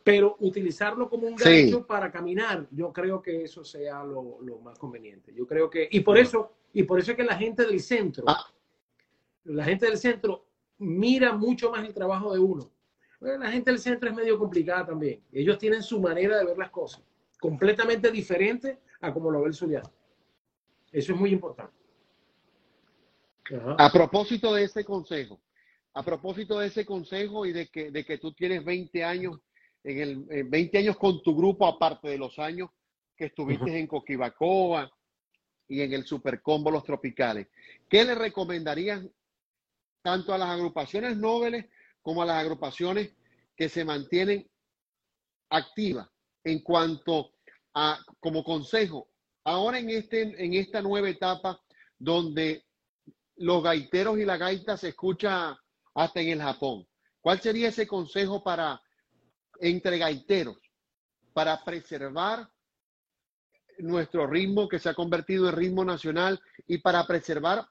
pero 0.02 0.36
utilizarlo 0.40 1.08
como 1.08 1.26
un 1.26 1.36
gancho 1.36 1.86
para 1.86 2.11
caminar, 2.11 2.66
yo 2.70 2.92
creo 2.92 3.20
que 3.20 3.42
eso 3.42 3.64
sea 3.64 4.02
lo, 4.02 4.38
lo, 4.40 4.58
más 4.58 4.78
conveniente. 4.78 5.34
Yo 5.34 5.46
creo 5.46 5.68
que, 5.68 5.88
y 5.90 6.00
por 6.00 6.16
eso, 6.16 6.52
y 6.72 6.84
por 6.84 6.98
eso 6.98 7.11
es 7.11 7.16
que 7.16 7.24
la 7.24 7.36
gente 7.36 7.66
del 7.66 7.80
centro, 7.80 8.24
ah. 8.26 8.46
La 9.45 9.64
gente 9.64 9.86
del 9.86 9.99
centro 9.99 10.47
mira 10.78 11.32
mucho 11.32 11.70
más 11.70 11.86
el 11.86 11.95
trabajo 11.95 12.32
de 12.32 12.38
uno. 12.38 12.70
la 13.20 13.51
gente 13.51 13.70
del 13.70 13.80
centro 13.80 14.09
es 14.09 14.16
medio 14.16 14.38
complicada 14.38 14.86
también. 14.86 15.22
Ellos 15.32 15.59
tienen 15.59 15.82
su 15.82 16.01
manera 16.01 16.38
de 16.38 16.45
ver 16.45 16.57
las 16.57 16.70
cosas, 16.70 17.03
completamente 17.38 18.11
diferente 18.11 18.78
a 19.01 19.12
como 19.12 19.30
lo 19.30 19.43
ve 19.43 19.49
el 19.49 19.55
zuliano. 19.55 19.91
Eso 20.91 21.12
es 21.12 21.18
muy 21.18 21.30
importante. 21.30 21.74
A 23.78 23.91
propósito 23.91 24.55
de 24.55 24.64
ese 24.64 24.84
consejo, 24.84 25.41
a 25.95 26.05
propósito 26.05 26.59
de 26.59 26.68
ese 26.68 26.86
consejo 26.86 27.45
y 27.47 27.53
de 27.53 27.68
que, 27.68 27.91
de 27.91 28.05
que 28.05 28.18
tú 28.18 28.32
tienes 28.32 28.64
20 28.64 29.05
años, 29.05 29.41
en 29.82 29.99
el 29.99 30.45
20 30.45 30.78
años 30.78 30.97
con 30.97 31.22
tu 31.22 31.36
grupo, 31.36 31.66
aparte 31.66 32.09
de 32.09 32.18
los 32.18 32.38
años 32.38 32.70
que 33.16 33.26
estuviste 33.26 33.78
en 33.78 33.86
Coquibacoa 33.86 34.91
y 35.68 35.82
en 35.82 35.93
el 35.93 36.05
Supercombo 36.05 36.70
Los 36.70 36.84
Tropicales, 36.84 37.49
¿qué 37.88 38.05
le 38.05 38.14
recomendarías 38.14 39.05
tanto 40.03 40.32
a 40.32 40.38
las 40.38 40.51
agrupaciones 40.51 41.16
nobles 41.16 41.66
como 42.03 42.22
a 42.22 42.26
las 42.26 42.36
agrupaciones 42.38 43.12
que 43.57 43.68
se 43.68 43.84
mantienen 43.84 44.48
activas 45.51 46.09
en 46.44 46.61
cuanto 46.61 47.32
a, 47.74 47.98
como 48.18 48.42
consejo, 48.42 49.09
ahora 49.44 49.78
en, 49.78 49.90
este, 49.90 50.22
en 50.42 50.55
esta 50.55 50.80
nueva 50.80 51.11
etapa 51.11 51.61
donde 51.98 52.64
los 53.36 53.62
gaiteros 53.62 54.18
y 54.18 54.24
la 54.24 54.36
gaita 54.36 54.76
se 54.76 54.88
escucha 54.88 55.59
hasta 55.94 56.20
en 56.20 56.28
el 56.28 56.42
Japón. 56.42 56.86
¿Cuál 57.20 57.40
sería 57.40 57.68
ese 57.68 57.86
consejo 57.86 58.42
para 58.42 58.80
entre 59.61 59.98
gaiteros 59.98 60.59
para 61.32 61.62
preservar 61.64 62.51
nuestro 63.78 64.26
ritmo 64.26 64.68
que 64.68 64.78
se 64.78 64.88
ha 64.88 64.94
convertido 64.94 65.48
en 65.48 65.57
ritmo 65.57 65.84
nacional 65.84 66.40
y 66.66 66.78
para 66.78 67.07
preservar 67.07 67.66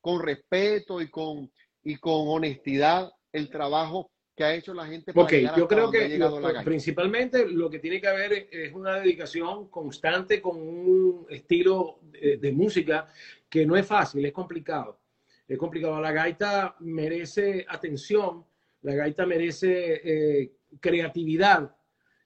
con 0.00 0.20
respeto 0.22 1.00
y 1.00 1.10
con, 1.10 1.50
y 1.84 1.96
con 1.96 2.28
honestidad 2.28 3.12
el 3.32 3.48
trabajo 3.50 4.10
que 4.34 4.42
ha 4.42 4.54
hecho 4.54 4.74
la 4.74 4.86
gente. 4.86 5.12
Para 5.12 5.26
ok, 5.26 5.32
yo 5.56 5.68
creo 5.68 5.90
que 5.90 6.18
principalmente 6.64 7.46
lo 7.46 7.70
que 7.70 7.78
tiene 7.78 8.00
que 8.00 8.08
haber 8.08 8.48
es 8.50 8.72
una 8.72 8.96
dedicación 8.96 9.68
constante 9.68 10.40
con 10.40 10.56
un 10.56 11.26
estilo 11.30 12.00
de 12.10 12.52
música 12.52 13.06
que 13.48 13.64
no 13.64 13.76
es 13.76 13.86
fácil, 13.86 14.24
es 14.24 14.32
complicado 14.32 14.98
es 15.48 15.58
complicado. 15.58 16.00
La 16.00 16.12
gaita 16.12 16.76
merece 16.80 17.64
atención, 17.68 18.44
la 18.82 18.94
gaita 18.94 19.26
merece 19.26 20.00
eh, 20.04 20.52
creatividad, 20.80 21.74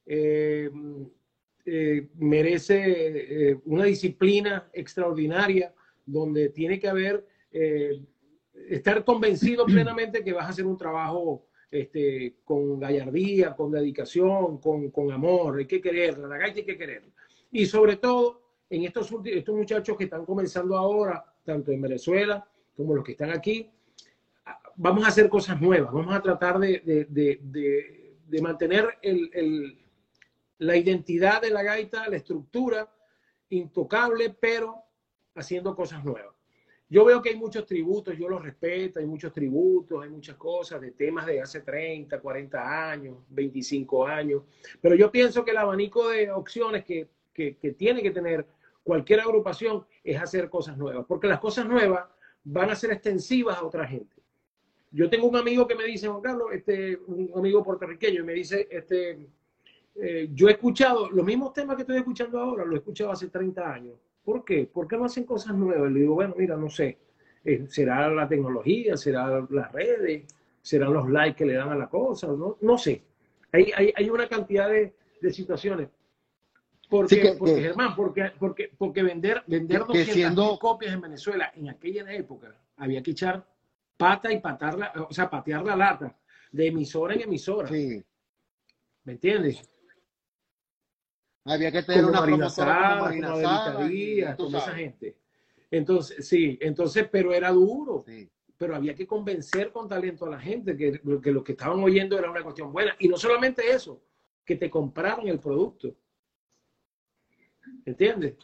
eh, 0.07 0.71
eh, 1.65 2.09
merece 2.15 3.61
una 3.65 3.85
disciplina 3.85 4.71
extraordinaria 4.73 5.75
donde 6.07 6.49
tiene 6.49 6.79
que 6.79 6.89
haber, 6.89 7.27
estar 8.69 9.05
convencido 9.05 9.65
plenamente 9.67 10.25
que 10.25 10.33
vas 10.33 10.47
a 10.47 10.51
hacer 10.51 10.67
un 10.67 10.77
trabajo 10.77 11.47
este, 11.71 12.37
con 12.45 12.79
gallardía, 12.81 13.55
con 13.55 13.71
dedicación, 13.71 14.59
con, 14.59 14.91
con 14.91 15.13
amor, 15.13 15.59
hay 15.59 15.67
que 15.67 15.81
quererla, 15.81 16.29
la 16.29 16.39
gaita 16.39 16.61
hay 16.61 16.65
que 16.65 16.79
quererla. 16.79 17.13
Y 17.51 17.67
sobre 17.67 17.97
todo, 17.97 18.43
en 18.71 18.85
estos, 18.85 19.13
estos 19.25 19.55
muchachos 19.55 19.97
que 19.97 20.05
están 20.05 20.25
comenzando 20.25 20.77
ahora, 20.77 21.25
tanto 21.45 21.71
en 21.73 21.81
Venezuela, 21.81 22.47
como 22.77 22.95
los 22.95 23.05
que 23.05 23.13
están 23.13 23.31
aquí, 23.31 23.71
vamos 24.77 25.05
a 25.05 25.09
hacer 25.09 25.29
cosas 25.29 25.61
nuevas, 25.61 25.93
vamos 25.93 26.15
a 26.15 26.23
tratar 26.23 26.59
de, 26.59 27.81
mantener 28.41 28.99
la 30.59 30.77
identidad 30.77 31.43
de 31.43 31.51
la 31.51 31.63
gaita, 31.63 32.09
la 32.09 32.17
estructura 32.17 32.89
intocable, 33.51 34.31
pero 34.31 34.77
haciendo 35.35 35.75
cosas 35.75 36.05
nuevas. 36.05 36.38
Yo 36.91 37.05
veo 37.05 37.21
que 37.21 37.31
hay 37.31 37.37
muchos 37.37 37.67
tributos, 37.67 38.17
yo 38.17 38.29
los 38.29 38.43
respeto, 38.43 38.99
hay 38.99 39.07
muchos 39.07 39.33
tributos, 39.33 40.03
hay 40.03 40.09
muchas 40.09 40.37
cosas 40.37 40.81
de 40.81 40.93
temas 40.93 41.27
de 41.27 41.41
hace 41.41 41.61
30, 41.61 42.19
40 42.19 42.91
años, 42.91 43.19
25 43.29 44.07
años, 44.07 44.43
pero 44.81 44.95
yo 44.95 45.11
pienso 45.11 45.45
que 45.45 45.51
el 45.51 45.59
abanico 45.59 46.09
de 46.09 46.31
opciones 46.31 46.85
que, 46.85 47.09
que 47.35 47.75
tiene 47.77 48.03
que 48.03 48.11
tener 48.11 48.47
cualquier 48.83 49.21
agrupación 49.21 49.85
es 50.03 50.19
hacer 50.21 50.49
cosas 50.49 50.79
nuevas, 50.79 51.05
porque 51.07 51.27
las 51.27 51.41
cosas 51.41 51.69
nuevas 51.69 52.07
van 52.43 52.71
a 52.71 52.75
ser 52.75 52.91
extensivas 52.93 53.59
a 53.59 53.65
otra 53.65 53.87
gente. 53.87 54.17
Yo 54.91 55.11
tengo 55.11 55.29
un 55.29 55.37
amigo 55.37 55.67
que 55.67 55.75
me 55.75 55.85
dice, 55.85 56.09
Juan 56.09 56.23
Carlos, 56.23 56.49
este, 56.53 56.97
un 57.07 57.31
amigo 57.37 57.63
puertorriqueño, 57.63 58.23
y 58.23 58.25
me 58.25 58.33
dice, 58.33 58.67
este, 58.71 59.29
eh, 59.97 60.31
yo 60.33 60.49
he 60.49 60.53
escuchado 60.53 61.11
los 61.11 61.25
mismos 61.25 61.53
temas 61.53 61.77
que 61.77 61.83
estoy 61.83 61.99
escuchando 61.99 62.41
ahora, 62.41 62.65
lo 62.65 62.75
he 62.75 62.79
escuchado 62.79 63.13
hace 63.13 63.29
30 63.29 63.73
años. 63.73 63.95
¿Por 64.29 64.45
qué? 64.45 64.69
¿Por 64.71 64.87
qué 64.87 64.99
no 64.99 65.07
hacen 65.07 65.25
cosas 65.25 65.55
nuevas? 65.55 65.91
Le 65.91 66.01
digo, 66.01 66.13
bueno, 66.13 66.35
mira, 66.37 66.55
no 66.55 66.69
sé. 66.69 66.99
Eh, 67.43 67.65
¿Será 67.67 68.11
la 68.11 68.29
tecnología? 68.29 68.95
¿Será 68.95 69.47
las 69.49 69.73
redes? 69.73 70.27
¿Serán 70.61 70.93
los 70.93 71.09
likes 71.09 71.35
que 71.35 71.47
le 71.47 71.55
dan 71.55 71.71
a 71.71 71.75
la 71.75 71.89
cosa? 71.89 72.27
No, 72.27 72.59
no 72.61 72.77
sé. 72.77 73.01
Hay, 73.53 73.73
hay, 73.75 73.91
hay 73.97 74.11
una 74.11 74.29
cantidad 74.29 74.69
de, 74.69 74.93
de 75.23 75.33
situaciones. 75.33 75.89
Porque, 76.91 77.37
porque 77.39 77.59
Germán, 77.59 77.97
porque, 77.97 78.33
porque, 78.39 78.71
porque 78.77 79.03
vender, 79.03 79.45
vender 79.47 79.87
200 79.87 80.59
copias 80.59 80.93
en 80.93 81.01
Venezuela 81.01 81.51
en 81.57 81.71
aquella 81.71 82.13
época 82.13 82.55
había 82.77 83.03
que 83.03 83.13
echar 83.13 83.47
pata 83.97 84.31
y 84.31 84.41
patar 84.41 84.93
o 85.09 85.15
sea, 85.15 85.31
patear 85.31 85.65
la 85.65 85.75
lata 85.75 86.15
de 86.53 86.67
emisora 86.67 87.15
en 87.15 87.23
emisora. 87.23 87.69
Sí. 87.69 88.05
¿Me 89.05 89.13
entiendes? 89.15 89.67
Había 91.49 91.73
que 91.73 91.83
tener 91.83 92.05
una 92.05 92.23
promotora 92.23 92.99
como 92.99 94.51
con 94.51 94.55
esa 94.55 94.75
gente. 94.75 95.17
Entonces, 95.71 96.29
sí, 96.29 96.59
entonces, 96.61 97.09
pero 97.11 97.33
era 97.33 97.51
duro. 97.51 98.05
Pero 98.57 98.75
había 98.75 98.95
que 98.95 99.07
convencer 99.07 99.71
con 99.71 99.89
talento 99.89 100.27
a 100.27 100.31
la 100.31 100.41
gente 100.41 100.77
que, 100.77 101.01
que 101.23 101.31
lo 101.31 101.45
que 101.45 101.53
estaban 101.53 101.83
oyendo 101.83 102.19
era 102.19 102.31
una 102.31 102.43
cuestión 102.43 102.73
buena. 102.73 102.95
Y 102.99 103.09
no 103.09 103.17
solamente 103.17 103.71
eso, 103.71 104.03
que 104.45 104.57
te 104.57 104.69
compraran 104.69 105.29
el 105.29 105.39
producto. 105.39 105.95
¿Entiendes? 107.85 108.35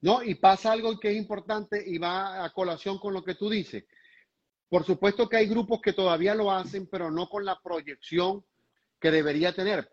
No, 0.00 0.22
y 0.22 0.36
pasa 0.36 0.72
algo 0.72 0.98
que 0.98 1.10
es 1.10 1.16
importante 1.16 1.82
y 1.84 1.98
va 1.98 2.44
a 2.44 2.52
colación 2.52 2.98
con 2.98 3.12
lo 3.12 3.24
que 3.24 3.34
tú 3.34 3.50
dices. 3.50 3.84
Por 4.68 4.84
supuesto 4.84 5.28
que 5.28 5.38
hay 5.38 5.46
grupos 5.48 5.80
que 5.82 5.92
todavía 5.92 6.34
lo 6.34 6.52
hacen, 6.52 6.86
pero 6.86 7.10
no 7.10 7.28
con 7.28 7.44
la 7.44 7.60
proyección 7.60 8.44
que 9.00 9.10
debería 9.10 9.52
tener. 9.52 9.90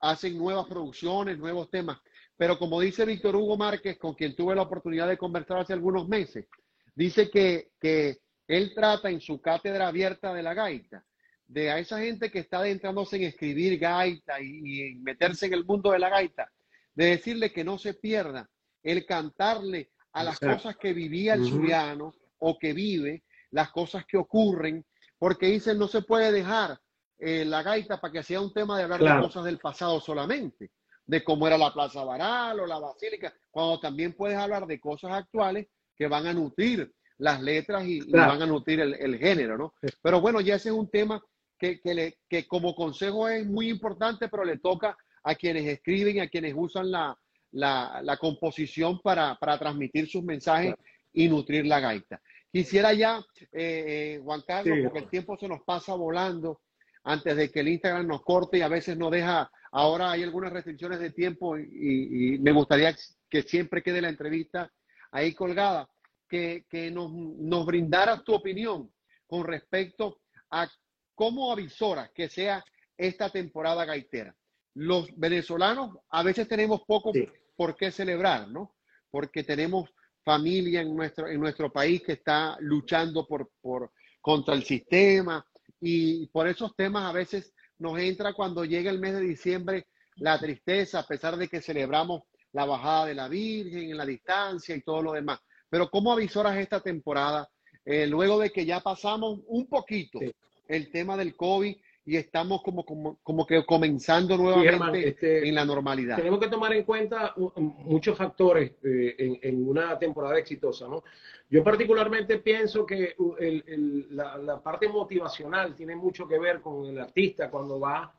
Hacen 0.00 0.38
nuevas 0.38 0.66
producciones, 0.66 1.38
nuevos 1.38 1.70
temas. 1.70 1.98
Pero 2.36 2.58
como 2.58 2.80
dice 2.80 3.04
Víctor 3.04 3.36
Hugo 3.36 3.56
Márquez, 3.56 3.98
con 3.98 4.14
quien 4.14 4.36
tuve 4.36 4.54
la 4.54 4.62
oportunidad 4.62 5.08
de 5.08 5.18
conversar 5.18 5.58
hace 5.58 5.72
algunos 5.72 6.08
meses, 6.08 6.46
dice 6.94 7.30
que, 7.30 7.70
que 7.80 8.18
él 8.46 8.72
trata 8.74 9.10
en 9.10 9.20
su 9.20 9.40
cátedra 9.40 9.88
abierta 9.88 10.32
de 10.32 10.42
la 10.42 10.54
gaita 10.54 11.04
de 11.48 11.70
a 11.70 11.78
esa 11.78 11.98
gente 11.98 12.30
que 12.30 12.40
está 12.40 12.58
adentrándose 12.58 13.16
en 13.16 13.22
escribir 13.22 13.78
gaita 13.78 14.40
y, 14.40 14.90
y 14.90 14.94
meterse 14.96 15.46
en 15.46 15.54
el 15.54 15.64
mundo 15.64 15.90
de 15.90 15.98
la 15.98 16.10
gaita, 16.10 16.52
de 16.94 17.06
decirle 17.06 17.52
que 17.52 17.64
no 17.64 17.78
se 17.78 17.94
pierda 17.94 18.48
el 18.82 19.04
cantarle 19.06 19.90
a 20.12 20.22
las 20.22 20.38
cosas 20.38 20.76
que 20.76 20.92
vivía 20.92 21.34
el 21.34 21.42
uh 21.42 22.12
o 22.40 22.56
que 22.56 22.72
vive, 22.72 23.24
las 23.50 23.70
cosas 23.70 24.04
que 24.06 24.16
ocurren, 24.16 24.84
porque 25.18 25.46
dicen 25.46 25.78
no 25.78 25.88
se 25.88 26.02
puede 26.02 26.30
dejar 26.30 26.78
eh, 27.18 27.44
la 27.44 27.62
gaita 27.62 28.00
para 28.00 28.12
que 28.12 28.22
sea 28.22 28.40
un 28.40 28.52
tema 28.52 28.76
de 28.78 28.84
hablar 28.84 29.00
de 29.00 29.20
cosas 29.20 29.44
del 29.44 29.58
pasado 29.58 30.00
solamente, 30.00 30.70
de 31.04 31.24
cómo 31.24 31.46
era 31.46 31.58
la 31.58 31.72
Plaza 31.72 32.04
Baral 32.04 32.60
o 32.60 32.66
la 32.66 32.78
Basílica, 32.78 33.32
cuando 33.50 33.80
también 33.80 34.14
puedes 34.14 34.36
hablar 34.36 34.66
de 34.66 34.78
cosas 34.78 35.12
actuales 35.12 35.66
que 35.96 36.06
van 36.06 36.26
a 36.26 36.32
nutrir 36.32 36.92
las 37.18 37.42
letras 37.42 37.84
y, 37.84 38.00
van 38.10 38.40
a 38.40 38.46
nutrir 38.46 38.80
el, 38.80 39.18
género, 39.18 39.58
¿no? 39.58 39.74
Pero 40.00 40.20
bueno, 40.20 40.40
ya 40.40 40.54
ese 40.54 40.68
es 40.68 40.74
un 40.74 40.88
tema 40.88 41.20
que, 41.58 41.80
que, 41.80 41.94
le, 41.94 42.18
que 42.28 42.46
como 42.46 42.74
consejo 42.74 43.28
es 43.28 43.44
muy 43.44 43.68
importante, 43.68 44.28
pero 44.28 44.44
le 44.44 44.58
toca 44.58 44.96
a 45.24 45.34
quienes 45.34 45.66
escriben, 45.66 46.20
a 46.20 46.28
quienes 46.28 46.54
usan 46.56 46.90
la, 46.92 47.18
la, 47.52 48.16
composición 48.20 49.00
para, 49.00 49.36
transmitir 49.58 50.08
sus 50.08 50.22
mensajes 50.22 50.74
y 51.12 51.28
nutrir 51.28 51.66
la 51.66 51.80
gaita. 51.80 52.20
Quisiera 52.52 52.92
ya, 52.92 53.18
eh, 53.52 54.16
eh, 54.16 54.20
Juan 54.22 54.42
Carlos, 54.46 54.78
porque 54.84 55.00
el 55.00 55.10
tiempo 55.10 55.36
se 55.36 55.48
nos 55.48 55.62
pasa 55.62 55.94
volando 55.94 56.60
antes 57.08 57.36
de 57.36 57.50
que 57.50 57.60
el 57.60 57.68
Instagram 57.68 58.06
nos 58.06 58.20
corte 58.20 58.58
y 58.58 58.60
a 58.60 58.68
veces 58.68 58.94
nos 58.98 59.10
deja, 59.10 59.50
ahora 59.72 60.10
hay 60.10 60.22
algunas 60.22 60.52
restricciones 60.52 61.00
de 61.00 61.10
tiempo 61.10 61.56
y, 61.56 62.38
me 62.38 62.52
gustaría 62.52 62.94
que 63.30 63.42
siempre 63.42 63.82
quede 63.82 64.02
la 64.02 64.10
entrevista 64.10 64.70
ahí 65.10 65.32
colgada, 65.32 65.88
que, 66.28 66.66
nos, 66.92 67.10
nos 67.10 67.64
brindaras 67.64 68.22
tu 68.24 68.34
opinión 68.34 68.92
con 69.26 69.44
respecto 69.44 70.20
a 70.50 70.68
cómo 71.14 71.50
avisoras 71.50 72.10
que 72.10 72.28
sea 72.28 72.62
esta 72.98 73.30
temporada 73.30 73.86
gaitera. 73.86 74.36
Los 74.74 75.08
venezolanos 75.16 75.96
a 76.10 76.22
veces 76.22 76.46
tenemos 76.46 76.82
poco 76.86 77.12
por 77.56 77.74
qué 77.74 77.90
celebrar, 77.90 78.48
¿no? 78.48 78.76
Porque 79.10 79.44
tenemos 79.44 79.88
familia 80.22 80.82
en 80.82 80.94
nuestro, 80.94 81.26
en 81.26 81.40
nuestro 81.40 81.72
país 81.72 82.02
que 82.02 82.12
está 82.12 82.58
luchando 82.60 83.26
por, 83.26 83.50
por, 83.62 83.92
contra 84.20 84.54
el 84.54 84.62
sistema 84.62 85.42
y 85.80 86.26
por 86.28 86.48
esos 86.48 86.74
temas 86.76 87.04
a 87.04 87.12
veces 87.12 87.52
nos 87.78 87.98
entra 87.98 88.32
cuando 88.32 88.64
llega 88.64 88.90
el 88.90 88.98
mes 88.98 89.14
de 89.14 89.20
diciembre 89.20 89.86
la 90.16 90.38
tristeza, 90.38 91.00
a 91.00 91.06
pesar 91.06 91.36
de 91.36 91.48
que 91.48 91.60
celebramos 91.60 92.22
la 92.52 92.64
bajada 92.64 93.06
de 93.06 93.14
la 93.14 93.28
Virgen 93.28 93.90
en 93.90 93.96
la 93.96 94.06
distancia 94.06 94.74
y 94.74 94.82
todo 94.82 95.02
lo 95.02 95.12
demás. 95.12 95.38
Pero 95.68 95.90
¿cómo 95.90 96.12
avisoras 96.12 96.56
esta 96.56 96.80
temporada? 96.80 97.48
Eh, 97.84 98.06
luego 98.06 98.38
de 98.38 98.50
que 98.50 98.66
ya 98.66 98.80
pasamos 98.80 99.40
un 99.46 99.68
poquito 99.68 100.18
el 100.66 100.90
tema 100.90 101.16
del 101.16 101.36
COVID 101.36 101.76
y 102.08 102.16
estamos 102.16 102.62
como, 102.62 102.86
como, 102.86 103.18
como 103.22 103.46
que 103.46 103.66
comenzando 103.66 104.34
nuevamente 104.38 105.08
este, 105.08 105.46
en 105.46 105.54
la 105.54 105.66
normalidad. 105.66 106.16
Tenemos 106.16 106.40
que 106.40 106.48
tomar 106.48 106.72
en 106.72 106.82
cuenta 106.84 107.34
muchos 107.56 108.16
factores 108.16 108.72
eh, 108.82 109.14
en, 109.18 109.38
en, 109.42 109.68
una 109.68 109.98
temporada 109.98 110.38
exitosa, 110.38 110.88
¿no? 110.88 111.04
Yo 111.50 111.62
particularmente 111.62 112.38
pienso 112.38 112.86
que 112.86 113.14
el, 113.38 113.62
el, 113.66 114.16
la, 114.16 114.38
la, 114.38 114.58
parte 114.62 114.88
motivacional 114.88 115.74
tiene 115.74 115.96
mucho 115.96 116.26
que 116.26 116.38
ver 116.38 116.62
con 116.62 116.86
el 116.86 116.98
artista 116.98 117.50
cuando 117.50 117.78
va 117.78 118.10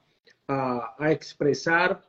a, 0.47 0.95
a 0.95 1.11
expresar 1.11 1.99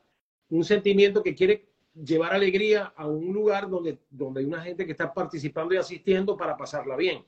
un 0.51 0.63
sentimiento 0.63 1.23
que 1.23 1.35
quiere 1.35 1.65
llevar 1.95 2.35
alegría 2.35 2.93
a 2.95 3.07
un 3.07 3.33
lugar 3.33 3.71
donde, 3.71 4.01
donde 4.11 4.41
hay 4.41 4.47
una 4.47 4.61
gente 4.61 4.85
que 4.85 4.93
está 4.93 5.15
participando 5.15 5.73
y 5.73 5.79
asistiendo 5.79 6.37
para 6.37 6.59
pasarla 6.59 6.95
bien. 6.95 7.25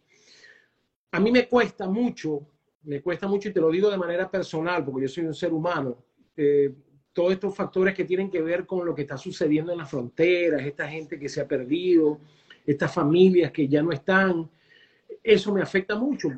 A 1.10 1.20
mí 1.20 1.32
me 1.32 1.48
cuesta 1.48 1.88
mucho 1.88 2.51
me 2.84 3.00
cuesta 3.00 3.26
mucho 3.28 3.48
y 3.48 3.52
te 3.52 3.60
lo 3.60 3.70
digo 3.70 3.90
de 3.90 3.98
manera 3.98 4.30
personal, 4.30 4.84
porque 4.84 5.02
yo 5.02 5.08
soy 5.08 5.24
un 5.24 5.34
ser 5.34 5.52
humano, 5.52 6.04
eh, 6.36 6.72
todos 7.12 7.32
estos 7.32 7.54
factores 7.54 7.94
que 7.94 8.04
tienen 8.04 8.30
que 8.30 8.40
ver 8.40 8.64
con 8.66 8.86
lo 8.86 8.94
que 8.94 9.02
está 9.02 9.16
sucediendo 9.16 9.72
en 9.72 9.78
las 9.78 9.90
fronteras, 9.90 10.62
esta 10.62 10.88
gente 10.88 11.18
que 11.18 11.28
se 11.28 11.40
ha 11.40 11.48
perdido, 11.48 12.20
estas 12.66 12.92
familias 12.92 13.52
que 13.52 13.68
ya 13.68 13.82
no 13.82 13.92
están, 13.92 14.48
eso 15.22 15.52
me 15.52 15.62
afecta 15.62 15.96
mucho. 15.96 16.28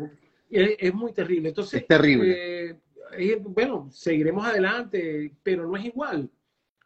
Es, 0.51 0.95
muy 0.95 1.13
terrible. 1.13 1.49
Entonces, 1.49 1.83
es 1.83 1.87
terrible. 1.87 2.71
Eh, 3.17 3.41
bueno, 3.41 3.89
seguiremos 3.91 4.47
adelante, 4.47 5.33
pero 5.43 5.67
no 5.67 5.77
es 5.77 5.85
igual. 5.85 6.31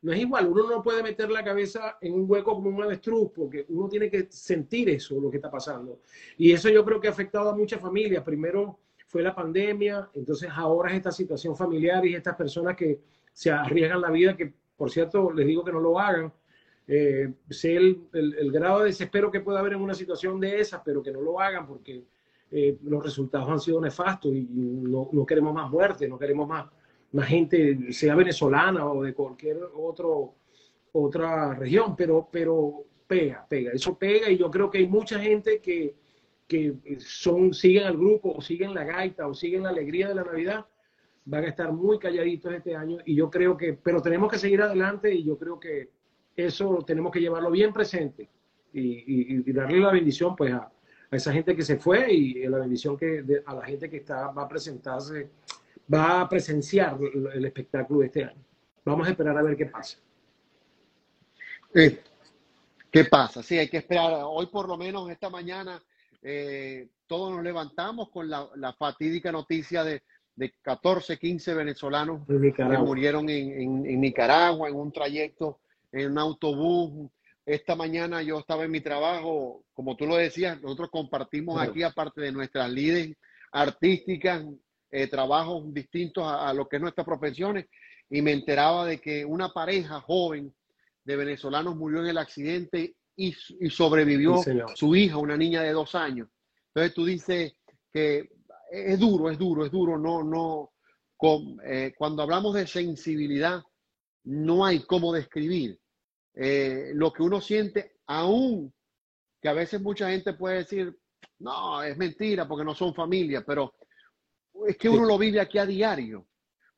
No 0.01 0.13
es 0.13 0.21
igual. 0.21 0.47
Uno 0.49 0.71
no 0.71 0.83
puede 0.83 1.03
meter 1.03 1.31
la 1.31 1.45
cabeza 1.45 1.99
en 2.01 2.15
un 2.15 2.25
hueco 2.31 2.55
como 2.55 2.71
un 2.71 2.83
avestruz, 2.83 3.31
porque 3.35 3.67
uno 3.69 3.89
tiene 3.89 4.11
que 4.11 4.29
sentir 4.31 4.89
eso, 4.91 5.21
lo 5.21 5.31
que 5.31 5.39
está 5.39 5.51
pasando. 5.51 6.01
Y 6.37 6.53
eso 6.53 6.69
yo 6.69 6.85
creo 6.85 7.01
que 7.01 7.09
ha 7.09 7.11
afectado 7.11 7.51
a 7.51 7.57
muchas 7.57 7.81
familias. 7.81 8.23
Primero, 8.23 8.79
fue 9.09 9.23
la 9.23 9.35
pandemia, 9.35 10.11
entonces 10.15 10.51
ahora 10.55 10.91
es 10.91 10.99
esta 10.99 11.11
situación 11.11 11.57
familiar 11.57 12.05
y 12.05 12.15
estas 12.15 12.37
personas 12.37 12.77
que 12.77 13.01
se 13.33 13.51
arriesgan 13.51 14.03
la 14.03 14.11
vida, 14.11 14.37
que 14.37 14.53
por 14.77 14.91
cierto 14.91 15.33
les 15.33 15.47
digo 15.47 15.65
que 15.65 15.73
no 15.73 15.81
lo 15.81 15.99
hagan, 15.99 16.31
eh, 16.87 17.33
sé 17.49 17.77
el, 17.77 18.03
el, 18.13 18.53
grado 18.53 18.81
de 18.81 18.87
desespero 18.87 19.31
que 19.31 19.41
puede 19.41 19.59
haber 19.59 19.73
en 19.73 19.81
una 19.81 19.95
situación 19.95 20.39
de 20.39 20.61
esas, 20.61 20.83
pero 20.85 21.03
que 21.03 21.11
no 21.11 21.23
lo 21.23 21.41
hagan 21.41 21.67
porque 21.67 22.05
eh, 22.51 22.77
los 22.83 23.03
resultados 23.03 23.49
han 23.49 23.61
sido 23.61 23.81
nefastos 23.81 24.31
y 24.35 24.47
no, 24.51 25.09
no, 25.11 25.27
queremos 25.27 25.55
más 25.55 25.71
muerte, 25.71 26.07
no 26.07 26.19
queremos 26.19 26.47
más, 26.47 26.67
más 27.13 27.29
gente, 27.29 27.91
sea 27.93 28.15
venezolana 28.15 28.87
o 28.91 29.03
de 29.03 29.15
cualquier 29.15 29.59
otro, 29.75 30.35
otra 30.93 31.55
región, 31.55 31.97
pero, 31.97 32.29
pero 32.31 32.85
pega, 33.07 33.47
pega, 33.49 33.73
eso 33.73 33.97
pega 33.99 34.31
y 34.31 34.37
yo 34.37 34.51
creo 34.51 34.71
que 34.71 34.79
hay 34.79 34.87
mucha 34.87 35.19
gente 35.19 35.61
que 35.61 35.95
que 36.49 36.74
son, 36.99 37.53
siguen 37.53 37.84
al 37.84 37.96
grupo 37.96 38.32
o 38.32 38.40
siguen 38.40 38.74
la 38.74 38.82
gaita 38.82 39.28
o 39.28 39.34
siguen 39.34 39.64
la 39.64 39.68
alegría 39.68 40.09
de 40.09 40.14
la 40.14 40.24
Navidad, 40.24 40.66
van 41.26 41.44
a 41.44 41.49
estar 41.49 41.70
muy 41.72 41.99
calladitos 41.99 42.55
este 42.55 42.74
año 42.74 42.99
y 43.05 43.14
yo 43.14 43.30
creo 43.30 43.55
que, 43.57 43.74
pero 43.74 44.01
tenemos 44.01 44.32
que 44.32 44.38
seguir 44.38 44.62
adelante 44.62 45.14
y 45.14 45.24
yo 45.24 45.38
creo 45.38 45.61
que 45.61 45.90
eso 46.34 46.82
tenemos 46.86 47.12
que 47.12 47.20
llevarlo 47.20 47.51
bien 47.51 47.72
presente 47.72 48.30
y, 48.72 49.53
darle 49.53 49.78
la 49.78 49.92
bendición 49.92 50.34
pues 50.34 50.53
a, 50.55 50.72
esa 51.11 51.32
gente 51.32 51.55
que 51.55 51.62
se 51.62 51.76
fue 51.76 52.12
y 52.12 52.46
la 52.46 52.59
bendición 52.59 52.96
que 52.96 53.24
a 53.44 53.55
la 53.55 53.64
gente 53.64 53.90
que 53.90 53.99
está 53.99 54.30
va 54.30 54.42
a 54.42 54.49
presentarse, 54.49 55.30
va 55.92 56.22
a 56.22 56.28
presenciar 56.28 56.99
el, 57.34 57.44
espectáculo 57.44 58.01
de 58.01 58.07
este 58.07 58.24
año. 58.24 58.44
Vamos 58.84 59.07
a 59.07 59.11
esperar 59.11 59.36
a 59.36 59.42
ver 59.42 59.57
qué 59.57 59.66
pasa. 59.66 59.99
Eh, 61.74 62.01
¿Qué 62.90 63.05
pasa? 63.05 63.42
Sí, 63.42 63.59
hay 63.59 63.68
que 63.68 63.78
esperar. 63.78 64.20
Hoy 64.24 64.46
por 64.46 64.68
lo 64.68 64.76
menos 64.76 65.11
esta 65.11 65.28
mañana 65.28 65.82
eh, 66.23 66.89
todos 67.07 67.33
nos 67.33 67.43
levantamos 67.43 68.11
con 68.11 68.29
la, 68.29 68.75
fatídica 68.79 69.33
noticia 69.33 69.85
de, 69.85 70.03
14, 70.62 71.19
15 71.19 71.55
venezolanos 71.55 72.25
que 72.27 72.64
murieron 72.79 73.29
en, 73.29 74.01
Nicaragua 74.01 74.69
en 74.69 74.77
un 74.77 74.93
trayecto, 74.93 75.61
en 75.91 76.12
un 76.12 76.19
autobús. 76.19 77.11
Esta 77.45 77.75
mañana 77.75 78.23
yo 78.23 78.39
estaba 78.39 78.64
en 78.64 78.71
mi 78.71 78.81
trabajo, 78.81 79.64
como 79.73 79.97
tú 79.97 80.07
lo 80.07 80.16
decías, 80.16 80.61
nosotros 80.61 80.91
compartimos 80.91 81.61
aquí, 81.61 81.83
aparte 81.83 82.21
de 82.21 82.31
nuestras 82.31 82.71
líderes 82.71 83.16
artísticas, 83.51 84.45
eh, 84.91 85.09
trabajos 85.09 85.73
distintos 85.75 86.25
a, 86.25 86.53
lo 86.55 86.69
que 86.69 86.77
es 86.77 86.83
nuestras 86.83 87.07
profesiones, 87.07 87.66
y 88.09 88.23
me 88.23 88.33
enteraba 88.33 88.87
de 88.87 89.01
que 89.01 89.25
una 89.25 89.49
pareja 89.49 90.01
joven 90.01 90.55
de 91.05 91.16
venezolanos 91.16 91.75
murió 91.75 92.01
en 92.01 92.07
el 92.07 92.19
accidente 92.19 92.95
y, 93.19 93.33
sobrevivió 93.69 94.37
su 94.77 94.95
hija, 94.95 95.19
una 95.19 95.37
niña 95.37 95.62
de 95.62 95.73
dos 95.73 95.95
años. 95.97 96.29
Entonces 96.69 96.95
tú 96.95 97.05
dices 97.05 97.53
que 97.93 98.31
es 98.71 98.99
duro, 98.99 99.29
es 99.29 99.39
duro, 99.39 99.66
es 99.66 99.73
duro, 99.73 99.99
no, 99.99 100.23
no, 100.23 100.73
eh, 101.64 101.95
cuando 101.99 102.23
hablamos 102.23 102.55
de 102.55 102.66
sensibilidad, 102.69 103.61
no 104.25 104.64
hay 104.64 104.85
cómo 104.85 105.12
describir 105.12 105.81
eh, 106.35 106.93
lo 106.95 107.12
que 107.12 107.25
uno 107.25 107.41
siente, 107.41 107.97
aún 108.07 108.73
que 109.43 109.49
a 109.49 109.53
veces 109.53 109.81
mucha 109.81 110.11
gente 110.11 110.35
puede 110.35 110.59
decir, 110.59 110.97
no, 111.41 111.83
es 111.83 111.97
mentira 111.97 112.47
porque 112.47 112.64
no 112.64 112.75
son 112.75 112.95
familia, 112.95 113.45
pero 113.45 113.75
es 114.66 114.77
que 114.77 114.89
uno 114.89 115.05
lo 115.05 115.19
vive 115.19 115.41
aquí 115.41 115.59
a 115.59 115.66
diario. 115.66 116.29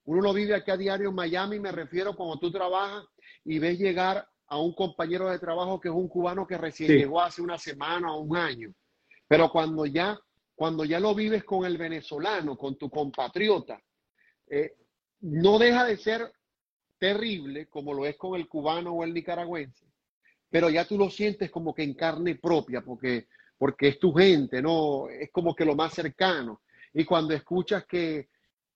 Uno 0.04 0.22
lo 0.22 0.32
vive 0.32 0.54
aquí 0.54 0.70
a 0.70 0.76
diario 0.78 1.10
en 1.10 1.14
Miami, 1.14 1.60
me 1.60 1.70
refiero 1.70 2.16
cuando 2.16 2.38
tú 2.38 2.50
trabajas 2.50 3.04
y 3.44 3.58
ves 3.58 3.78
llegar 3.78 4.26
a 4.50 4.58
un 4.58 4.74
compañero 4.74 5.30
de 5.30 5.38
trabajo 5.38 5.80
que 5.80 5.88
es 5.88 5.94
un 5.94 6.08
cubano 6.08 6.44
que 6.44 6.58
recién 6.58 6.90
llegó 6.90 7.20
hace 7.20 7.40
una 7.40 7.56
semana 7.56 8.12
o 8.12 8.20
un 8.20 8.36
año. 8.36 8.74
Pero 9.28 9.48
cuando 9.48 9.86
ya, 9.86 10.18
cuando 10.56 10.84
ya 10.84 10.98
lo 10.98 11.14
vives 11.14 11.44
con 11.44 11.64
el 11.64 11.78
venezolano, 11.78 12.58
con 12.58 12.76
tu 12.76 12.90
compatriota, 12.90 13.80
eh, 14.48 14.74
no 15.20 15.56
deja 15.56 15.84
de 15.84 15.96
ser 15.96 16.32
terrible 16.98 17.68
como 17.68 17.94
lo 17.94 18.04
es 18.04 18.16
con 18.16 18.34
el 18.34 18.48
cubano 18.48 18.92
o 18.92 19.04
el 19.04 19.14
nicaragüense, 19.14 19.86
pero 20.50 20.68
ya 20.68 20.84
tú 20.84 20.98
lo 20.98 21.10
sientes 21.10 21.48
como 21.48 21.72
que 21.72 21.84
en 21.84 21.94
carne 21.94 22.34
propia, 22.34 22.80
porque, 22.80 23.28
porque 23.56 23.86
es 23.86 24.00
tu 24.00 24.12
gente, 24.12 24.60
¿no? 24.60 25.08
Es 25.08 25.30
como 25.30 25.54
que 25.54 25.64
lo 25.64 25.76
más 25.76 25.94
cercano. 25.94 26.62
Y 26.92 27.04
cuando 27.04 27.34
escuchas 27.34 27.86
que 27.86 28.30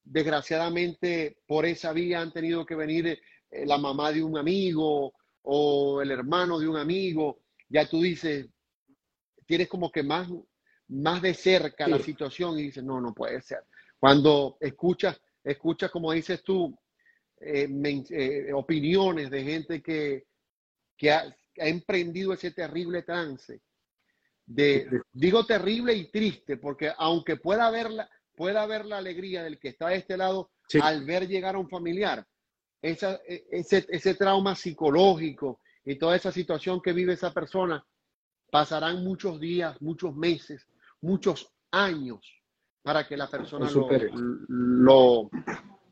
desgraciadamente 0.04 1.38
por 1.48 1.66
esa 1.66 1.92
vía 1.92 2.20
han 2.20 2.32
tenido 2.32 2.64
que 2.64 2.76
venir 2.76 3.08
eh, 3.08 3.66
la 3.66 3.76
mamá 3.76 4.12
de 4.12 4.22
un 4.22 4.38
amigo 4.38 5.14
o 5.44 6.00
el 6.00 6.10
hermano 6.10 6.58
de 6.58 6.68
un 6.68 6.76
amigo, 6.76 7.40
ya 7.68 7.88
tú 7.88 8.02
dices, 8.02 8.48
tienes 9.46 9.68
como 9.68 9.90
que 9.90 10.02
más, 10.02 10.28
más 10.88 11.22
de 11.22 11.34
cerca 11.34 11.86
la 11.86 11.98
situación 11.98 12.58
y 12.58 12.64
dices, 12.64 12.82
no, 12.82 13.00
no 13.00 13.14
puede 13.14 13.40
ser. 13.42 13.60
Cuando 13.98 14.56
escuchas, 14.60 15.20
escuchas 15.42 15.90
como 15.90 16.12
dices 16.12 16.42
tú, 16.42 16.76
eh, 17.40 17.68
eh, 18.10 18.52
opiniones 18.54 19.30
de 19.30 19.44
gente 19.44 19.82
que, 19.82 20.26
que 20.96 21.10
ha, 21.10 21.36
emprendido 21.56 22.32
ese 22.32 22.50
terrible 22.50 23.02
trance. 23.02 23.60
De, 24.46 24.88
digo 25.12 25.46
terrible 25.46 25.94
y 25.94 26.10
triste, 26.10 26.56
porque 26.56 26.92
aunque 26.98 27.36
pueda 27.36 27.66
haber 27.66 27.90
la, 27.90 28.10
pueda 28.34 28.62
haber 28.62 28.84
la 28.84 28.98
alegría 28.98 29.42
del 29.42 29.58
que 29.58 29.68
está 29.68 29.88
de 29.88 29.96
este 29.96 30.16
lado 30.16 30.50
al 30.82 31.04
ver 31.04 31.28
llegar 31.28 31.54
a 31.54 31.58
un 31.58 31.68
familiar, 31.68 32.26
e, 32.84 33.46
ese, 33.50 33.86
ese 33.88 34.14
trauma 34.14 34.54
psicológico 34.54 35.60
y 35.86 35.96
toda 35.96 36.16
esa 36.16 36.30
situación 36.30 36.82
que 36.82 36.92
vive 36.92 37.14
esa 37.14 37.32
persona, 37.32 37.84
pasarán 38.50 39.02
muchos 39.02 39.40
días, 39.40 39.80
muchos 39.80 40.14
meses, 40.14 40.68
muchos 41.00 41.50
años 41.70 42.20
para 42.82 43.08
que 43.08 43.16
la 43.16 43.28
persona 43.30 43.70
lo, 44.48 45.30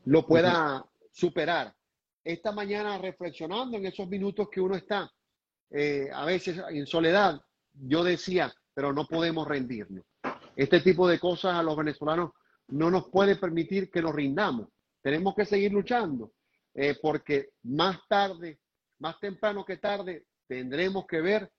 lo, 0.05 0.27
pueda 0.27 0.85
superar. 1.11 1.75
Esta 2.23 2.51
mañana 2.51 2.99
reflexionando 2.99 3.77
en 3.77 3.87
esos 3.87 4.07
minutos 4.07 4.47
que 4.51 4.61
uno 4.61 4.75
está, 4.75 5.11
eh, 5.71 6.09
a 6.13 6.25
veces 6.25 6.61
en 6.69 6.85
soledad, 6.85 7.41
yo 7.73 8.03
decía, 8.03 8.53
pero 8.73 8.93
no 8.93 9.07
podemos 9.07 9.47
rendirnos. 9.47 10.05
este 10.55 10.79
tipo 10.81 11.07
de 11.07 11.19
cosas 11.19 11.55
a 11.55 11.63
los 11.63 11.75
venezolanos 11.75 12.31
no 12.67 12.91
nos 12.91 13.09
puede 13.09 13.35
permitir 13.35 13.89
que 13.89 14.03
nos 14.03 14.13
rindamos. 14.13 14.67
Tenemos 15.01 15.33
que 15.33 15.45
seguir 15.45 15.73
luchando, 15.73 16.31
eh, 16.75 16.95
porque 17.01 17.49
más 17.63 17.99
tarde, 18.07 18.59
más 18.99 19.19
temprano 19.19 19.63
que 19.65 19.77
tarde, 19.77 20.25
tendremos 20.47 21.05
que 21.05 21.21
ver 21.21 21.51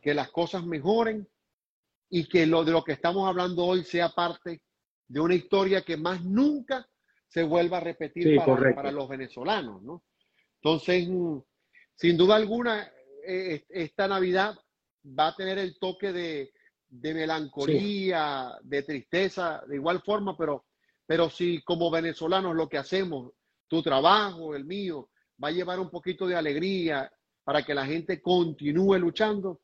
que 0.00 0.14
las 0.14 0.30
cosas 0.30 0.64
mejoren 0.64 1.26
y 2.10 2.28
que 2.28 2.46
lo 2.46 2.64
de 2.64 2.72
lo 2.72 2.84
que 2.84 2.92
estamos 2.92 3.26
hablando 3.28 3.64
hoy 3.64 3.82
sea 3.84 4.10
parte 4.10 4.62
de 5.08 5.20
una 5.20 5.34
historia 5.34 5.82
que 5.82 5.96
más 5.96 6.22
nunca 6.22 6.88
se 7.26 7.42
vuelva 7.42 7.78
a 7.78 7.80
repetir 7.80 8.38
para, 8.44 8.92
los 8.92 9.08
venezolanos, 9.08 9.82
¿no? 9.82 10.04
Entonces, 10.62 11.08
sin 11.96 12.16
duda 12.16 12.36
alguna, 12.36 12.90
eh, 13.26 13.64
esta 13.68 14.06
Navidad 14.06 14.54
va 15.06 15.28
a 15.28 15.36
tener 15.36 15.58
el 15.58 15.78
toque 15.78 16.12
de, 16.12 16.52
melancolía, 16.90 18.52
de 18.62 18.82
tristeza, 18.82 19.62
de 19.66 19.76
igual 19.76 20.00
forma, 20.02 20.36
pero, 20.36 20.66
pero 21.06 21.28
si 21.28 21.60
como 21.62 21.90
venezolanos 21.90 22.54
lo 22.54 22.68
que 22.68 22.78
hacemos, 22.78 23.32
tu 23.68 23.82
trabajo, 23.82 24.54
el 24.54 24.64
mío, 24.64 25.08
va 25.42 25.48
a 25.48 25.52
llevar 25.52 25.80
un 25.80 25.90
poquito 25.90 26.26
de 26.26 26.36
alegría 26.36 27.10
para 27.42 27.62
que 27.62 27.74
la 27.74 27.84
gente 27.84 28.20
continúe 28.22 28.98
luchando, 28.98 29.60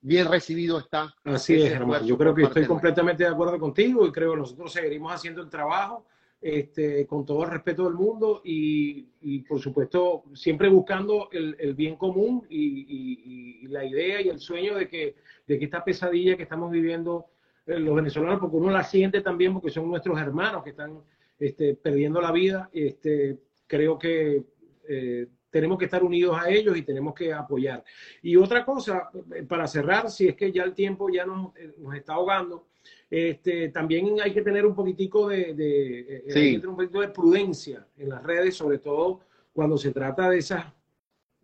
bien 0.00 0.30
recibido 0.30 0.78
está. 0.78 1.14
Así 1.24 1.54
es, 1.54 1.72
hermano. 1.72 2.04
Yo 2.04 2.18
creo 2.18 2.34
que 2.34 2.42
estoy 2.42 2.66
completamente 2.66 3.24
de 3.24 3.30
acuerdo 3.30 3.58
contigo 3.58 4.06
y 4.06 4.12
creo 4.12 4.32
que 4.32 4.38
nosotros 4.38 4.72
seguiremos 4.72 5.12
haciendo 5.12 5.42
el 5.42 5.48
trabajo 5.48 6.06
este, 6.44 7.06
con 7.06 7.24
todo 7.24 7.44
el 7.44 7.50
respeto 7.50 7.84
del 7.84 7.94
mundo 7.94 8.42
y, 8.44 9.38
por 9.48 9.60
supuesto 9.60 10.24
siempre 10.34 10.68
buscando 10.68 11.30
el, 11.32 11.74
bien 11.74 11.96
común 11.96 12.46
y, 12.50 13.66
la 13.68 13.82
idea 13.82 14.20
y 14.20 14.28
el 14.28 14.38
sueño 14.38 14.76
de 14.76 14.86
que, 14.86 15.16
de 15.46 15.58
que 15.58 15.64
esta 15.64 15.82
pesadilla 15.82 16.36
que 16.36 16.42
estamos 16.42 16.70
viviendo 16.70 17.26
eh, 17.66 17.78
los 17.78 17.96
venezolanos, 17.96 18.40
porque 18.40 18.56
uno 18.58 18.70
la 18.70 18.84
siente 18.84 19.22
también 19.22 19.54
porque 19.54 19.70
son 19.70 19.88
nuestros 19.88 20.20
hermanos 20.20 20.62
que 20.62 20.70
están 20.70 21.00
este, 21.38 21.74
perdiendo 21.74 22.20
la 22.20 22.32
vida, 22.32 22.70
este, 22.72 23.38
creo 23.66 23.98
que 23.98 24.44
eh, 24.88 25.26
tenemos 25.54 25.78
que 25.78 25.84
estar 25.84 26.02
unidos 26.02 26.36
a 26.36 26.50
ellos 26.50 26.76
y 26.76 26.82
tenemos 26.82 27.14
que 27.14 27.32
apoyar. 27.32 27.84
Y 28.22 28.34
otra 28.34 28.64
cosa, 28.64 29.08
eh, 29.32 29.44
para 29.44 29.68
cerrar, 29.68 30.10
si 30.10 30.26
es 30.26 30.34
que 30.34 30.50
ya 30.50 30.64
el 30.64 30.74
tiempo 30.74 31.08
ya 31.08 31.24
nos, 31.24 31.56
eh, 31.56 31.76
nos 31.78 31.94
está 31.94 32.14
ahogando, 32.14 32.66
este, 33.08 33.68
también 33.68 34.20
hay 34.20 34.32
que 34.32 34.42
tener 34.42 34.66
un 34.66 34.74
poquitico 34.74 35.28
de, 35.28 35.54
de, 35.54 36.24
eh, 36.26 36.60
un 36.66 36.74
poquito 36.74 37.00
de 37.00 37.08
prudencia 37.08 37.86
en 37.96 38.08
las 38.08 38.24
redes, 38.24 38.56
sobre 38.56 38.78
todo 38.78 39.20
cuando 39.52 39.78
se 39.78 39.92
trata 39.92 40.28
de 40.28 40.38
esas, 40.38 40.64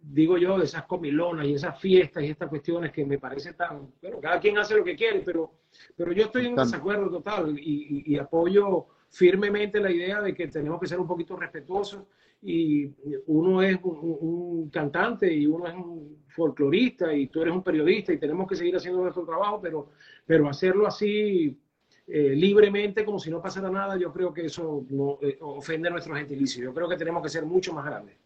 digo 0.02 0.36
yo, 0.36 0.58
de 0.58 0.64
esas 0.64 0.86
comilonas 0.86 1.46
y 1.46 1.54
esas 1.54 1.78
fiestas 1.78 2.24
y 2.24 2.30
estas 2.30 2.48
cuestiones 2.48 2.90
que 2.90 3.04
me 3.06 3.18
parece 3.18 3.52
tan, 3.52 3.92
bueno, 4.02 4.18
cada 4.20 4.40
quien 4.40 4.58
hace 4.58 4.74
lo 4.74 4.82
que 4.82 4.96
quiere, 4.96 5.20
pero, 5.20 5.52
pero 5.96 6.10
yo 6.10 6.24
estoy 6.24 6.46
en 6.46 6.56
desacuerdo 6.56 7.08
total 7.08 7.56
y, 7.56 8.02
y 8.04 8.18
apoyo 8.18 8.88
firmemente 9.10 9.80
la 9.80 9.90
idea 9.90 10.20
de 10.20 10.34
que 10.34 10.48
tenemos 10.48 10.80
que 10.80 10.86
ser 10.86 11.00
un 11.00 11.06
poquito 11.06 11.36
respetuosos 11.36 12.04
y 12.42 12.90
uno 13.26 13.62
es 13.62 13.78
un, 13.82 14.70
cantante 14.70 15.32
y 15.32 15.46
uno 15.46 15.66
es 15.66 15.74
un 15.74 16.24
folclorista 16.28 17.12
y 17.12 17.26
tú 17.26 17.42
eres 17.42 17.52
un 17.52 17.62
periodista 17.62 18.12
y 18.12 18.18
tenemos 18.18 18.48
que 18.48 18.56
seguir 18.56 18.76
haciendo 18.76 19.02
nuestro 19.02 19.24
trabajo, 19.24 19.60
pero, 19.60 19.90
pero 20.24 20.48
hacerlo 20.48 20.86
así 20.86 21.58
eh, 22.06 22.34
libremente 22.34 23.04
como 23.04 23.18
si 23.18 23.30
no 23.30 23.42
pasara 23.42 23.68
nada, 23.68 23.98
yo 23.98 24.12
creo 24.12 24.32
que 24.32 24.46
eso 24.46 24.84
no, 24.88 25.18
eh, 25.20 25.36
ofende 25.40 25.90
nuestro 25.90 26.14
gentilicio. 26.14 26.64
Yo 26.64 26.72
creo 26.72 26.88
que 26.88 26.96
tenemos 26.96 27.22
que 27.22 27.28
ser 27.28 27.44
mucho 27.44 27.72
más 27.72 27.84
grandes. 27.84 28.16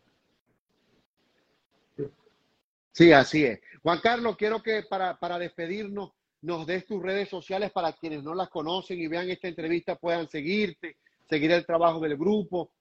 Sí, 2.93 3.11
así 3.11 3.45
es. 3.45 3.61
Juan 3.83 3.99
Carlos, 4.01 4.37
quiero 4.37 4.63
que 4.63 4.85
para, 4.89 5.19
para 5.19 5.39
despedirnos 5.39 6.13
nos 6.45 6.67
des 6.67 6.85
tus 6.85 7.03
redes 7.03 7.29
sociales 7.29 7.73
para 7.73 7.93
quienes 7.95 8.23
no 8.23 8.35
las 8.35 8.51
conocen 8.51 9.01
y 9.01 9.09
vean 9.09 9.31
esta 9.31 9.49
entrevista 9.49 9.97
puedan 9.97 10.29
seguirte, 10.29 10.99
seguir 11.29 11.51
el 11.51 11.65
trabajo 11.65 12.01
del 12.01 12.17
grupo 12.17 12.73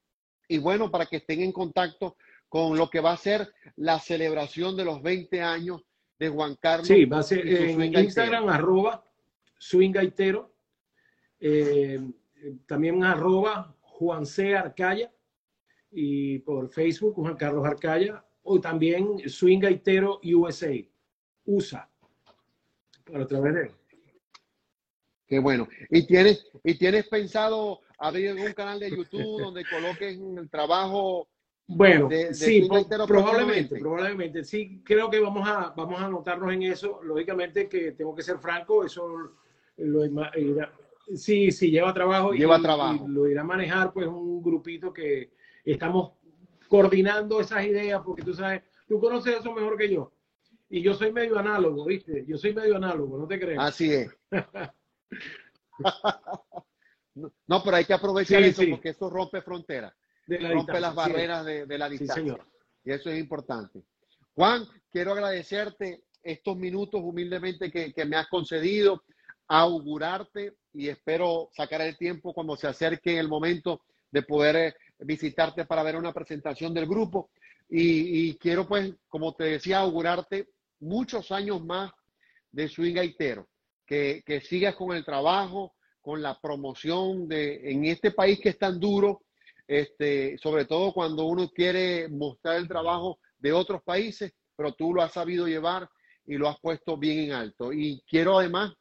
y 0.50 0.58
bueno, 0.58 0.92
para 0.92 1.06
que 1.06 1.18
estén 1.18 1.42
en 1.42 1.54
contacto 1.54 2.18
con 2.50 2.78
lo 2.78 2.90
que 2.90 3.00
va 3.00 3.14
a 3.14 3.18
ser 3.18 3.54
la 3.78 4.00
celebración 4.00 4.76
de 4.76 4.86
los 4.86 5.02
20 5.02 5.42
años 5.42 5.82
de 6.20 6.30
Juan 6.30 6.56
Carlos. 6.60 6.88
Sí, 6.88 7.06
va 7.06 7.20
a 7.20 7.24
ser 7.24 7.48
en 7.48 7.98
Instagram, 7.98 8.50
arroba 8.50 9.04
swingaitero, 9.58 10.54
eh, 11.40 12.02
también 12.68 13.04
arroba 13.04 13.76
Juan 13.80 14.26
C. 14.26 14.56
Arcaya 14.56 15.10
y 15.90 16.40
por 16.40 16.70
Facebook 16.70 17.16
Juan 17.16 17.38
Carlos 17.38 17.66
Arcaya 17.66 18.26
o 18.42 18.60
también 18.60 19.30
Swingaitero 19.30 20.20
USA, 20.24 20.74
USA, 21.46 21.90
a 23.14 23.26
través 23.26 23.54
de 23.54 23.72
Qué 25.28 25.40
bueno. 25.40 25.68
¿Y 25.90 26.06
tienes, 26.06 26.48
¿Y 26.64 26.78
tienes 26.78 27.08
pensado 27.08 27.82
abrir 28.04 28.30
algún 28.30 28.54
canal 28.54 28.80
de 28.80 28.90
YouTube 28.90 29.42
donde 29.42 29.64
coloques 29.66 30.20
el 30.20 30.50
trabajo. 30.50 31.28
Bueno, 31.66 32.10
sí, 32.34 32.68
probablemente, 33.08 33.80
probablemente. 33.80 34.44
Sí, 34.44 34.82
creo 34.84 35.10
que 35.10 35.20
vamos 35.20 35.48
a, 35.48 35.74
vamos 35.76 36.02
a 36.02 36.06
anotarnos 36.06 36.52
en 36.52 36.64
eso. 36.64 37.02
Lógicamente 37.04 37.70
que 37.70 37.94
tengo 37.94 38.14
que 38.14 38.22
ser 38.22 38.38
franco, 38.40 38.84
eso 38.84 39.32
lo 39.78 40.06
irá, 40.06 40.74
sí, 41.16 41.52
sí, 41.52 41.72
lleva 41.72 41.94
trabajo. 41.94 42.34
Lleva 42.34 42.62
trabajo. 42.62 43.08
lo 43.08 43.28
irá 43.28 43.42
a 43.42 43.46
manejar 43.46 43.94
pues 43.94 44.08
un 44.08 44.44
grupito 44.44 44.92
que 44.92 45.32
estamos 45.64 46.12
coordinando 46.68 47.40
esas 47.40 47.66
ideas 47.66 48.02
porque 48.04 48.24
tú 48.24 48.34
sabes, 48.34 48.64
tú 48.88 49.00
conoces 49.00 49.40
eso 49.40 49.54
mejor 49.54 49.78
que 49.78 49.90
yo. 49.90 50.12
Y 50.76 50.82
yo 50.82 50.96
soy 50.96 51.14
medio 51.14 51.38
análogo, 51.38 51.86
¿viste? 51.86 52.26
Yo 52.28 52.36
soy 52.36 52.52
medio 52.52 52.78
análogo, 52.78 53.16
no 53.16 53.28
te 53.28 53.40
crees. 53.40 53.60
Así 53.60 53.94
es. 53.94 54.10
No, 57.46 57.62
pero 57.64 57.78
hay 57.78 57.86
que 57.86 57.94
aprovechar 57.94 58.42
eso 58.42 58.64
porque 58.72 58.90
eso 58.90 59.08
rompe 59.08 59.44
fronteras, 59.44 59.94
rompe 60.26 60.80
las 60.80 60.96
barreras 60.96 61.46
de, 61.46 61.78
la 61.78 61.88
distancia. 61.88 62.40
y 62.84 62.92
eso 62.92 63.12
es 63.12 63.20
importante. 63.20 63.84
Juan, 64.34 64.66
quiero 64.92 65.12
agradecerte 65.12 66.06
estos 66.24 66.58
minutos 66.58 67.00
humildemente 67.04 67.72
que, 67.72 68.06
me 68.06 68.16
has 68.16 68.28
concedido, 68.30 69.04
augurarte 69.48 70.56
y 70.74 70.88
espero 70.88 71.50
sacar 71.52 71.82
el 71.82 71.96
tiempo 72.00 72.34
cuando 72.34 72.56
se 72.56 72.66
acerque 72.66 73.20
el 73.20 73.28
momento 73.28 73.84
de 74.10 74.24
poder 74.24 74.56
eh, 74.56 74.74
visitarte 74.98 75.66
para 75.66 75.84
ver 75.84 75.98
una 75.98 76.14
presentación 76.14 76.74
del 76.74 76.88
grupo. 76.88 77.30
Y, 77.70 78.36
quiero, 78.38 78.68
pues, 78.68 78.92
como 79.08 79.36
te 79.36 79.44
decía, 79.44 79.80
augurarte 79.80 80.50
muchos 80.84 81.32
años 81.32 81.64
más 81.64 81.92
de 82.52 82.68
swing 82.68 82.94
gaitero, 82.94 83.48
que, 83.86 84.24
que 84.26 84.42
sigas 84.42 84.76
con 84.76 84.96
el 84.96 85.04
trabajo, 85.04 85.74
con 86.02 86.22
la 86.22 86.40
promoción 86.40 87.28
de 87.28 87.72
en 87.72 87.86
este 87.86 88.12
país 88.12 88.40
que 88.40 88.50
es 88.50 88.60
tan 88.60 88.80
duro, 88.80 89.24
este, 89.68 90.38
sobre 90.38 90.66
todo 90.66 90.94
cuando 90.94 91.26
uno 91.26 91.50
quiere 91.50 92.10
mostrar 92.10 92.58
el 92.58 92.68
trabajo 92.68 93.20
de 93.40 93.54
otros 93.54 93.82
países, 93.84 94.34
pero 94.56 94.74
tú 94.74 94.94
lo 94.94 95.02
has 95.02 95.14
sabido 95.14 95.48
llevar 95.48 95.90
y 96.26 96.36
lo 96.36 96.50
has 96.50 96.60
puesto 96.60 96.98
bien 96.98 97.20
en 97.20 97.32
alto. 97.32 97.72
Y 97.72 98.04
quiero 98.08 98.38
además 98.38 98.74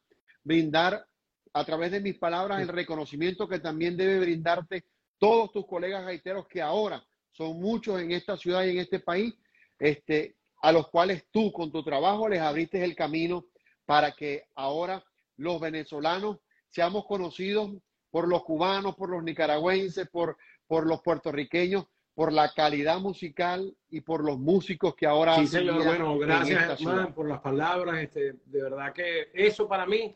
brindar 0.43 1.05
a 1.53 1.65
través 1.65 1.91
de 1.91 2.01
mis 2.01 2.17
palabras 2.17 2.61
el 2.61 2.67
reconocimiento 2.67 3.47
que 3.47 3.59
también 3.59 3.95
debe 3.95 4.19
brindarte 4.19 4.85
todos 5.17 5.51
tus 5.51 5.65
colegas 5.65 6.03
gaiteros 6.03 6.47
que 6.47 6.61
ahora 6.61 7.03
son 7.31 7.59
muchos 7.59 8.01
en 8.01 8.11
esta 8.11 8.37
ciudad 8.37 8.65
y 8.65 8.71
en 8.71 8.79
este 8.79 8.99
país, 8.99 9.33
este, 9.79 10.35
a 10.63 10.71
los 10.71 10.87
cuales 10.87 11.25
tú 11.29 11.51
con 11.51 11.71
tu 11.71 11.83
trabajo 11.83 12.29
les 12.29 12.39
abriste 12.39 12.81
el 12.85 12.95
camino 12.95 13.45
para 13.85 14.13
que 14.13 14.45
ahora 14.55 15.03
los 15.35 15.59
venezolanos 15.59 16.37
seamos 16.69 17.05
conocidos 17.05 17.71
por 18.09 18.29
los 18.29 18.45
cubanos, 18.45 18.95
por 18.95 19.09
los 19.09 19.21
nicaragüenses, 19.23 20.07
por, 20.07 20.37
por 20.65 20.87
los 20.87 21.01
puertorriqueños, 21.01 21.85
por 22.15 22.31
la 22.31 22.53
calidad 22.53 22.99
musical 22.99 23.75
y 23.89 23.99
por 24.01 24.23
los 24.23 24.39
músicos 24.39 24.95
que 24.95 25.05
ahora... 25.05 25.35
Sí, 25.35 25.47
señor, 25.47 25.83
bueno, 25.83 26.17
gracias 26.17 26.81
por 27.13 27.27
las 27.27 27.41
palabras. 27.41 28.01
Este, 28.01 28.35
de 28.45 28.63
verdad 28.63 28.93
que 28.93 29.31
eso 29.33 29.67
para 29.67 29.85
mí 29.85 30.15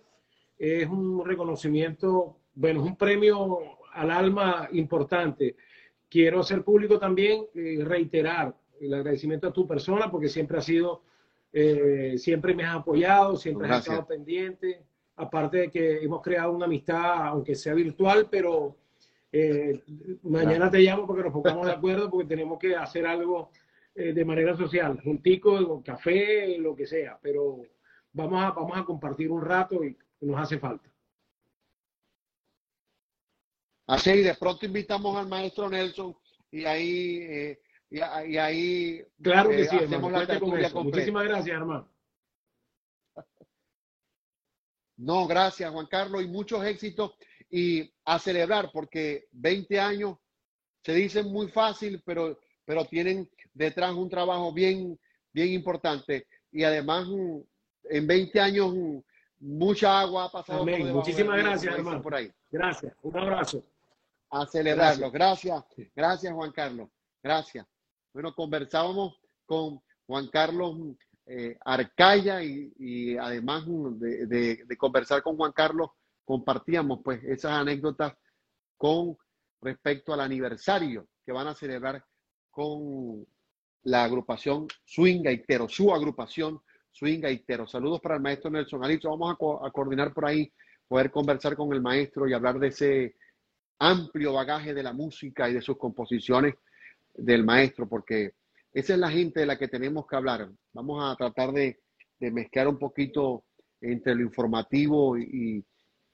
es 0.58 0.88
un 0.88 1.26
reconocimiento, 1.26 2.38
bueno, 2.54 2.80
es 2.84 2.88
un 2.88 2.96
premio 2.96 3.80
al 3.92 4.12
alma 4.12 4.70
importante. 4.72 5.58
Quiero 6.08 6.40
hacer 6.40 6.64
público 6.64 6.98
también 6.98 7.48
y 7.54 7.80
reiterar 7.80 8.56
el 8.80 8.94
agradecimiento 8.94 9.48
a 9.48 9.54
tu 9.54 9.68
persona 9.68 10.10
porque 10.10 10.30
siempre 10.30 10.58
ha 10.58 10.62
sido, 10.62 11.02
eh, 11.52 12.16
siempre 12.18 12.54
me 12.54 12.64
has 12.64 12.78
apoyado, 12.78 13.36
siempre 13.36 13.70
has 13.70 13.80
estado 13.80 14.06
pendiente. 14.06 14.84
Aparte 15.16 15.58
de 15.58 15.72
que 15.72 16.04
hemos 16.04 16.22
creado 16.22 16.52
una 16.52 16.66
amistad, 16.66 17.28
aunque 17.28 17.56
sea 17.56 17.74
virtual, 17.74 18.28
pero 18.30 18.76
eh, 19.32 19.84
mañana 20.24 20.70
te 20.70 20.80
llamo 20.80 21.08
porque 21.08 21.24
nos 21.24 21.34
pongamos 21.34 21.66
de 21.66 21.74
acuerdo 21.74 22.10
porque 22.10 22.28
tenemos 22.28 22.60
que 22.60 22.76
hacer 22.76 23.06
algo 23.06 23.50
eh, 23.96 24.14
de 24.14 24.26
manera 24.26 24.56
social, 24.56 25.00
juntico, 25.04 25.82
café, 25.84 26.56
lo 26.60 26.76
que 26.76 26.86
sea, 26.86 27.18
pero 27.20 27.64
vamos 28.14 28.44
a, 28.44 28.52
vamos 28.52 28.78
a 28.78 28.86
compartir 28.86 29.32
un 29.32 29.42
rato 29.42 29.84
y 29.84 29.98
nos 30.22 30.40
hace 30.40 30.60
falta. 30.60 30.88
Así, 33.88 34.22
de 34.22 34.36
pronto 34.36 34.66
invitamos 34.66 35.18
al 35.18 35.28
maestro 35.28 35.70
Nelson 35.70 36.16
y 36.52 36.66
ahí, 36.66 37.18
eh, 37.22 37.60
y, 37.90 38.00
ahí 38.02 39.04
claro 39.22 39.50
que 39.50 39.66
sí, 39.66 39.78
hacemos 39.78 40.12
la 40.12 40.40
Muchísimas 40.84 41.24
gracias, 41.24 41.56
hermano. 41.56 41.90
No, 45.00 45.28
gracias 45.28 45.72
Juan 45.72 45.86
Carlos 45.86 46.24
y 46.24 46.28
muchos 46.28 46.66
éxitos 46.66 47.14
y 47.52 47.94
a 48.04 48.18
celebrar 48.18 48.72
porque 48.74 49.28
20 49.32 49.80
años 49.80 50.18
se 50.84 50.94
dicen 50.94 51.32
muy 51.32 51.50
fácil, 51.50 52.02
pero, 52.04 52.40
pero 52.66 52.84
tienen 52.86 53.30
detrás 53.54 53.94
un 53.94 54.10
trabajo 54.10 54.52
bien, 54.52 55.00
bien 55.32 55.50
importante 55.50 56.28
y 56.52 56.64
además 56.64 57.08
en 57.84 58.08
20 58.08 58.40
años 58.40 58.74
mucha 59.40 60.00
agua 60.00 60.26
ha 60.26 60.32
pasado. 60.32 60.66
Muchísimas 60.66 61.38
gracias, 61.38 61.76
hermano. 61.76 62.02
Por 62.02 62.16
ahí. 62.16 62.32
Gracias. 62.50 62.94
Un 63.02 63.18
abrazo. 63.18 63.64
A 64.30 64.46
celebrarlo. 64.46 65.12
Gracias. 65.12 65.64
Gracias, 65.96 66.34
Juan 66.34 66.52
Carlos. 66.52 66.90
Gracias. 67.22 67.66
Bueno, 68.18 68.34
conversábamos 68.34 69.20
con 69.46 69.80
Juan 70.08 70.28
Carlos 70.30 70.76
eh, 71.28 71.56
Arcaya 71.64 72.42
y, 72.42 73.16
además 73.16 73.64
de, 73.68 74.66
conversar 74.76 75.22
con 75.22 75.38
Juan 75.38 75.52
Carlos, 75.52 75.92
compartíamos 76.26 77.02
pues 77.04 77.24
esas 77.26 77.52
anécdotas 77.52 78.16
con 78.76 79.16
respecto 79.62 80.14
al 80.16 80.22
aniversario 80.22 81.08
que 81.24 81.32
van 81.32 81.46
a 81.46 81.54
celebrar 81.54 82.04
con 82.50 83.24
la 83.84 84.06
agrupación 84.06 84.66
Swing 84.84 85.22
Gaitero, 85.22 85.70
su 85.70 85.94
agrupación 85.94 86.60
Swing 86.90 87.20
Gaitero. 87.20 87.68
Saludos 87.68 88.02
para 88.02 88.16
el 88.16 88.22
maestro 88.24 88.50
Nelson 88.50 88.84
Alito. 88.84 89.12
Vamos 89.16 89.30
a, 89.30 89.68
a 89.68 89.70
coordinar 89.70 90.12
por 90.12 90.26
ahí, 90.26 90.52
poder 90.88 91.12
conversar 91.12 91.56
con 91.56 91.72
el 91.72 91.84
maestro 91.84 92.28
y 92.28 92.34
hablar 92.34 92.58
de 92.58 92.70
ese 92.70 93.16
amplio 93.78 94.34
bagaje 94.34 94.74
de 94.74 94.82
la 94.82 94.92
música 94.92 95.48
y 95.48 95.54
de 95.54 95.62
sus 95.62 95.78
composiciones 95.78 96.56
del 97.18 97.44
maestro, 97.44 97.88
porque 97.88 98.34
esa 98.74 98.94
es 98.94 99.00
la 99.00 99.10
gente 99.10 99.40
de 99.40 99.46
la 99.46 99.58
que 99.58 99.68
tenemos 99.68 100.06
que 100.08 100.16
hablar. 100.16 100.50
Vamos 100.74 101.04
a 101.04 101.16
tratar 101.16 101.52
de, 101.52 101.80
mezclar 102.20 102.68
un 102.68 102.78
poquito 102.78 103.46
entre 103.82 104.16
lo 104.16 104.22
informativo 104.22 105.18
y, 105.18 105.66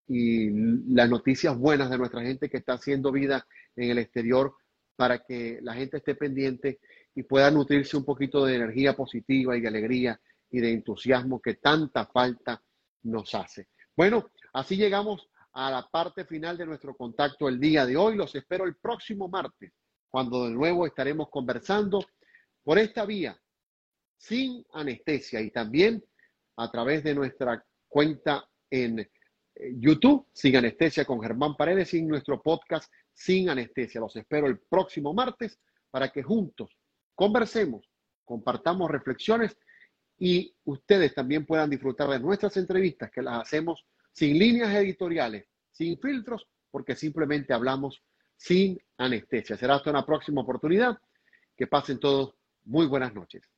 las 0.05 1.09
noticias 1.09 1.57
buenas 1.57 1.89
de 1.89 1.97
nuestra 1.97 2.21
gente 2.21 2.49
que 2.49 2.57
está 2.57 2.73
haciendo 2.73 3.11
vida 3.11 3.47
en 3.75 3.89
el 3.89 3.97
exterior 3.97 4.53
para 4.97 5.19
que 5.19 5.59
la 5.61 5.73
gente 5.73 5.97
esté 5.97 6.13
pendiente 6.13 6.79
y 7.15 7.23
pueda 7.23 7.49
nutrirse 7.49 7.95
un 7.95 8.03
poquito 8.03 8.45
de 8.45 8.55
energía 8.55 8.95
positiva 8.95 9.57
y 9.57 9.61
de 9.61 9.67
alegría 9.69 10.19
y 10.51 10.59
de 10.59 10.71
entusiasmo 10.71 11.41
que 11.41 11.55
tanta 11.55 12.05
falta 12.05 12.61
nos 13.03 13.33
hace. 13.33 13.69
Bueno, 13.95 14.29
así 14.53 14.75
llegamos 14.75 15.29
a 15.53 15.71
la 15.71 15.87
parte 15.89 16.25
final 16.25 16.57
de 16.57 16.65
nuestro 16.65 16.95
contacto 16.95 17.47
el 17.47 17.59
día 17.59 17.85
de 17.85 17.95
hoy. 17.95 18.15
Los 18.15 18.35
espero 18.35 18.65
el 18.65 18.75
próximo 18.75 19.27
martes, 19.27 19.71
cuando 20.13 20.45
de 20.45 20.51
nuevo 20.51 20.85
estaremos 20.85 21.27
conversando 21.31 22.05
por 22.61 22.77
esta 22.77 23.03
vía, 23.03 23.35
sin 24.15 24.63
anestesia 24.71 25.41
y 25.41 25.49
también 25.49 26.05
a 26.55 26.69
través 26.69 27.03
de 27.03 27.15
nuestra 27.15 27.65
cuenta 27.87 28.47
en 28.69 28.99
eh, 28.99 29.09
YouTube, 29.75 30.27
sin 30.31 30.55
anestesia 30.55 31.03
con 31.03 31.19
Germán 31.19 31.55
Paredes, 31.55 31.95
y 31.95 32.03
nuestro 32.03 32.39
podcast 32.43 32.93
sin 33.11 33.49
anestesia. 33.49 34.01
Los 34.01 34.15
espero 34.15 34.45
el 34.45 34.59
próximo 34.59 35.15
martes 35.15 35.59
para 35.89 36.11
que 36.11 36.21
juntos 36.21 36.77
conversemos, 37.15 37.89
compartamos 38.23 38.91
reflexiones 38.91 39.57
y 40.19 40.55
ustedes 40.65 41.15
también 41.15 41.43
puedan 41.43 41.71
disfrutar 41.71 42.07
de 42.11 42.19
nuestras 42.19 42.55
entrevistas 42.57 43.09
que 43.09 43.23
las 43.23 43.41
hacemos 43.41 43.83
sin 44.11 44.37
líneas 44.37 44.75
editoriales, 44.75 45.47
sin 45.71 45.99
filtros, 45.99 46.47
porque 46.69 46.95
simplemente 46.95 47.51
hablamos 47.51 48.03
sin 48.35 48.79
anestesia. 48.97 49.57
Será 49.57 49.75
hasta 49.75 49.89
una 49.89 50.05
próxima 50.05 50.41
oportunidad. 50.41 50.97
Que 51.55 51.67
pasen 51.67 51.99
todos 51.99 52.35
muy 52.63 52.87
buenas 52.87 53.13
noches. 53.13 53.52